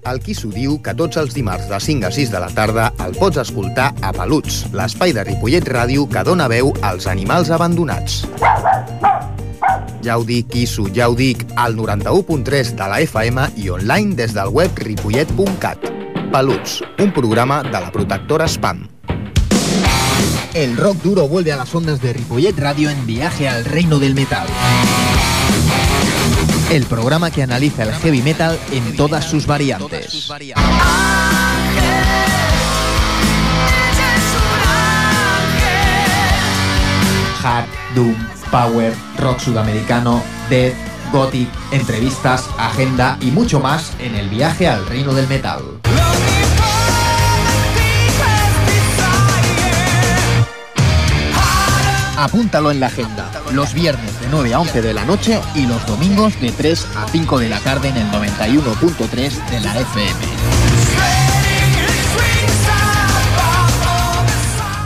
El 0.09 0.22
qui 0.24 0.33
s'ho 0.33 0.49
diu 0.49 0.79
que 0.81 0.95
tots 0.97 1.18
els 1.20 1.35
dimarts 1.37 1.66
de 1.68 1.76
5 1.85 2.09
a 2.09 2.11
6 2.14 2.31
de 2.33 2.41
la 2.41 2.49
tarda 2.57 2.87
el 3.05 3.12
pots 3.18 3.43
escoltar 3.43 3.91
a 4.01 4.12
Peluts, 4.16 4.62
l'espai 4.72 5.12
de 5.12 5.24
Ripollet 5.29 5.68
Ràdio 5.68 6.07
que 6.09 6.22
dona 6.24 6.49
veu 6.49 6.72
als 6.81 7.05
animals 7.12 7.53
abandonats. 7.53 8.22
Ja 10.05 10.18
ho 10.18 10.24
dic, 10.24 10.53
dic, 11.16 11.46
al 11.57 11.76
91.3 11.76 12.74
de 12.74 12.88
la 12.88 13.01
FM 13.01 13.49
i 13.57 13.68
online 13.68 14.14
des 14.14 14.34
del 14.34 14.49
web 14.49 14.70
ripollet.cat. 14.76 15.90
Peluts, 16.32 16.82
un 16.99 17.12
programa 17.12 17.62
de 17.62 17.80
la 17.80 17.90
protectora 17.90 18.46
Spam. 18.46 18.88
El 20.55 20.76
rock 20.76 20.96
duro 21.03 21.28
vuelve 21.28 21.53
a 21.53 21.57
las 21.57 21.74
ondas 21.74 22.01
de 22.01 22.12
Ripollet 22.12 22.59
Radio 22.59 22.90
en 22.90 23.07
Viaje 23.07 23.49
al 23.49 23.64
Reino 23.64 23.99
del 23.99 24.14
Metal. 24.14 24.46
El 26.70 26.84
programa 26.84 27.30
que 27.30 27.42
analiza 27.42 27.84
el 27.84 27.92
heavy 27.92 28.22
metal 28.22 28.59
en 28.72 28.96
todas 28.96 29.24
sus 29.24 29.46
variantes. 29.46 30.28
Hard, 37.42 37.66
Doom, 37.94 38.16
Power, 38.51 38.94
Rock 39.18 39.40
Sudamericano, 39.40 40.22
Death, 40.49 40.74
Gothic, 41.12 41.49
entrevistas, 41.70 42.49
agenda 42.59 43.16
y 43.20 43.30
mucho 43.30 43.61
más 43.61 43.92
en 43.99 44.14
el 44.14 44.28
viaje 44.28 44.68
al 44.68 44.86
reino 44.86 45.14
del 45.14 45.28
metal. 45.28 45.62
Apúntalo 52.18 52.70
en 52.72 52.80
la 52.80 52.88
agenda. 52.88 53.30
Los 53.53 53.72
viernes 53.74 54.20
de 54.20 54.26
9 54.28 54.53
a 54.53 54.59
11 54.61 54.82
de 54.82 54.92
la 54.92 55.05
noche 55.05 55.40
y 55.55 55.66
los 55.66 55.86
domingos 55.86 56.40
de 56.40 56.51
3 56.51 56.86
a 56.96 57.07
5 57.07 57.38
de 57.38 57.49
la 57.49 57.61
tarde 57.61 57.90
en 57.90 57.96
el 57.96 58.11
91.3 58.11 59.51
de 59.51 59.61
la 59.61 59.78
FM. 59.78 60.26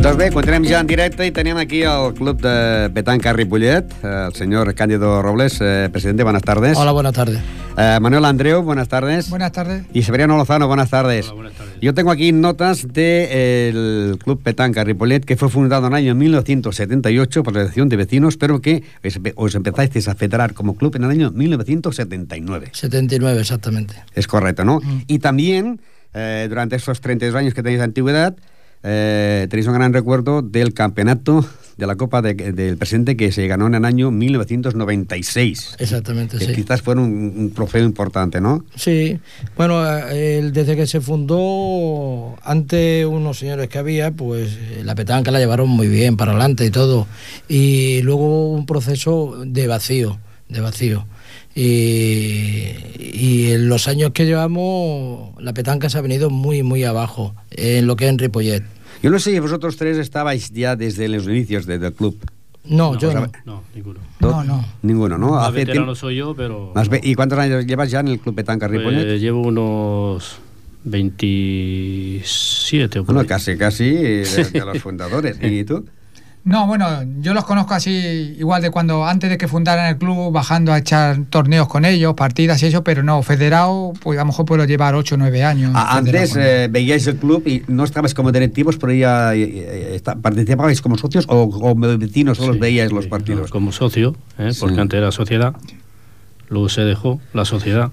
Doncs 0.00 0.16
bé, 0.16 0.30
continuem 0.32 0.64
ja 0.64 0.78
en 0.80 0.88
directe 0.88 1.26
i 1.28 1.32
tenim 1.36 1.58
aquí 1.60 1.82
el 1.84 2.14
club 2.16 2.38
de 2.40 2.88
Petanca 2.94 3.34
Ripollet, 3.36 3.90
eh, 4.00 4.12
el 4.28 4.32
senyor 4.32 4.74
Cándido 4.74 5.20
Robles, 5.20 5.58
eh, 5.60 5.90
presidente, 5.92 6.22
buenas 6.24 6.40
tardes. 6.40 6.78
Hola, 6.78 6.92
buenas 6.92 7.12
tardes. 7.12 7.38
Eh, 7.76 7.98
Manuel 8.00 8.24
Andreu, 8.24 8.62
buenas 8.62 8.88
tardes. 8.88 9.28
Buenas 9.28 9.52
tardes. 9.52 9.84
Y 9.92 10.02
Severiano 10.02 10.38
Lozano, 10.38 10.68
buenas 10.68 10.88
tardes. 10.88 11.26
Hola, 11.26 11.34
buenas 11.34 11.52
tardes. 11.52 11.74
Yo 11.82 11.92
tengo 11.92 12.12
aquí 12.12 12.32
notas 12.32 12.88
del 12.90 14.16
Club 14.24 14.42
Petanca 14.42 14.84
Ripollet, 14.84 15.26
que 15.26 15.36
fue 15.36 15.50
fundado 15.50 15.86
en 15.88 15.92
el 15.92 15.98
año 15.98 16.14
1978 16.14 17.42
por 17.42 17.52
la 17.52 17.60
Asociación 17.60 17.90
de 17.90 17.96
Vecinos, 17.96 18.38
pero 18.38 18.62
que 18.62 18.82
os 19.34 19.54
empezasteis 19.54 20.08
a 20.08 20.14
federar 20.14 20.54
como 20.54 20.76
club 20.76 20.96
en 20.96 21.04
el 21.04 21.10
año 21.10 21.30
1979. 21.30 22.70
79, 22.72 23.38
exactamente. 23.38 23.96
Es 24.14 24.26
correcto, 24.26 24.64
¿no? 24.64 24.80
Mm. 24.80 25.02
Y 25.08 25.18
también, 25.18 25.82
eh, 26.14 26.46
durante 26.48 26.76
esos 26.76 27.02
32 27.02 27.38
años 27.38 27.52
que 27.52 27.62
tenéis 27.62 27.80
de 27.80 27.84
antigüedad, 27.84 28.34
eh, 28.82 29.46
tenéis 29.50 29.66
un 29.66 29.74
gran 29.74 29.92
recuerdo 29.92 30.42
del 30.42 30.72
campeonato 30.72 31.44
de 31.76 31.86
la 31.86 31.96
Copa 31.96 32.22
de, 32.22 32.34
del 32.34 32.76
Presidente 32.76 33.16
que 33.16 33.32
se 33.32 33.46
ganó 33.46 33.66
en 33.66 33.74
el 33.74 33.84
año 33.84 34.10
1996. 34.10 35.76
Exactamente, 35.78 36.38
que 36.38 36.44
sí. 36.44 36.54
Quizás 36.54 36.82
fue 36.82 36.94
un, 36.94 37.34
un, 37.36 37.52
trofeo 37.52 37.84
importante, 37.84 38.40
¿no? 38.40 38.64
Sí. 38.76 39.18
Bueno, 39.56 39.86
el, 40.08 40.52
desde 40.52 40.76
que 40.76 40.86
se 40.86 41.00
fundó, 41.00 42.36
ante 42.42 43.06
unos 43.06 43.38
señores 43.38 43.68
que 43.68 43.78
había, 43.78 44.12
pues 44.12 44.58
la 44.84 44.94
petanca 44.94 45.30
la 45.30 45.38
llevaron 45.38 45.68
muy 45.68 45.88
bien 45.88 46.16
para 46.16 46.32
adelante 46.32 46.66
y 46.66 46.70
todo. 46.70 47.06
Y 47.48 48.02
luego 48.02 48.26
hubo 48.26 48.52
un 48.52 48.66
proceso 48.66 49.42
de 49.46 49.66
vacío, 49.66 50.18
de 50.48 50.60
vacío. 50.60 51.06
Y, 51.54 52.68
y, 52.98 53.52
en 53.52 53.68
los 53.68 53.88
años 53.88 54.12
que 54.12 54.24
llevamos, 54.24 55.34
la 55.42 55.52
petanca 55.52 55.90
se 55.90 55.98
ha 55.98 56.00
venido 56.00 56.30
muy, 56.30 56.62
muy 56.62 56.84
abajo, 56.84 57.34
en 57.50 57.86
lo 57.86 57.96
que 57.96 58.04
es 58.04 58.10
en 58.10 58.18
Ripollet. 58.18 58.62
Yo 59.02 59.10
no 59.10 59.18
sé 59.18 59.32
si 59.32 59.38
vosotros 59.40 59.76
tres 59.76 59.98
estabais 59.98 60.50
ya 60.52 60.76
desde 60.76 61.08
los 61.08 61.24
inicios 61.24 61.66
de, 61.66 61.78
del 61.78 61.92
club. 61.92 62.16
No, 62.64 62.92
no 62.92 63.00
yo 63.00 63.12
no. 63.12 63.26
No, 63.44 63.62
ninguno. 63.74 64.00
No, 64.20 64.44
no. 64.44 64.64
Ninguno, 64.82 65.18
¿no? 65.18 65.32
Más 65.32 65.48
Hace 65.48 65.64
veterano 65.64 65.94
soy 65.94 66.16
yo, 66.16 66.34
pero... 66.34 66.72
Más 66.74 66.88
¿Y 67.02 67.14
cuántos 67.14 67.38
años 67.38 67.66
llevas 67.66 67.90
ya 67.90 68.00
en 68.00 68.08
el 68.08 68.20
club 68.20 68.34
Petanca 68.34 68.68
Ripollet? 68.68 69.04
Pues 69.04 69.20
llevo 69.20 69.42
unos 69.42 70.38
27 70.84 73.00
o 73.00 73.04
Bueno, 73.04 73.26
casi, 73.26 73.56
casi 73.56 73.90
de, 73.90 74.24
de 74.52 74.60
los 74.60 74.78
fundadores. 74.78 75.38
¿Y 75.42 75.64
tú? 75.64 75.84
No, 76.42 76.66
bueno, 76.66 76.86
yo 77.20 77.34
los 77.34 77.44
conozco 77.44 77.74
así, 77.74 77.90
igual 78.38 78.62
de 78.62 78.70
cuando 78.70 79.04
antes 79.04 79.28
de 79.28 79.36
que 79.36 79.46
fundaran 79.46 79.86
el 79.90 79.98
club, 79.98 80.32
bajando 80.32 80.72
a 80.72 80.78
echar 80.78 81.24
torneos 81.28 81.68
con 81.68 81.84
ellos, 81.84 82.14
partidas 82.14 82.62
y 82.62 82.66
eso, 82.66 82.82
pero 82.82 83.02
no, 83.02 83.22
federado, 83.22 83.92
pues 84.02 84.18
a 84.18 84.22
lo 84.22 84.28
mejor 84.28 84.46
puedo 84.46 84.64
llevar 84.64 84.94
8 84.94 85.16
o 85.16 85.18
9 85.18 85.44
años. 85.44 85.72
Ah, 85.74 85.98
antes 85.98 86.34
eh, 86.36 86.68
veíais 86.70 87.06
el 87.06 87.16
club 87.16 87.46
y 87.46 87.62
no 87.68 87.84
estabais 87.84 88.14
como 88.14 88.32
directivos, 88.32 88.78
pero 88.78 88.92
ya 88.94 89.34
eh, 89.34 89.42
eh, 89.42 89.92
está- 89.96 90.16
participabais 90.16 90.80
como 90.80 90.96
socios 90.96 91.26
o 91.28 91.50
como 91.50 91.74
vecinos 91.98 92.38
solo 92.38 92.58
veíais 92.58 92.90
los 92.90 93.06
partidos. 93.06 93.50
como 93.50 93.70
socio, 93.70 94.16
¿eh? 94.38 94.50
porque 94.58 94.74
Sí. 94.76 94.80
antes 94.80 94.96
era 94.98 95.12
sociedad, 95.12 95.54
luego 96.48 96.70
se 96.70 96.80
dejó 96.80 97.20
la 97.34 97.44
sociedad 97.44 97.92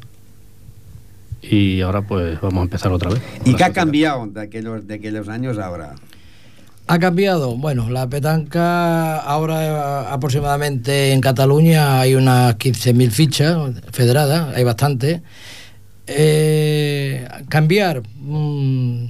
y 1.42 1.82
ahora 1.82 2.02
pues 2.02 2.40
vamos 2.40 2.60
a 2.62 2.64
empezar 2.64 2.94
otra 2.94 3.10
vez. 3.12 3.22
¿Y 3.44 3.56
qué 3.56 3.66
ha 3.66 3.74
cambiado 3.74 4.26
de 4.28 4.42
aquellos, 4.42 4.88
de 4.88 4.94
aquellos 4.96 5.28
años 5.28 5.58
ahora? 5.58 5.96
Ha 6.90 7.00
cambiado. 7.00 7.58
Bueno, 7.58 7.90
la 7.90 8.08
petanca 8.08 9.18
ahora 9.18 9.66
eh, 9.66 10.08
aproximadamente 10.10 11.12
en 11.12 11.20
Cataluña 11.20 12.00
hay 12.00 12.16
unas 12.16 12.56
15.000 12.58 13.12
fichas 13.12 13.58
federadas, 13.92 14.56
hay 14.56 14.64
bastante. 14.64 15.22
Eh, 16.08 17.28
cambiar, 17.50 18.04
mm, 18.16 19.06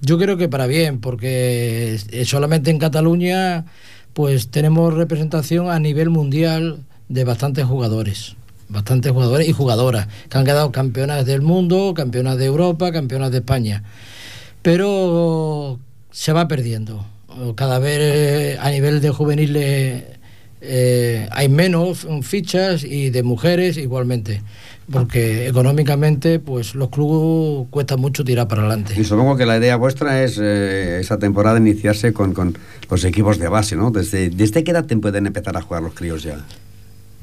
yo 0.00 0.18
creo 0.18 0.36
que 0.36 0.48
para 0.48 0.66
bien, 0.66 1.00
porque 1.00 2.00
solamente 2.24 2.72
en 2.72 2.78
Cataluña 2.80 3.64
pues 4.12 4.50
tenemos 4.50 4.94
representación 4.94 5.70
a 5.70 5.78
nivel 5.78 6.10
mundial 6.10 6.80
de 7.08 7.24
bastantes 7.24 7.64
jugadores. 7.64 8.34
Bastantes 8.68 9.12
jugadores 9.12 9.48
y 9.48 9.52
jugadoras 9.52 10.08
que 10.28 10.38
han 10.38 10.44
quedado 10.44 10.72
campeonas 10.72 11.24
del 11.26 11.42
mundo, 11.42 11.94
campeonas 11.94 12.38
de 12.38 12.46
Europa, 12.46 12.90
campeonas 12.90 13.30
de 13.30 13.38
España. 13.38 13.84
Pero 14.62 15.78
se 16.10 16.32
va 16.32 16.48
perdiendo. 16.48 17.04
Cada 17.54 17.78
vez 17.78 17.98
eh, 18.00 18.58
a 18.60 18.70
nivel 18.70 19.00
de 19.00 19.10
juveniles 19.10 20.04
eh, 20.60 21.28
hay 21.30 21.48
menos 21.48 22.06
fichas 22.22 22.84
y 22.84 23.10
de 23.10 23.22
mujeres 23.22 23.76
igualmente. 23.76 24.42
Porque 24.90 25.46
económicamente 25.46 26.40
pues 26.40 26.74
los 26.74 26.88
clubes 26.88 27.68
cuesta 27.70 27.96
mucho 27.96 28.24
tirar 28.24 28.48
para 28.48 28.62
adelante. 28.62 28.94
Y 29.00 29.04
supongo 29.04 29.36
que 29.36 29.46
la 29.46 29.56
idea 29.56 29.76
vuestra 29.76 30.24
es 30.24 30.36
eh, 30.42 30.98
esa 31.00 31.16
temporada 31.16 31.58
iniciarse 31.58 32.12
con, 32.12 32.34
con 32.34 32.58
los 32.90 33.04
equipos 33.04 33.38
de 33.38 33.48
base, 33.48 33.76
¿no? 33.76 33.92
Desde, 33.92 34.30
¿Desde 34.30 34.64
qué 34.64 34.72
edad 34.72 34.86
te 34.86 34.96
pueden 34.96 35.26
empezar 35.28 35.56
a 35.56 35.62
jugar 35.62 35.84
los 35.84 35.94
críos 35.94 36.24
ya? 36.24 36.44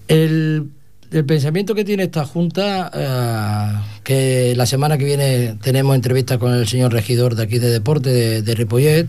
El, 0.08 0.70
el 1.12 1.26
pensamiento 1.26 1.76
que 1.76 1.84
tiene 1.84 2.04
esta 2.04 2.26
Junta, 2.26 2.90
eh, 2.94 4.00
que 4.04 4.54
la 4.56 4.66
semana 4.66 4.98
que 4.98 5.04
viene 5.04 5.58
tenemos 5.62 5.94
entrevista 5.94 6.38
con 6.38 6.54
el 6.54 6.68
señor 6.68 6.94
regidor 6.94 7.36
de 7.36 7.44
aquí 7.44 7.60
de 7.60 7.70
deporte 7.70 8.10
de, 8.10 8.42
de 8.44 8.56
Ripollet, 8.56 9.08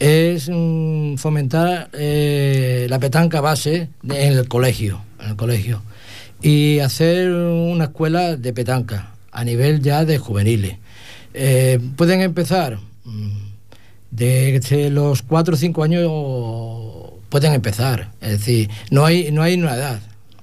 es 0.00 0.48
mm, 0.52 1.16
fomentar 1.16 1.90
eh, 1.92 2.86
la 2.88 2.98
petanca 2.98 3.40
base 3.40 3.88
en 4.02 4.32
el 4.32 4.48
colegio, 4.48 5.02
en 5.20 5.30
el 5.30 5.36
colegio 5.36 5.82
y 6.42 6.78
hacer 6.78 7.30
una 7.30 7.84
escuela 7.84 8.36
de 8.36 8.52
petanca 8.52 9.14
a 9.30 9.44
nivel 9.44 9.82
ya 9.82 10.04
de 10.04 10.18
juveniles. 10.18 10.78
Eh, 11.34 11.78
pueden 11.96 12.22
empezar 12.22 12.78
mm, 13.04 13.30
desde 14.10 14.90
los 14.90 15.22
4 15.22 15.54
o 15.54 15.56
5 15.56 15.82
años 15.84 16.10
pueden 17.28 17.52
empezar. 17.52 18.10
Es 18.20 18.32
decir, 18.32 18.70
no 18.90 19.04
hay, 19.04 19.30
no 19.30 19.42
hay 19.42 19.54
una 19.54 19.74
edad. 19.74 20.00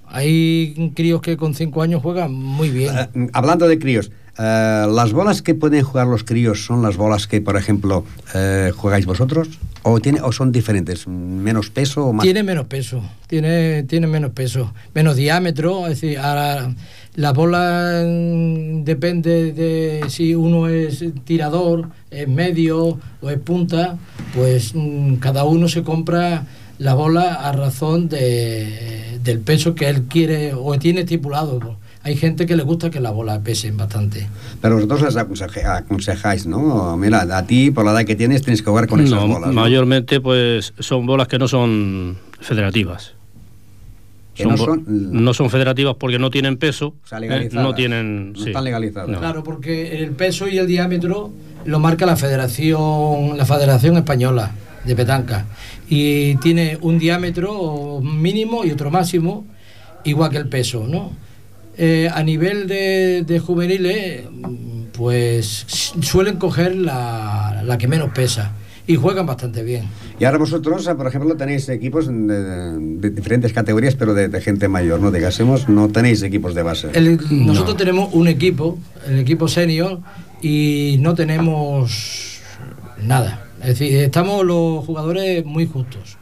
Hay 0.07 0.93
críos 0.95 1.21
que 1.21 1.35
con 1.35 1.53
5 1.53 1.81
años 1.81 2.01
juegan 2.01 2.31
muy 2.31 2.69
bien. 2.69 2.95
Eh, 2.97 3.29
hablando 3.33 3.67
de 3.67 3.77
críos, 3.77 4.11
eh, 4.39 4.85
¿las 4.89 5.13
bolas 5.13 5.41
que 5.41 5.55
pueden 5.55 5.83
jugar 5.83 6.07
los 6.07 6.23
críos 6.23 6.65
son 6.65 6.81
las 6.81 6.97
bolas 6.97 7.27
que, 7.27 7.41
por 7.41 7.57
ejemplo, 7.57 8.05
eh, 8.35 8.71
jugáis 8.75 9.05
vosotros? 9.05 9.49
¿O, 9.83 9.99
tiene, 9.99 10.21
¿O 10.21 10.31
son 10.31 10.51
diferentes? 10.51 11.07
¿Menos 11.07 11.69
peso 11.69 12.07
o 12.07 12.13
más? 12.13 12.23
Tiene 12.23 12.43
menos 12.43 12.65
peso, 12.67 13.01
tiene, 13.27 13.83
tiene 13.83 14.07
menos 14.07 14.31
peso, 14.31 14.73
menos 14.93 15.15
diámetro, 15.15 15.87
es 15.87 16.01
decir, 16.01 16.19
ahora 16.19 16.73
la 17.15 17.31
bola 17.31 18.03
mm, 18.05 18.83
depende 18.83 19.53
de 19.53 20.03
si 20.09 20.35
uno 20.35 20.67
es 20.67 21.03
tirador, 21.23 21.89
es 22.11 22.27
medio 22.27 22.99
o 23.21 23.29
es 23.29 23.39
punta, 23.39 23.97
pues 24.35 24.73
mm, 24.75 25.15
cada 25.15 25.45
uno 25.45 25.67
se 25.67 25.83
compra 25.83 26.45
la 26.77 26.93
bola 26.93 27.33
a 27.33 27.51
razón 27.53 28.07
de, 28.07 29.19
del 29.23 29.39
peso 29.39 29.73
que 29.73 29.87
él 29.87 30.03
quiere 30.03 30.53
o 30.53 30.77
tiene 30.77 31.01
estipulado. 31.01 31.77
Hay 32.07 32.15
gente 32.15 32.45
que 32.45 32.55
le 32.55 32.63
gusta 32.63 32.89
que 32.89 33.01
la 33.01 33.11
bola 33.11 33.41
pesen 33.41 33.75
bastante. 33.75 34.29
Pero 34.61 34.75
vosotros 34.75 35.01
les 35.01 35.17
aconseje- 35.17 35.65
aconsejáis, 35.65 36.47
¿no? 36.47 36.95
Mira, 36.95 37.23
a 37.37 37.45
ti, 37.45 37.69
por 37.69 37.83
la 37.83 37.91
edad 37.91 38.05
que 38.05 38.15
tienes, 38.15 38.41
tienes 38.43 38.61
que 38.61 38.69
jugar 38.69 38.87
con 38.87 39.01
esas 39.01 39.19
No, 39.19 39.27
bolas. 39.27 39.49
¿no? 39.49 39.61
mayormente 39.61 40.21
pues 40.21 40.73
son 40.79 41.05
bolas 41.05 41.27
que 41.27 41.37
no 41.37 41.49
son 41.49 42.17
federativas. 42.39 43.11
Que 44.35 44.45
no 44.45 44.55
son- 44.55 44.85
no 44.87 45.33
son 45.33 45.49
federativas 45.49 45.95
porque 45.99 46.17
no 46.17 46.29
tienen 46.29 46.55
peso, 46.55 46.95
sea, 47.03 47.17
¿eh? 47.17 47.21
legalizadas. 47.21 47.65
no 47.67 47.75
tienen... 47.75 48.31
No 48.31 48.45
están 48.45 48.63
legalizadas. 48.63 49.09
No. 49.09 49.19
Claro, 49.19 49.43
porque 49.43 50.01
el 50.01 50.11
peso 50.11 50.47
y 50.47 50.57
el 50.59 50.65
diámetro 50.67 51.33
lo 51.65 51.79
marca 51.79 52.05
la 52.05 52.15
Federación, 52.15 53.35
la 53.37 53.45
Federación 53.45 53.97
Española 53.97 54.51
de 54.85 54.95
Petanca. 54.95 55.45
Y 55.89 56.35
tiene 56.35 56.77
un 56.79 56.99
diámetro 56.99 57.99
mínimo 58.01 58.63
y 58.63 58.71
otro 58.71 58.91
máximo, 58.91 59.45
igual 60.05 60.29
que 60.31 60.37
el 60.37 60.47
peso, 60.47 60.85
¿no? 60.87 61.26
Eh, 61.77 62.09
a 62.11 62.23
nivel 62.23 62.67
de, 62.67 63.23
de 63.25 63.39
juveniles, 63.39 64.23
pues 64.93 65.65
suelen 66.01 66.37
coger 66.37 66.75
la, 66.75 67.61
la 67.63 67.77
que 67.77 67.87
menos 67.87 68.09
pesa 68.15 68.53
y 68.87 68.95
juegan 68.95 69.25
bastante 69.27 69.61
bien. 69.63 69.83
Y 70.19 70.23
ahora 70.25 70.39
vosotros, 70.39 70.87
eh, 70.87 70.95
por 70.95 71.05
ejemplo, 71.07 71.35
tenéis 71.35 71.69
equipos 71.69 72.07
de, 72.07 73.11
diferentes 73.11 73.53
categorías, 73.53 73.95
pero 73.95 74.13
de, 74.15 74.27
de 74.29 74.41
gente 74.41 74.67
mayor, 74.67 74.99
¿no? 75.01 75.11
Digásemos, 75.11 75.69
no 75.69 75.89
tenéis 75.89 76.23
equipos 76.23 76.55
de 76.55 76.63
base. 76.63 76.87
El- 76.93 77.19
nosotros 77.45 77.77
tenemos 77.77 78.11
un 78.13 78.27
equipo, 78.27 78.79
el 79.07 79.19
equipo 79.19 79.47
senior, 79.47 79.99
y 80.41 80.97
no 80.99 81.13
tenemos 81.15 82.39
nada. 83.03 83.43
Es 83.61 83.67
decir, 83.79 83.97
estamos 83.97 84.45
los 84.45 84.83
jugadores 84.85 85.45
muy 85.45 85.67
justos. 85.67 86.17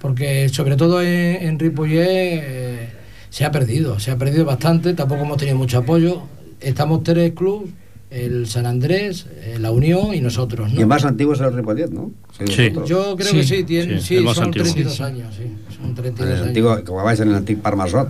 Porque 0.00 0.48
sobre 0.50 0.76
todo 0.76 1.00
en, 1.02 1.08
en 1.46 1.58
Ripollet 1.58 2.04
eh, 2.06 2.88
se 3.36 3.44
ha 3.44 3.50
perdido, 3.50 3.98
se 4.00 4.10
ha 4.10 4.16
perdido 4.16 4.46
bastante, 4.46 4.94
tampoco 4.94 5.24
hemos 5.24 5.36
tenido 5.36 5.58
mucho 5.58 5.76
apoyo. 5.76 6.22
Estamos 6.58 7.02
tres 7.02 7.32
clubes, 7.34 7.68
el 8.08 8.46
San 8.46 8.64
Andrés, 8.64 9.26
eh, 9.42 9.58
la 9.60 9.72
Unión 9.72 10.14
y 10.14 10.22
nosotros. 10.22 10.72
¿no? 10.72 10.78
Y 10.78 10.80
el 10.80 10.86
más 10.86 11.04
antiguo 11.04 11.34
es 11.34 11.40
el 11.40 11.52
Ripollet, 11.54 11.90
¿no? 11.90 12.12
vosotros. 12.40 12.88
Yo 12.88 13.14
creo 13.14 13.32
que 13.32 13.42
sí, 13.42 13.62
tiene, 13.64 14.00
sí, 14.00 14.24
son 14.32 14.44
antiguo. 14.44 14.72
32 14.72 14.90
Sí, 14.90 14.96
sí. 14.96 15.02
años, 15.02 15.34
sí, 15.36 15.42
son 15.78 15.94
32 15.94 16.26
El 16.30 16.34
años. 16.36 16.46
antiguo, 16.48 16.76
que 16.76 16.86
jugabais 16.86 17.20
en 17.20 17.28
el 17.28 17.34
antiguo 17.34 17.62
Parmasot, 17.62 18.08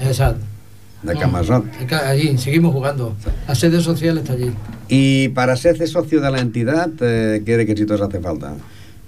Exacto. 0.00 0.40
de 1.02 1.14
Camasot. 1.18 1.66
Acá, 1.82 2.08
Allí, 2.08 2.38
seguimos 2.38 2.72
jugando. 2.72 3.14
La 3.46 3.54
sede 3.54 3.78
social 3.82 4.16
está 4.16 4.32
allí. 4.32 4.52
Y 4.88 5.28
para 5.28 5.54
ser 5.56 5.86
socio 5.86 6.22
de 6.22 6.30
la 6.30 6.40
entidad, 6.40 6.88
eh, 7.00 7.42
¿qué 7.44 7.58
requisitos 7.58 8.00
hace 8.00 8.20
falta? 8.20 8.54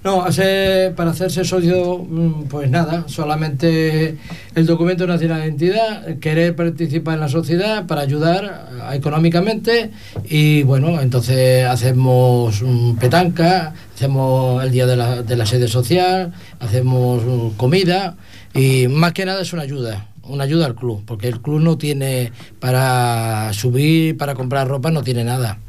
No, 0.05 0.23
hace- 0.23 0.93
para 0.95 1.09
hacerse 1.09 1.43
socio, 1.43 1.97
mm, 1.97 2.43
pues 2.43 2.69
nada, 2.69 3.05
solamente 3.07 4.15
el 4.53 4.65
documento 4.67 5.07
nacional 5.07 5.41
de 5.41 5.47
entidad, 5.47 6.19
querer 6.19 6.55
participar 6.55 7.15
en 7.15 7.21
la 7.21 7.27
sociedad 7.27 7.87
para 7.87 8.01
ayudar 8.01 8.67
eh, 8.91 8.97
económicamente 8.97 9.89
y 10.29 10.61
bueno, 10.61 11.01
entonces 11.01 11.65
hacemos 11.65 12.63
petanca, 12.99 13.73
hacemos 13.95 14.63
el 14.63 14.71
día 14.71 14.85
de 14.85 14.95
la, 14.95 15.23
de 15.23 15.35
la 15.35 15.47
sede 15.47 15.67
social, 15.67 16.31
hacemos 16.59 17.23
mm, 17.25 17.49
comida 17.57 18.15
y 18.53 18.87
más 18.87 19.11
que 19.13 19.25
nada 19.25 19.41
es 19.41 19.53
una 19.53 19.63
ayuda. 19.63 20.05
Una 20.27 20.43
ayuda 20.43 20.65
al 20.67 20.75
club, 20.75 21.03
porque 21.05 21.27
el 21.27 21.39
club 21.41 21.61
no 21.61 21.77
tiene 21.79 22.31
para 22.59 23.51
subir, 23.53 24.17
para 24.17 24.33
comprar 24.35 24.67
ropa, 24.67 24.89
no 24.91 25.03
tiene 25.03 25.23
nada. 25.23 25.59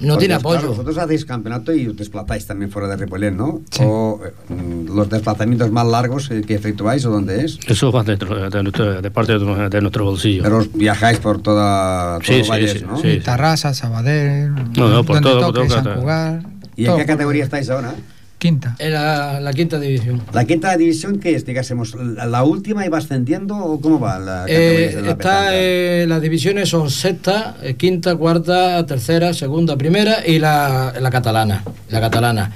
No 0.00 0.14
Porque, 0.14 0.26
tiene 0.28 0.40
claro, 0.40 0.56
apoyo. 0.56 0.68
vosotros 0.70 0.96
hacéis 0.98 1.24
campeonato 1.26 1.74
y 1.74 1.86
os 1.86 1.96
desplazáis 1.96 2.46
también 2.46 2.70
fuera 2.70 2.88
de 2.88 2.96
Ripollet, 2.96 3.32
¿no? 3.32 3.60
O 3.80 4.20
eh, 4.24 4.32
mm, 4.52 4.96
los 4.96 5.08
desplazamientos 5.10 5.70
más 5.70 5.86
largos 5.86 6.30
eh, 6.30 6.40
que 6.46 6.54
efectuáis 6.54 7.04
o 7.04 7.10
dónde 7.10 7.44
es. 7.44 7.58
Eso 7.66 7.92
va 7.92 8.02
dentro, 8.02 8.48
de, 8.48 8.62
nuestro- 8.62 9.02
de 9.02 9.10
parte 9.10 9.38
de, 9.38 9.68
de 9.68 9.80
nuestro 9.82 10.04
bolsillo. 10.06 10.42
Pero 10.42 10.58
os 10.58 10.72
viajáis 10.72 11.18
por 11.18 11.42
toda 11.42 12.18
todo 12.18 12.26
Sí, 12.34 12.42
sí, 12.44 12.48
Valles, 12.48 12.72
sí, 12.72 12.84
¿no? 12.86 12.96
sí, 12.96 13.14
sí. 13.16 13.20
Tarrasa, 13.20 13.74
Sabadell, 13.74 14.54
No, 14.76 14.88
no, 14.88 15.04
por 15.04 15.20
todo, 15.20 15.40
por 15.46 15.54
todo, 15.54 15.68
San 15.68 15.82
claro. 15.84 16.00
Cugat, 16.00 16.42
¿Y 16.76 16.86
en 16.86 16.96
qué 16.96 17.04
categoría 17.04 17.44
estáis 17.44 17.68
ahora? 17.68 17.94
Quinta. 18.40 18.74
En 18.78 18.94
la, 18.94 19.52
quinta 19.54 19.78
división. 19.78 20.22
¿La 20.32 20.46
quinta 20.46 20.74
división 20.74 21.18
qué 21.20 21.34
es? 21.34 21.44
Digásemos, 21.44 21.94
¿la, 21.94 22.42
última 22.42 22.86
y 22.86 22.88
va 22.88 22.96
ascendiendo 22.96 23.54
o 23.54 23.78
cómo 23.82 24.00
va 24.00 24.18
la 24.18 24.46
Eh, 24.48 24.48
categoría 24.48 24.96
de 24.96 25.02
la 25.02 25.10
está, 25.12 25.48
eh, 25.52 26.06
las 26.08 26.22
divisiones 26.22 26.70
son 26.70 26.88
sexta, 26.90 27.56
eh, 27.62 27.74
quinta, 27.74 28.16
cuarta, 28.16 28.86
tercera, 28.86 29.34
segunda, 29.34 29.76
primera 29.76 30.26
y 30.26 30.38
la, 30.38 30.94
la 30.98 31.10
catalana. 31.10 31.62
La 31.90 32.00
catalana. 32.00 32.50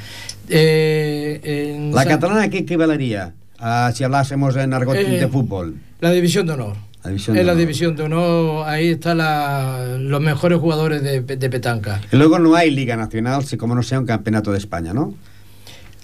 Eh, 0.49 1.41
en 1.76 1.95
¿La 1.95 2.05
Sa- 2.05 2.09
catalana 2.09 2.49
qué 2.49 2.59
equivalería 2.59 3.35
a 3.59 3.93
si 3.95 4.05
hablásemos 4.05 4.57
en 4.57 4.72
argot 4.72 4.97
Eh, 4.97 5.05
de 5.20 5.28
fútbol? 5.28 5.74
La 6.01 6.12
división 6.12 6.47
de 6.47 6.55
honor. 6.55 6.76
División 7.05 7.37
es 7.37 7.41
de 7.41 7.45
la 7.45 7.53
honor. 7.53 7.61
división 7.61 7.97
de 7.97 8.03
honor, 8.05 8.66
ahí 8.66 8.89
están 8.89 9.18
los 10.09 10.20
mejores 10.22 10.59
jugadores 10.59 11.03
de, 11.03 11.20
de 11.20 11.51
petanca. 11.51 12.01
Y 12.11 12.16
luego 12.16 12.39
no 12.39 12.55
hay 12.55 12.70
Liga 12.70 12.97
Nacional, 12.97 13.45
si 13.45 13.59
como 13.59 13.74
no 13.74 13.82
sea 13.82 14.01
un 14.01 14.07
campeonato 14.07 14.51
de 14.51 14.57
España, 14.57 14.95
¿no? 14.95 15.12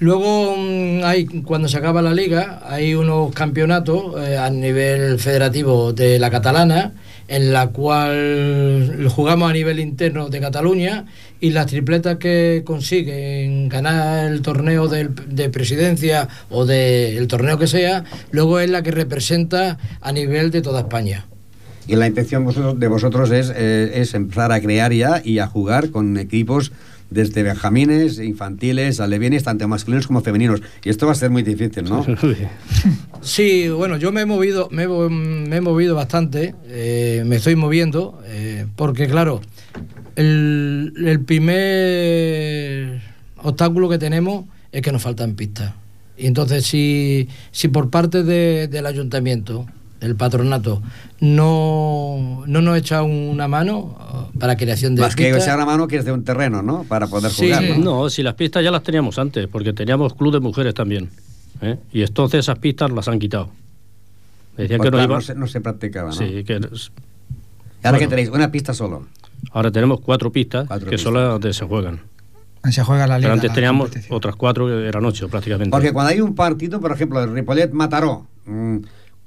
Luego 0.00 0.56
mm, 0.56 1.04
hay, 1.04 1.26
cuando 1.44 1.68
se 1.68 1.76
acaba 1.76 2.00
la 2.00 2.14
liga, 2.14 2.60
hay 2.66 2.94
unos 2.94 3.32
campeonatos 3.34 4.14
eh, 4.26 4.38
a 4.38 4.48
nivel 4.48 5.18
federativo 5.18 5.92
de 5.92 6.18
la 6.18 6.30
catalana, 6.30 6.94
en 7.28 7.52
la 7.52 7.68
cual 7.68 9.06
jugamos 9.14 9.50
a 9.50 9.52
nivel 9.52 9.78
interno 9.78 10.30
de 10.30 10.40
Cataluña 10.40 11.04
y 11.38 11.50
las 11.50 11.66
tripletas 11.66 12.16
que 12.16 12.62
consiguen 12.64 13.68
ganar 13.68 14.32
el 14.32 14.40
torneo 14.40 14.88
del- 14.88 15.14
de 15.28 15.50
presidencia 15.50 16.28
o 16.48 16.64
del 16.64 17.28
torneo 17.28 17.58
que 17.58 17.66
sea, 17.66 18.04
luego 18.30 18.58
es 18.58 18.70
la 18.70 18.82
que 18.82 18.90
representa 18.92 19.78
a 20.00 20.12
nivel 20.12 20.50
de 20.50 20.62
toda 20.62 20.80
España. 20.80 21.26
Y 21.86 21.96
la 21.96 22.06
intención 22.06 22.46
de 22.78 22.88
vosotros 22.88 23.30
es, 23.32 23.52
eh, 23.54 23.90
es 23.94 24.14
empezar 24.14 24.50
a 24.50 24.60
crear 24.60 24.92
ya 24.92 25.20
y 25.24 25.40
a 25.40 25.46
jugar 25.46 25.90
con 25.90 26.16
equipos 26.18 26.72
desde 27.10 27.42
benjamines, 27.42 28.18
infantiles, 28.18 29.00
alevines, 29.00 29.42
tanto 29.42 29.66
masculinos 29.68 30.06
como 30.06 30.20
femeninos. 30.22 30.62
Y 30.84 30.90
esto 30.90 31.06
va 31.06 31.12
a 31.12 31.16
ser 31.16 31.30
muy 31.30 31.42
difícil, 31.42 31.84
¿no? 31.84 32.06
Sí, 33.22 33.68
bueno, 33.68 33.98
yo 33.98 34.12
me 34.12 34.22
he 34.22 34.26
movido, 34.26 34.68
me 34.70 34.84
he, 34.84 35.60
movido 35.60 35.94
bastante, 35.94 36.54
eh, 36.68 37.22
me 37.26 37.36
estoy 37.36 37.54
moviendo, 37.54 38.18
eh, 38.24 38.64
porque 38.76 39.08
claro, 39.08 39.42
el, 40.16 41.20
primer 41.26 43.02
obstáculo 43.36 43.90
que 43.90 43.98
tenemos 43.98 44.46
es 44.72 44.80
que 44.80 44.90
nos 44.90 45.02
faltan 45.02 45.34
pistas. 45.34 45.74
Y 46.16 46.26
entonces, 46.28 46.64
si, 46.64 47.28
si 47.50 47.68
por 47.68 47.90
parte 47.90 48.22
de- 48.22 48.68
del 48.68 48.86
ayuntamiento, 48.86 49.66
el 50.00 50.16
patronato, 50.16 50.82
no, 51.20 52.42
no 52.46 52.62
nos 52.62 52.78
echa 52.78 53.02
una 53.02 53.48
mano 53.48 53.96
eh, 54.32 54.38
para 54.38 54.56
creación 54.56 54.94
de 54.94 55.02
Más 55.02 55.14
que 55.14 55.24
pistas, 55.24 55.44
echar 55.44 55.58
la 55.58 55.66
mano 55.66 55.86
que 55.86 55.96
es 55.96 56.04
de 56.04 56.12
un 56.12 56.24
terreno, 56.24 56.62
¿no? 56.62 56.84
Para 56.84 57.06
poder 57.06 57.32
jugar, 57.32 57.62
¿no? 57.78 58.02
No, 58.02 58.10
si 58.10 58.22
las 58.22 58.34
pistas 58.34 58.64
ya 58.64 58.70
las 58.70 58.82
teníamos 58.82 59.18
antes, 59.18 59.46
porque 59.46 59.72
teníamos 59.72 60.14
club 60.14 60.32
de 60.32 60.40
mujeres 60.40 60.74
también. 60.74 61.10
¿eh? 61.60 61.76
Y 61.92 62.02
entonces 62.02 62.40
esas 62.40 62.58
pistas 62.58 62.90
las 62.90 63.08
han 63.08 63.18
quitado. 63.18 63.50
Decían 64.56 64.78
Pues 64.78 64.90
que 64.90 64.96
no 64.96 65.06
no, 65.06 65.20
se, 65.20 65.34
no 65.34 65.46
se 65.46 65.60
practicaba, 65.60 66.08
¿no? 66.08 66.14
Sí, 66.14 66.44
que. 66.44 66.60
¿Y 67.82 67.86
ahora 67.86 67.98
que 67.98 68.08
tenéis? 68.08 68.28
¿Una 68.28 68.50
pista 68.50 68.74
solo? 68.74 69.06
Ahora 69.52 69.70
tenemos 69.70 70.00
cuatro 70.00 70.30
pistas 70.30 70.68
que 70.88 70.98
son 70.98 71.14
las 71.14 71.28
donde 71.28 71.52
se 71.52 71.64
juegan. 71.64 72.00
Se 72.70 72.82
juega 72.82 73.06
la 73.06 73.18
liga. 73.18 73.28
Pero 73.28 73.34
antes 73.34 73.52
teníamos 73.54 73.90
otras 74.10 74.36
cuatro 74.36 74.66
que 74.66 74.86
eran 74.86 75.04
ocho 75.04 75.28
prácticamente. 75.28 75.70
Porque 75.70 75.92
cuando 75.92 76.10
hay 76.10 76.20
un 76.20 76.34
partido, 76.34 76.78
por 76.78 76.92
ejemplo, 76.92 77.22
el 77.22 77.30
Ripollet-Mataró, 77.30 78.26
mm, 78.44 78.76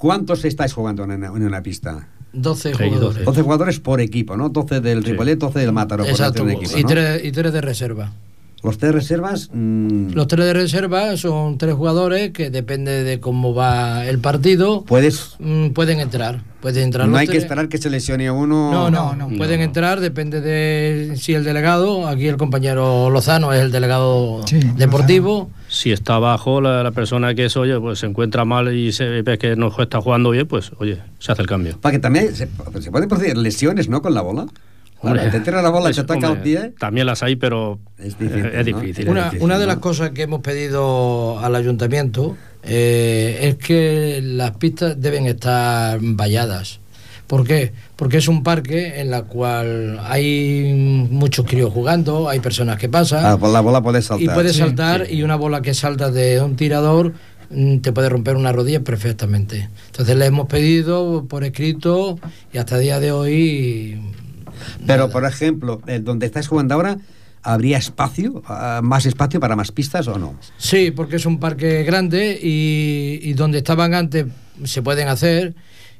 ¿cuántos 0.04 0.44
estáis 0.44 0.74
jugando 0.74 1.06
en 1.06 1.12
una, 1.12 1.28
en 1.28 1.44
una 1.46 1.64
pista? 1.64 2.10
12 2.34 2.74
Seis, 2.76 2.90
jugadores. 2.90 3.24
12 3.24 3.42
jugadores 3.42 3.80
por 3.80 4.02
equipo, 4.02 4.36
¿no? 4.36 4.50
12 4.50 4.82
del 4.82 5.02
Ripollet, 5.02 5.38
12 5.38 5.60
del 5.60 5.72
Mataró. 5.72 6.04
por 6.04 6.12
Exacto, 6.12 6.44
un 6.44 6.50
equipo, 6.50 6.78
y, 6.78 6.82
¿no? 6.82 6.90
tres, 6.90 7.24
y 7.24 7.32
tres 7.32 7.54
de 7.54 7.62
reserva. 7.62 8.12
Los 8.64 8.78
tres 8.78 8.94
reservas... 8.94 9.50
mm, 9.52 10.12
Los 10.14 10.28
tres 10.28 10.46
de 10.46 10.54
reserva 10.54 11.18
son 11.18 11.58
tres 11.58 11.76
jugadores 11.76 12.32
que 12.32 12.50
depende 12.50 13.04
de 13.04 13.20
cómo 13.20 13.54
va 13.54 14.06
el 14.08 14.20
partido. 14.20 14.84
Puedes... 14.86 15.36
mm, 15.40 15.70
pueden 15.72 16.00
entrar. 16.00 16.42
Pueden 16.62 16.86
entrar 16.86 17.10
No 17.10 17.18
hay 17.18 17.28
que 17.28 17.36
esperar 17.36 17.68
que 17.68 17.78
se 17.78 17.90
lesione 17.90 18.32
uno... 18.32 18.72
No, 18.72 18.90
no, 18.90 19.16
no, 19.18 19.28
pueden 19.38 19.60
entrar, 19.60 20.00
depende 20.00 20.40
de 20.40 21.18
si 21.18 21.34
el 21.34 21.44
delegado, 21.44 22.08
aquí 22.08 22.28
el 22.28 22.38
compañero 22.38 23.10
Lozano 23.10 23.52
es 23.52 23.62
el 23.62 23.70
delegado 23.74 24.46
deportivo. 24.78 25.52
Si 25.68 25.92
está 25.92 26.16
abajo 26.16 26.62
la, 26.62 26.82
la 26.84 26.92
persona 26.92 27.36
que 27.36 27.46
es, 27.46 27.58
oye, 27.58 27.78
pues 27.82 28.00
se 28.00 28.06
encuentra 28.06 28.46
mal 28.46 28.74
y 28.74 28.94
se 28.94 29.04
ve 29.24 29.38
que 29.38 29.58
no 29.58 29.76
está 29.78 30.00
jugando 30.00 30.30
bien, 30.30 30.48
pues, 30.48 30.72
oye, 30.78 31.00
se 31.20 31.34
hace 31.34 31.42
el 31.42 31.50
cambio. 31.50 31.78
Porque 31.82 32.00
también 32.00 32.34
se, 32.34 32.48
se 32.80 32.92
pueden 32.92 33.10
producir 33.10 33.36
lesiones, 33.36 33.90
¿no? 33.90 34.02
Con 34.02 34.14
la 34.14 34.22
bola. 34.22 34.46
Hombre, 35.04 35.30
te 35.30 35.40
tira 35.42 35.62
la 35.62 35.70
bola 35.70 35.90
y 35.90 35.94
pues, 35.94 35.96
te 35.98 36.02
ataca 36.02 36.32
hombre, 36.32 36.52
el 36.54 36.60
pie. 36.62 36.74
También 36.80 37.06
las 37.06 37.22
hay, 37.24 37.36
pero 37.36 37.80
es 37.98 38.18
difícil. 38.18 38.46
Es 38.48 38.66
difícil, 38.66 39.04
es 39.06 39.10
Una, 39.10 39.24
difícil, 39.26 39.44
una 39.44 39.60
de 39.60 39.66
¿no? 39.66 39.72
las 39.74 39.78
cosas 39.78 40.12
que 40.12 40.24
hemos 40.24 40.42
pedido 40.42 41.40
al 41.40 41.56
ayuntamiento 41.56 42.36
eh, 42.64 43.40
es 43.42 43.56
que 43.58 44.22
las 44.24 44.52
pistas 44.52 45.00
deben 45.00 45.26
estar 45.28 46.00
valladas. 46.02 46.80
¿Por 47.28 47.46
qué? 47.48 47.72
Porque 47.96 48.18
es 48.18 48.28
un 48.28 48.44
parque 48.44 49.00
en 49.02 49.10
la 49.10 49.24
cual 49.24 50.00
hay 50.04 51.08
muchos 51.10 51.46
críos 51.46 51.72
jugando, 51.74 52.30
hay 52.30 52.40
personas 52.40 52.78
que 52.78 52.90
pasan. 52.90 53.26
Ah, 53.26 53.38
pues 53.40 53.52
la 53.52 53.62
bola 53.62 53.82
puede 53.82 54.02
saltar. 54.02 54.24
Y 54.24 54.34
puede 54.34 54.54
Sí, 54.54 54.60
saltar 54.60 55.08
y 55.12 55.24
una 55.24 55.36
bola 55.36 55.62
que 55.62 55.74
salta 55.74 56.12
de 56.12 56.40
un 56.42 56.56
tirador 56.56 57.14
mm, 57.50 57.78
te 57.80 57.92
puede 57.92 58.10
romper 58.10 58.36
una 58.36 58.52
rodilla 58.52 58.82
perfectamente. 58.82 59.70
Entonces 59.88 60.16
le 60.18 60.26
hemos 60.26 60.48
pedido 60.48 61.26
por 61.26 61.44
escrito 61.44 62.20
y 62.52 62.58
hasta 62.58 62.76
el 62.76 62.84
día 62.84 63.00
de 63.00 63.12
hoy 63.12 64.00
Pero, 64.86 65.10
por 65.10 65.26
ejemplo, 65.26 65.82
donde 66.02 66.26
estáis 66.26 66.48
jugando 66.48 66.76
ahora, 66.76 66.98
¿habría 67.42 67.78
espacio? 67.78 68.42
ah, 68.48 68.82
¿Más 68.84 69.06
espacio 69.06 69.40
para 69.40 69.56
más 69.56 69.72
pistas 69.72 70.08
o 70.08 70.18
no? 70.18 70.36
Sí, 70.58 70.92
porque 70.92 71.18
es 71.18 71.26
un 71.26 71.40
parque 71.40 71.84
grande 71.84 72.40
y, 72.42 73.20
y 73.22 73.34
donde 73.34 73.60
estaban 73.60 73.94
antes 73.94 74.26
se 74.64 74.82
pueden 74.82 75.08
hacer. 75.08 75.54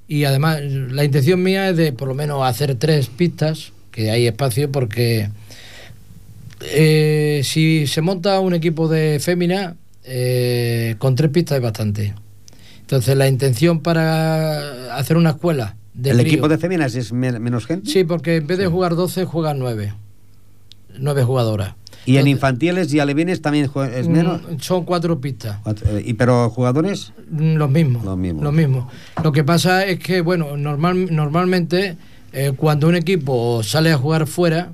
Y 0.08 0.26
además, 0.26 0.62
la 0.62 1.04
intención 1.04 1.42
mía 1.42 1.70
es 1.70 1.78
de 1.78 1.94
por 1.94 2.08
lo 2.08 2.14
menos 2.14 2.44
hacer 2.44 2.76
tres 2.76 3.08
pistas, 3.08 3.72
que 3.92 4.12
hay 4.12 4.28
espacio, 4.28 4.72
porque 4.72 5.30
eh, 6.62 7.42
si 7.44 7.88
se 7.88 8.02
monta 8.02 8.40
un 8.40 8.54
equipo 8.54 8.88
de 8.88 9.20
fémina, 9.20 9.76
eh, 10.04 10.96
con 10.98 11.16
tres 11.16 11.32
pistas 11.32 11.58
es 11.58 11.62
bastante. 11.64 12.14
Entonces, 12.82 13.16
la 13.16 13.28
intención 13.28 13.80
para 13.80 14.96
hacer 14.96 15.16
una 15.16 15.32
escuela 15.32 15.76
de 15.94 16.10
¿El 16.12 16.20
equipo 16.20 16.48
de 16.48 16.58
féminas 16.58 16.96
es 16.96 17.12
me- 17.14 17.40
menos 17.40 17.66
gente? 17.66 17.90
Sí, 17.90 18.04
porque 18.04 18.38
en 18.38 18.48
vez 18.48 18.58
de 18.58 18.68
jugar 18.68 18.96
12, 18.96 19.26
juegan 19.26 19.60
9. 19.60 19.94
9 20.98 21.24
jugadoras. 21.24 21.76
¿Y 22.06 22.18
en 22.18 22.28
infantiles 22.28 22.94
y 22.94 23.00
alevines 23.00 23.42
también 23.42 23.70
es 23.96 24.08
menos? 24.08 24.42
Mm, 24.42 24.60
Son 24.60 24.84
cuatro 24.84 25.22
pistas. 25.22 25.60
Cuatro, 25.64 25.98
eh, 25.98 26.04
¿Y 26.06 26.14
pero 26.16 26.50
jugadores? 26.50 27.14
Mm, 27.32 27.56
Los 27.56 27.70
mismos. 27.72 28.04
Los 28.04 28.18
mismos. 28.18 28.44
Los 28.44 28.54
mismos. 28.54 28.94
Lo 29.24 29.32
que 29.32 29.44
pasa 29.44 29.86
es 29.86 30.00
que, 30.00 30.20
bueno, 30.22 30.58
normal, 30.58 31.08
normalmente 31.16 31.96
eh, 32.34 32.52
cuando 32.58 32.88
un 32.90 32.96
equipo 32.96 33.64
sale 33.64 33.92
a 33.92 33.98
jugar 33.98 34.28
fuera, 34.28 34.74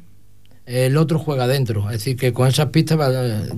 el 0.65 0.97
otro 0.97 1.19
juega 1.19 1.47
dentro. 1.47 1.85
Es 1.91 1.97
decir, 1.99 2.15
que 2.17 2.33
con 2.33 2.47
esas 2.47 2.67
pistas 2.67 2.97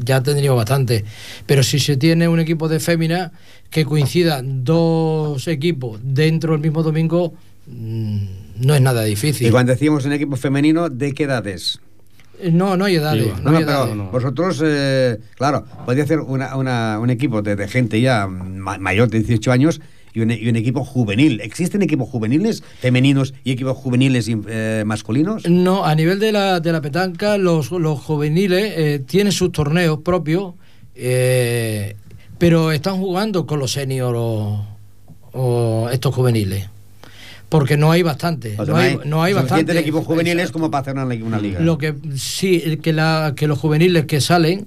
ya 0.03 0.21
tendríamos 0.21 0.57
bastante. 0.57 1.05
Pero 1.45 1.63
si 1.63 1.79
se 1.79 1.95
tiene 1.97 2.27
un 2.27 2.39
equipo 2.41 2.67
de 2.67 2.79
fémina 2.79 3.31
que 3.69 3.85
coincidan 3.85 4.63
dos 4.65 5.47
equipos 5.47 5.99
dentro 6.03 6.51
del 6.53 6.61
mismo 6.61 6.83
domingo, 6.83 7.33
no 7.67 8.75
es 8.75 8.81
nada 8.81 9.03
difícil. 9.03 9.47
Y 9.47 9.51
cuando 9.51 9.71
decíamos 9.73 10.05
un 10.05 10.13
equipo 10.13 10.35
femenino, 10.35 10.89
¿de 10.89 11.13
qué 11.13 11.23
edades? 11.23 11.79
Eh, 12.39 12.51
No, 12.51 12.75
no 12.75 12.85
hay 12.85 12.95
edades. 12.95 13.23
Digo, 13.23 13.35
no 13.43 13.51
no, 13.51 13.57
hay 13.57 13.65
pero 13.65 13.83
edades. 13.85 14.11
vosotros, 14.11 14.61
eh, 14.65 15.19
claro, 15.35 15.65
podría 15.85 16.03
hacer 16.03 16.19
una- 16.19 16.55
una- 16.55 16.99
un 16.99 17.09
equipo 17.09 17.41
de, 17.41 17.55
de 17.55 17.67
gente 17.67 18.01
ya 18.01 18.27
ma- 18.27 18.77
mayor 18.79 19.09
de 19.09 19.19
18 19.19 19.51
años 19.51 19.79
y 20.13 20.21
un, 20.21 20.31
y 20.31 20.49
un 20.49 20.55
equipo 20.55 20.83
juvenil. 20.83 21.39
¿Existen 21.41 21.81
equipos 21.83 22.09
juveniles 22.09 22.63
femeninos 22.79 23.33
y 23.43 23.51
equipos 23.51 23.77
juveniles 23.77 24.27
eh, 24.47 24.83
masculinos? 24.85 25.47
No, 25.47 25.85
a 25.85 25.93
nivel 25.95 26.19
de 26.19 26.31
la, 26.31 26.59
de 26.59 26.71
la 26.71 26.81
petanca, 26.81 27.37
los, 27.37 27.71
los 27.71 27.99
juveniles 27.99 28.73
eh, 28.75 28.99
tienen 29.05 29.31
sus 29.31 29.51
torneos 29.51 29.99
propios, 29.99 30.55
eh, 30.95 31.95
pero 32.37 32.71
están 32.71 32.97
jugando 32.97 33.45
con 33.45 33.59
los 33.59 33.71
seniors 33.71 34.17
o, 34.17 34.65
o 35.33 35.89
estos 35.91 36.13
juveniles. 36.13 36.67
Porque 37.51 37.75
no 37.75 37.91
hay 37.91 38.01
bastante. 38.01 38.55
O 38.57 38.65
sea, 38.65 38.73
no, 38.73 38.79
hay, 38.79 38.97
no 39.03 39.21
hay 39.23 39.33
bastante. 39.33 39.77
equipos 39.77 40.05
juveniles 40.05 40.51
como 40.51 40.71
para 40.71 40.81
hacer 40.83 40.93
una, 40.93 41.05
li- 41.05 41.21
una 41.21 41.37
liga. 41.37 41.59
Lo 41.59 41.77
que 41.77 41.93
sí, 42.15 42.79
que, 42.81 42.93
la, 42.93 43.33
que 43.35 43.45
los 43.45 43.59
juveniles 43.59 44.05
que 44.05 44.21
salen, 44.21 44.65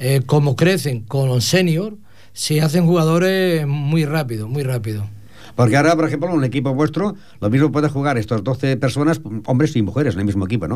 eh, 0.00 0.22
como 0.26 0.56
crecen 0.56 1.02
con 1.02 1.28
los 1.28 1.44
seniors, 1.44 1.94
se 2.32 2.60
hacen 2.60 2.84
jugadores 2.84 3.64
muy 3.68 4.04
rápido, 4.04 4.48
muy 4.48 4.64
rápido. 4.64 5.08
Porque 5.54 5.76
ahora, 5.76 5.94
por 5.94 6.04
ejemplo, 6.06 6.28
un 6.34 6.42
equipo 6.44 6.74
vuestro, 6.74 7.14
lo 7.40 7.48
mismo 7.48 7.70
puede 7.70 7.88
jugar 7.88 8.18
estos 8.18 8.42
12 8.42 8.76
personas, 8.76 9.20
hombres 9.46 9.76
y 9.76 9.82
mujeres, 9.82 10.14
en 10.14 10.20
el 10.20 10.26
mismo 10.26 10.46
equipo, 10.46 10.66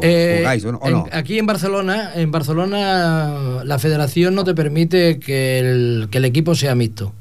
Eh, 0.00 0.36
¿Jugáis 0.38 0.64
o 0.64 0.70
no? 0.72 0.78
o 0.78 0.86
en- 0.86 0.92
no? 0.94 1.06
Aquí 1.10 1.38
en 1.40 1.46
Barcelona, 1.46 2.12
en 2.14 2.30
Barcelona 2.30 3.62
la 3.64 3.78
federación 3.80 4.36
no 4.36 4.44
te 4.44 4.54
permite 4.54 5.18
que 5.18 5.58
el, 5.58 6.08
que 6.10 6.18
el 6.18 6.24
equipo 6.24 6.54
sea 6.54 6.74
mixto. 6.76 7.12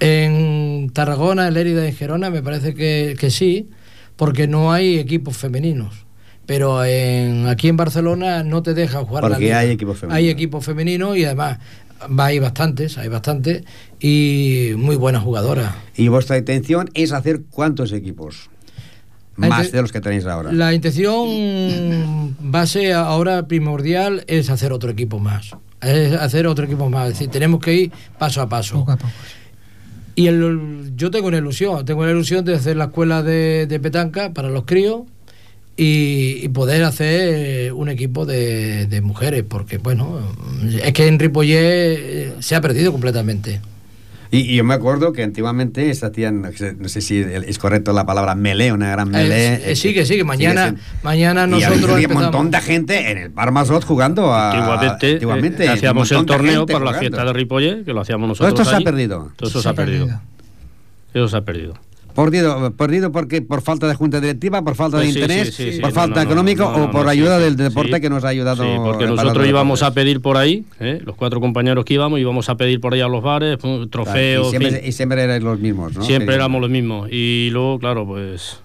En 0.00 0.90
Tarragona, 0.92 1.48
en 1.48 1.54
Lérida 1.54 1.84
y 1.84 1.88
en 1.88 1.94
Gerona 1.96 2.30
me 2.30 2.42
parece 2.42 2.74
que, 2.74 3.16
que 3.18 3.30
sí, 3.30 3.68
porque 4.16 4.46
no 4.46 4.72
hay 4.72 4.98
equipos 4.98 5.36
femeninos. 5.36 6.06
Pero 6.46 6.84
en, 6.84 7.48
aquí 7.48 7.68
en 7.68 7.76
Barcelona 7.76 8.42
no 8.44 8.62
te 8.62 8.74
deja 8.74 9.02
jugar 9.04 9.22
Porque 9.22 9.54
hay 9.54 9.70
equipos 9.70 9.98
femeninos. 9.98 10.18
Hay 10.18 10.28
equipos 10.30 10.64
femeninos 10.64 11.16
y 11.16 11.24
además 11.24 11.58
va- 12.18 12.26
hay 12.26 12.38
bastantes, 12.38 12.98
hay 12.98 13.08
bastantes 13.08 13.64
y 13.98 14.72
muy 14.76 14.96
buenas 14.96 15.22
jugadoras. 15.22 15.72
Y 15.96 16.08
vuestra 16.08 16.36
intención 16.36 16.90
es 16.94 17.12
hacer 17.12 17.42
cuántos 17.50 17.92
equipos? 17.92 18.50
Más 19.36 19.72
de 19.72 19.82
los 19.82 19.90
que 19.90 20.00
tenéis 20.00 20.26
ahora. 20.26 20.52
La 20.52 20.74
intención 20.74 22.36
base 22.40 22.92
ahora 22.92 23.46
primordial 23.48 24.22
es 24.28 24.50
hacer 24.50 24.72
otro 24.72 24.90
equipo 24.90 25.18
más. 25.18 25.50
Es 25.80 26.12
hacer 26.12 26.46
otro 26.46 26.66
equipo 26.66 26.88
más. 26.88 27.08
Es 27.08 27.14
decir, 27.14 27.30
tenemos 27.30 27.60
que 27.60 27.74
ir 27.74 27.92
paso 28.18 28.40
a 28.42 28.48
paso. 28.48 28.86
Y 30.14 30.26
el- 30.28 30.92
yo 30.96 31.10
tengo 31.10 31.28
una 31.28 31.38
ilusión, 31.38 31.84
tengo 31.84 32.02
una 32.02 32.10
ilusión 32.12 32.44
de 32.44 32.54
hacer 32.54 32.76
la 32.76 32.84
escuela 32.84 33.22
de, 33.22 33.80
petanca 33.82 34.32
para 34.32 34.48
los 34.48 34.64
críos 34.64 35.02
y, 35.76 36.38
y 36.42 36.48
poder 36.50 36.84
hacer 36.84 37.72
un 37.72 37.88
equipo 37.88 38.24
de, 38.24 38.86
de 38.86 39.00
mujeres, 39.00 39.44
porque 39.48 39.78
bueno, 39.78 40.20
es 40.82 40.92
que 40.92 41.08
en 41.08 41.18
Ripollet 41.18 41.58
eh, 41.58 42.32
se 42.40 42.54
ha 42.54 42.60
perdido 42.60 42.92
completamente. 42.92 43.60
Y, 44.30 44.38
y 44.52 44.56
yo 44.56 44.64
me 44.64 44.74
acuerdo 44.74 45.12
que 45.12 45.22
antiguamente 45.22 45.92
se 45.94 46.06
hacían, 46.06 46.42
no 46.42 46.52
sé- 46.52 46.74
no 46.78 46.88
sé 46.88 47.00
si 47.00 47.18
es 47.20 47.58
correcto 47.58 47.92
la 47.92 48.04
palabra 48.06 48.34
melee, 48.34 48.72
una 48.72 48.90
gran 48.90 49.10
melee. 49.10 49.54
Eh, 49.54 49.62
eh, 49.72 49.76
sigue, 49.76 50.04
sigue, 50.06 50.24
mañana, 50.24 50.74
mañana 51.02 51.44
y 51.46 51.50
nosotros 51.50 51.90
había 51.90 52.08
un 52.08 52.14
montón 52.14 52.50
de 52.50 52.60
gente 52.60 53.10
en 53.12 53.18
el 53.18 53.28
Bar 53.28 53.52
Masot 53.52 53.84
jugando 53.84 54.32
a... 54.34 54.50
Antiguamente, 54.52 55.12
antiguamente, 55.12 55.64
eh, 55.66 55.68
hacíamos 55.68 56.10
el 56.10 56.26
torneo 56.26 56.66
para 56.66 56.78
la 56.80 56.84
jugando. 56.86 57.00
fiesta 57.00 57.24
de 57.24 57.32
Ripollet, 57.32 57.84
que 57.84 57.92
lo 57.92 58.00
hacíamos 58.00 58.36
Todo 58.38 58.48
nosotros. 58.48 58.66
esto 58.66 58.70
se 58.76 58.82
ha 58.82 58.84
perdido. 58.84 59.32
Todo 59.36 59.48
eso 59.50 59.62
se, 59.62 59.68
ha 59.68 59.74
perdido. 59.74 60.20
Eso 61.12 61.28
se 61.28 61.36
ha 61.36 61.40
perdido. 61.42 61.74
Perdido, 62.14 62.72
perdido 62.76 63.10
porque 63.10 63.42
por 63.42 63.60
falta 63.60 63.88
de 63.88 63.94
junta 63.94 64.20
directiva, 64.20 64.62
por 64.62 64.76
falta 64.76 64.98
de 64.98 65.06
sí, 65.06 65.18
interés, 65.18 65.54
sí, 65.54 65.64
sí, 65.64 65.72
sí, 65.74 65.80
por 65.80 65.92
falta 65.92 66.16
no, 66.16 66.30
económico 66.30 66.62
no, 66.64 66.78
no, 66.78 66.84
o 66.84 66.90
por 66.90 67.04
no, 67.04 67.10
ayuda 67.10 67.38
sí, 67.38 67.44
del 67.44 67.56
deporte 67.56 67.96
Sí. 67.96 68.00
que 68.00 68.10
nos 68.10 68.24
ha 68.24 68.28
ayudado. 68.28 68.62
Sí, 68.62 68.70
porque 68.82 69.06
nosotros 69.06 69.46
íbamos 69.46 69.82
a 69.82 69.92
pedir 69.92 70.20
por 70.20 70.36
ahí, 70.36 70.64
¿eh? 70.78 71.00
los 71.04 71.16
cuatro 71.16 71.40
compañeros 71.40 71.84
que 71.84 71.94
íbamos, 71.94 72.20
íbamos 72.20 72.48
a 72.48 72.56
pedir 72.56 72.80
por 72.80 72.94
ahí 72.94 73.00
a 73.00 73.08
los 73.08 73.22
bares, 73.22 73.58
trofeos. 73.90 74.46
y, 74.46 74.50
siempre, 74.50 74.70
fin. 74.70 74.88
y 74.88 74.92
siempre 74.92 75.22
erais 75.22 75.42
los 75.42 75.58
mismos, 75.58 75.94
¿no? 75.94 76.04
Siempre 76.04 76.34
éramos 76.36 76.60
los 76.60 76.70
mismos. 76.70 77.08
Y 77.10 77.48
luego, 77.50 77.78
claro, 77.80 78.06
pues 78.06 78.60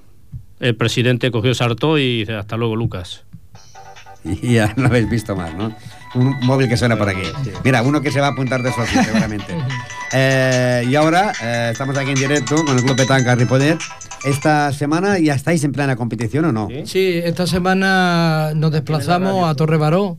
el 0.60 0.76
presidente 0.76 1.32
cogió 1.32 1.54
sartó 1.56 1.97
y 1.97 2.20
dice, 2.20 2.34
hasta 2.36 2.56
luego, 2.58 2.76
Lucas. 2.76 3.24
Y 4.24 4.54
ya 4.56 4.74
no 4.76 4.88
habéis 4.88 5.10
visto 5.10 5.36
más, 5.36 5.56
¿no? 5.56 5.74
Un 6.14 6.36
móvil 6.41 6.68
que 6.68 6.76
suena 6.76 6.97
por 6.97 7.08
aquí. 7.08 7.22
Mira, 7.64 7.82
uno 7.84 8.02
que 8.02 8.12
se 8.12 8.20
va 8.20 8.28
a 8.28 8.32
apuntar 8.32 8.62
de 8.62 8.72
socio, 8.72 9.02
seguramente. 9.04 9.56
Eh, 10.14 10.86
y 10.89 10.95
ahora 10.95 11.32
eh, 11.41 11.70
estamos 11.72 11.97
aquí 11.97 12.10
en 12.12 12.16
directo 12.16 12.55
con 12.66 12.78
el 12.78 12.84
Club 12.84 12.95
Petanca 12.97 13.36
Ripollet. 13.36 13.78
Esta 14.26 14.74
semana 14.74 15.18
ya 15.20 15.34
estáis 15.36 15.64
en 15.64 15.72
plena 15.72 15.95
competición 15.95 16.45
o 16.45 16.51
no? 16.51 16.68
Sí, 16.86 17.22
esta 17.24 17.47
semana 17.47 18.51
nos 18.55 18.72
desplazamos 18.72 19.47
a 19.49 19.55
Torre 19.55 19.78
Baró 19.78 20.18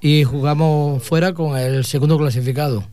y 0.00 0.24
jugamos 0.24 1.02
fuera 1.02 1.32
con 1.34 1.56
el 1.58 1.84
segundo 1.84 2.16
clasificado. 2.18 2.84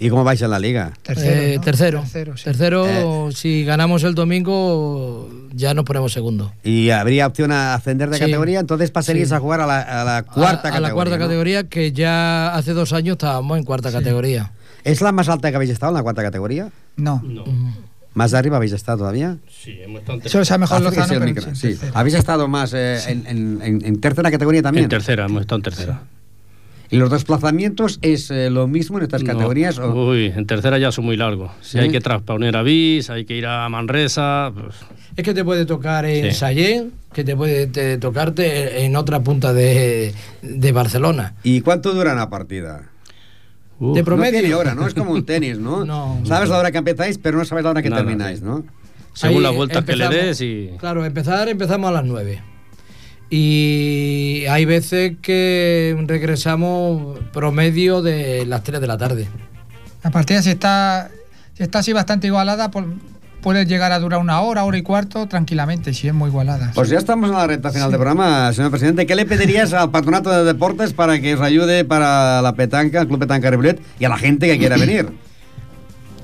¿Y 0.00 0.10
cómo 0.10 0.22
vais 0.22 0.40
en 0.42 0.50
la 0.50 0.60
liga? 0.60 0.92
Eh, 1.08 1.54
¿no? 1.56 1.60
tercero. 1.62 2.00
Tercero, 2.02 2.36
sí. 2.36 2.44
Tercero, 2.44 3.30
si 3.32 3.64
ganamos 3.64 4.04
el 4.04 4.14
domingo, 4.14 5.28
ya 5.52 5.74
nos 5.74 5.84
ponemos 5.84 6.12
segundo. 6.12 6.52
¿Y 6.62 6.90
habría 6.90 7.26
opción 7.26 7.50
a 7.50 7.74
ascender 7.74 8.08
de 8.08 8.16
Sí. 8.16 8.20
categoría? 8.24 8.60
Entonces 8.60 8.92
pasaríais 8.92 9.28
Sí. 9.30 9.34
a 9.34 9.40
jugar 9.40 9.60
a 9.60 9.66
la, 9.66 9.80
a 9.80 10.04
la 10.04 10.22
cuarta 10.22 10.46
a, 10.46 10.50
a 10.50 10.54
categoría. 10.54 10.80
la 10.88 10.94
cuarta 10.94 11.18
¿no? 11.18 11.24
categoría, 11.24 11.64
que 11.64 11.90
ya 11.92 12.54
hace 12.54 12.74
dos 12.74 12.92
años 12.92 13.14
estábamos 13.14 13.58
en 13.58 13.64
cuarta 13.64 13.90
categoría. 13.90 14.52
¿Es 14.84 15.00
la 15.00 15.12
más 15.12 15.28
alta 15.28 15.50
que 15.50 15.56
habéis 15.56 15.70
estado 15.72 15.90
en 15.92 15.96
la 15.96 16.02
cuarta 16.02 16.22
categoría? 16.22 16.70
No. 16.96 17.22
¿Más 18.14 18.30
de 18.32 18.38
arriba 18.38 18.56
habéis 18.56 18.72
estado 18.72 18.98
todavía? 18.98 19.36
Sí, 19.48 19.78
hemos 19.80 20.00
estado 20.00 20.18
en 20.20 20.26
Eso 20.26 20.40
es 20.40 20.50
a 20.50 20.58
mejor 20.58 20.78
Acérquese 20.78 21.00
Lozano, 21.00 21.20
pero 21.20 21.26
micro, 21.34 21.54
sí, 21.54 21.68
tercera. 21.68 21.92
¿Habéis 21.94 22.14
estado 22.16 22.48
más 22.48 22.72
eh, 22.74 22.98
en, 23.08 23.26
en- 23.26 23.60
en- 23.62 23.84
en 23.84 24.00
tercera 24.00 24.30
categoría 24.30 24.62
también? 24.62 24.84
En 24.84 24.88
tercera, 24.90 25.26
hemos 25.26 25.42
estado 25.42 25.56
en 25.58 25.62
tercera. 25.62 26.02
¿Y 26.90 26.96
los 26.96 27.10
desplazamientos 27.10 27.98
es 28.00 28.30
eh, 28.30 28.48
lo 28.48 28.66
mismo 28.66 28.96
en 28.96 29.04
estas 29.04 29.22
No. 29.22 29.32
categorías? 29.34 29.78
o- 29.78 29.92
Uy, 30.08 30.32
en 30.34 30.46
tercera 30.46 30.78
ya 30.78 30.90
son 30.90 31.04
muy 31.04 31.16
largos. 31.18 31.50
Si 31.60 31.72
¿Sí? 31.72 31.78
hay 31.80 31.90
que 31.90 32.00
transponer 32.00 32.56
a 32.56 32.62
Bis, 32.62 33.10
hay 33.10 33.24
que 33.26 33.36
ir 33.36 33.46
a 33.46 33.68
Manresa. 33.68 34.50
pues, 34.54 34.74
Es 35.14 35.22
que 35.22 35.34
te 35.34 35.44
puede 35.44 35.66
tocar 35.66 36.06
en 36.06 36.32
Sí. 36.32 36.38
Sallén, 36.38 36.92
que 37.12 37.24
te 37.24 37.36
puede 37.36 37.66
te- 37.66 37.98
tocarte 37.98 38.84
en 38.84 38.96
otra 38.96 39.20
punta 39.20 39.52
de, 39.52 40.14
de 40.42 40.72
Barcelona. 40.72 41.34
¿Y 41.42 41.60
cuánto 41.60 41.92
dura 41.92 42.14
una 42.14 42.30
partida? 42.30 42.84
De 43.80 44.04
promedio. 44.04 44.32
No 44.32 44.40
tiene 44.40 44.54
hora, 44.54 44.74
¿no? 44.74 44.86
Es 44.86 44.94
como 44.94 45.12
un 45.12 45.24
tenis, 45.24 45.58
¿no? 45.58 45.84
Sabes 46.24 46.48
la 46.48 46.58
hora 46.58 46.70
que 46.72 46.78
empezáis, 46.78 47.18
pero 47.18 47.38
no 47.38 47.44
sabes 47.44 47.64
la 47.64 47.70
hora 47.70 47.82
que 47.82 47.90
Nada, 47.90 48.02
termináis, 48.02 48.42
¿no? 48.42 48.64
según 49.14 49.38
Ahí 49.38 49.42
las 49.42 49.54
vueltas 49.54 49.84
que 49.84 49.96
le 49.96 50.08
des 50.08 50.40
y... 50.40 50.70
Claro, 50.78 51.04
empezar 51.04 51.48
empezamos 51.48 51.88
a 51.88 51.92
las 51.92 52.04
9. 52.04 52.40
Y 53.30 54.44
hay 54.48 54.64
veces 54.64 55.16
que 55.20 55.96
regresamos 56.06 57.18
promedio 57.32 58.00
de 58.00 58.46
las 58.46 58.62
3 58.62 58.80
de 58.80 58.86
la 58.86 58.96
tarde. 58.96 59.28
La 60.04 60.10
partida 60.10 60.40
si 60.40 60.50
está, 60.50 61.10
si 61.54 61.62
está 61.64 61.80
así 61.80 61.92
bastante 61.92 62.28
igualada, 62.28 62.70
pues, 62.70 62.86
puede 63.48 63.64
llegar 63.64 63.92
a 63.92 63.98
durar 63.98 64.20
una 64.20 64.42
hora, 64.42 64.64
hora 64.64 64.76
y 64.76 64.82
cuarto 64.82 65.26
tranquilamente, 65.26 65.94
si 65.94 66.06
es 66.06 66.12
muy 66.12 66.28
igualada. 66.28 66.70
Pues 66.74 66.90
ya 66.90 66.98
estamos 66.98 67.30
en 67.30 67.36
la 67.36 67.46
recta 67.46 67.70
final 67.70 67.90
del 67.90 67.98
programa, 67.98 68.52
señor 68.52 68.70
presidente. 68.70 69.06
¿Qué 69.06 69.14
le 69.14 69.24
pedirías 69.24 69.72
al 69.72 69.90
patronato 69.90 70.28
de 70.30 70.44
deportes 70.44 70.92
para 70.92 71.18
que 71.18 71.32
os 71.32 71.40
ayude 71.40 71.86
para 71.86 72.42
la 72.42 72.54
petanca, 72.56 73.00
el 73.00 73.08
Club 73.08 73.20
Petanca 73.20 73.50
Ripollet 73.50 73.80
y 73.98 74.04
a 74.04 74.10
la 74.10 74.18
gente 74.18 74.48
que 74.48 74.58
quiera 74.58 74.76
venir? 74.76 75.14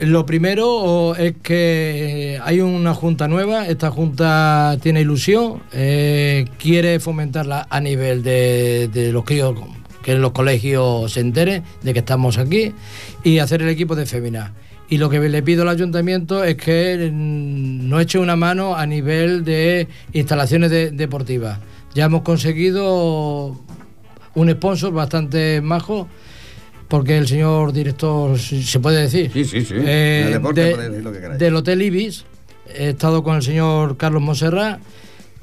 Lo 0.00 0.26
primero 0.26 1.16
es 1.16 1.32
que 1.42 2.38
hay 2.44 2.60
una 2.60 2.92
junta 2.92 3.26
nueva, 3.26 3.68
esta 3.68 3.90
junta 3.90 4.76
tiene 4.82 5.00
ilusión, 5.00 5.62
eh, 5.72 6.44
quiere 6.58 7.00
fomentarla 7.00 7.68
a 7.70 7.80
nivel 7.80 8.22
de, 8.22 8.90
de 8.92 9.12
los 9.12 9.24
críos, 9.24 9.58
que 10.02 10.12
en 10.12 10.20
los 10.20 10.32
colegios 10.32 11.10
se 11.10 11.20
entere 11.20 11.62
de 11.80 11.94
que 11.94 12.00
estamos 12.00 12.36
aquí, 12.36 12.74
y 13.22 13.38
hacer 13.38 13.62
el 13.62 13.70
equipo 13.70 13.96
de 13.96 14.04
fémina. 14.04 14.52
Y 14.88 14.98
lo 14.98 15.08
que 15.08 15.18
le 15.20 15.42
pido 15.42 15.62
al 15.62 15.68
ayuntamiento 15.70 16.44
es 16.44 16.56
que 16.56 17.10
mm, 17.10 17.88
nos 17.88 18.02
eche 18.02 18.18
una 18.18 18.36
mano 18.36 18.76
a 18.76 18.86
nivel 18.86 19.44
de 19.44 19.88
instalaciones 20.12 20.70
de- 20.70 20.90
deportivas. 20.90 21.58
Ya 21.94 22.04
hemos 22.04 22.22
conseguido 22.22 23.60
un 24.34 24.50
sponsor 24.50 24.92
bastante 24.92 25.60
majo, 25.62 26.08
porque 26.88 27.16
el 27.16 27.26
señor 27.26 27.72
director, 27.72 28.38
se 28.38 28.78
puede 28.80 29.02
decir, 29.02 29.30
Sí, 29.32 29.44
sí, 29.44 29.64
sí. 29.64 29.74
eh, 29.78 30.38
de- 30.54 30.76
decir 30.76 31.02
lo 31.04 31.12
que 31.12 31.18
del 31.20 31.54
Hotel 31.56 31.82
Ibis. 31.82 32.24
He 32.76 32.90
estado 32.90 33.22
con 33.22 33.36
el 33.36 33.42
señor 33.42 33.96
Carlos 33.96 34.22
Monserrat, 34.22 34.80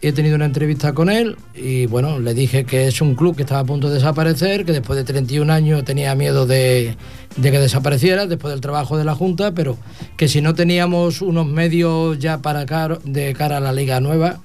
he 0.02 0.12
tenido 0.12 0.36
una 0.36 0.46
entrevista 0.46 0.94
con 0.94 1.10
él 1.10 1.38
y 1.54 1.86
bueno, 1.86 2.20
le 2.20 2.34
dije 2.34 2.66
que 2.66 2.88
es 2.88 3.02
un 3.02 3.16
club 3.16 3.36
que 3.36 3.44
estaba 3.44 3.62
a 3.62 3.66
punto 3.66 3.88
de 3.88 3.96
desaparecer, 3.96 4.66
que 4.66 4.72
después 4.72 4.98
de 4.98 5.04
31 5.04 5.52
años 5.54 5.84
tenía 5.84 6.16
miedo 6.16 6.48
de, 6.48 6.98
que 7.42 7.52
desapareciera 7.52 8.26
después 8.26 8.52
del 8.52 8.62
trabajo 8.62 8.98
de 8.98 9.06
la 9.06 9.14
Junta, 9.14 9.52
pero 9.54 9.78
que 10.18 10.28
si 10.28 10.42
no 10.42 10.56
teníamos 10.56 11.22
unos 11.22 11.46
medios 11.46 12.18
ya 12.18 12.42
para 12.42 12.66
de 13.04 13.34
cara 13.34 13.58
a 13.58 13.60
la 13.60 13.74
liga 13.74 14.00
nueva, 14.00 14.40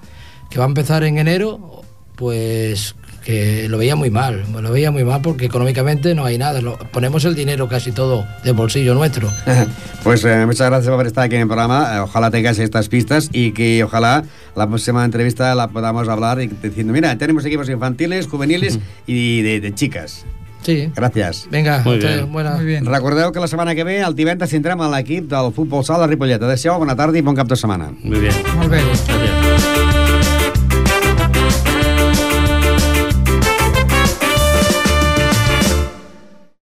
que 0.50 0.58
va 0.58 0.66
a 0.66 0.68
empezar 0.68 1.04
en 1.04 1.18
enero, 1.18 1.82
pues 2.16 2.94
que 3.26 3.68
lo 3.68 3.76
veía 3.76 3.96
muy 3.96 4.08
mal, 4.08 4.44
lo 4.52 4.70
veía 4.70 4.92
muy 4.92 5.02
mal 5.02 5.20
porque 5.20 5.46
económicamente 5.46 6.14
no 6.14 6.24
hay 6.24 6.38
nada, 6.38 6.60
lo- 6.60 6.78
ponemos 6.92 7.24
el 7.24 7.34
dinero 7.34 7.68
casi 7.68 7.90
todo 7.90 8.24
del 8.44 8.54
bolsillo 8.54 8.94
nuestro. 8.94 9.28
Pues 10.06 10.24
eh, 10.24 10.46
muchas 10.46 10.68
gracias 10.70 10.94
por 10.94 11.04
estar 11.04 11.24
aquí 11.24 11.34
en 11.34 11.40
el 11.40 11.46
programa. 11.48 11.96
Eh, 11.96 11.98
ojalá 11.98 12.30
tengáis 12.30 12.60
estas 12.60 12.88
pistas 12.88 13.28
y 13.32 13.50
que 13.50 13.82
ojalá 13.82 14.22
la 14.54 14.68
próxima 14.68 15.04
entrevista 15.04 15.52
la 15.56 15.66
podamos 15.66 16.08
hablar 16.08 16.40
y 16.40 16.46
diciendo, 16.46 16.92
mira, 16.92 17.18
tenemos 17.18 17.44
equipos 17.44 17.68
infantiles, 17.68 18.28
juveniles 18.28 18.78
y 19.08 19.42
de, 19.42 19.58
de 19.60 19.74
chicas. 19.74 20.24
Sí. 20.62 20.90
Gràcies. 20.94 21.48
Vinga, 21.50 21.82
Muy 21.84 21.98
buena. 22.30 22.54
Muy 22.56 22.64
bien. 22.64 22.86
Recordeu 22.86 23.32
que 23.32 23.40
la 23.40 23.48
setmana 23.48 23.74
que 23.74 23.82
ve, 23.82 23.98
el 24.00 24.14
divendres, 24.14 24.50
tindrem 24.50 24.80
a 24.80 24.88
l'equip 24.94 25.26
del 25.30 25.52
futbol 25.54 25.84
sala 25.84 26.06
Ripollet. 26.06 26.38
Adéu-siau, 26.42 26.78
bona 26.78 26.94
tarda 26.98 27.18
i 27.18 27.22
bon 27.22 27.34
cap 27.38 27.46
de 27.50 27.56
setmana. 27.58 27.90
Muy 28.02 28.18
bien. 28.20 28.34
Molt 28.58 28.70
bé. 28.70 29.15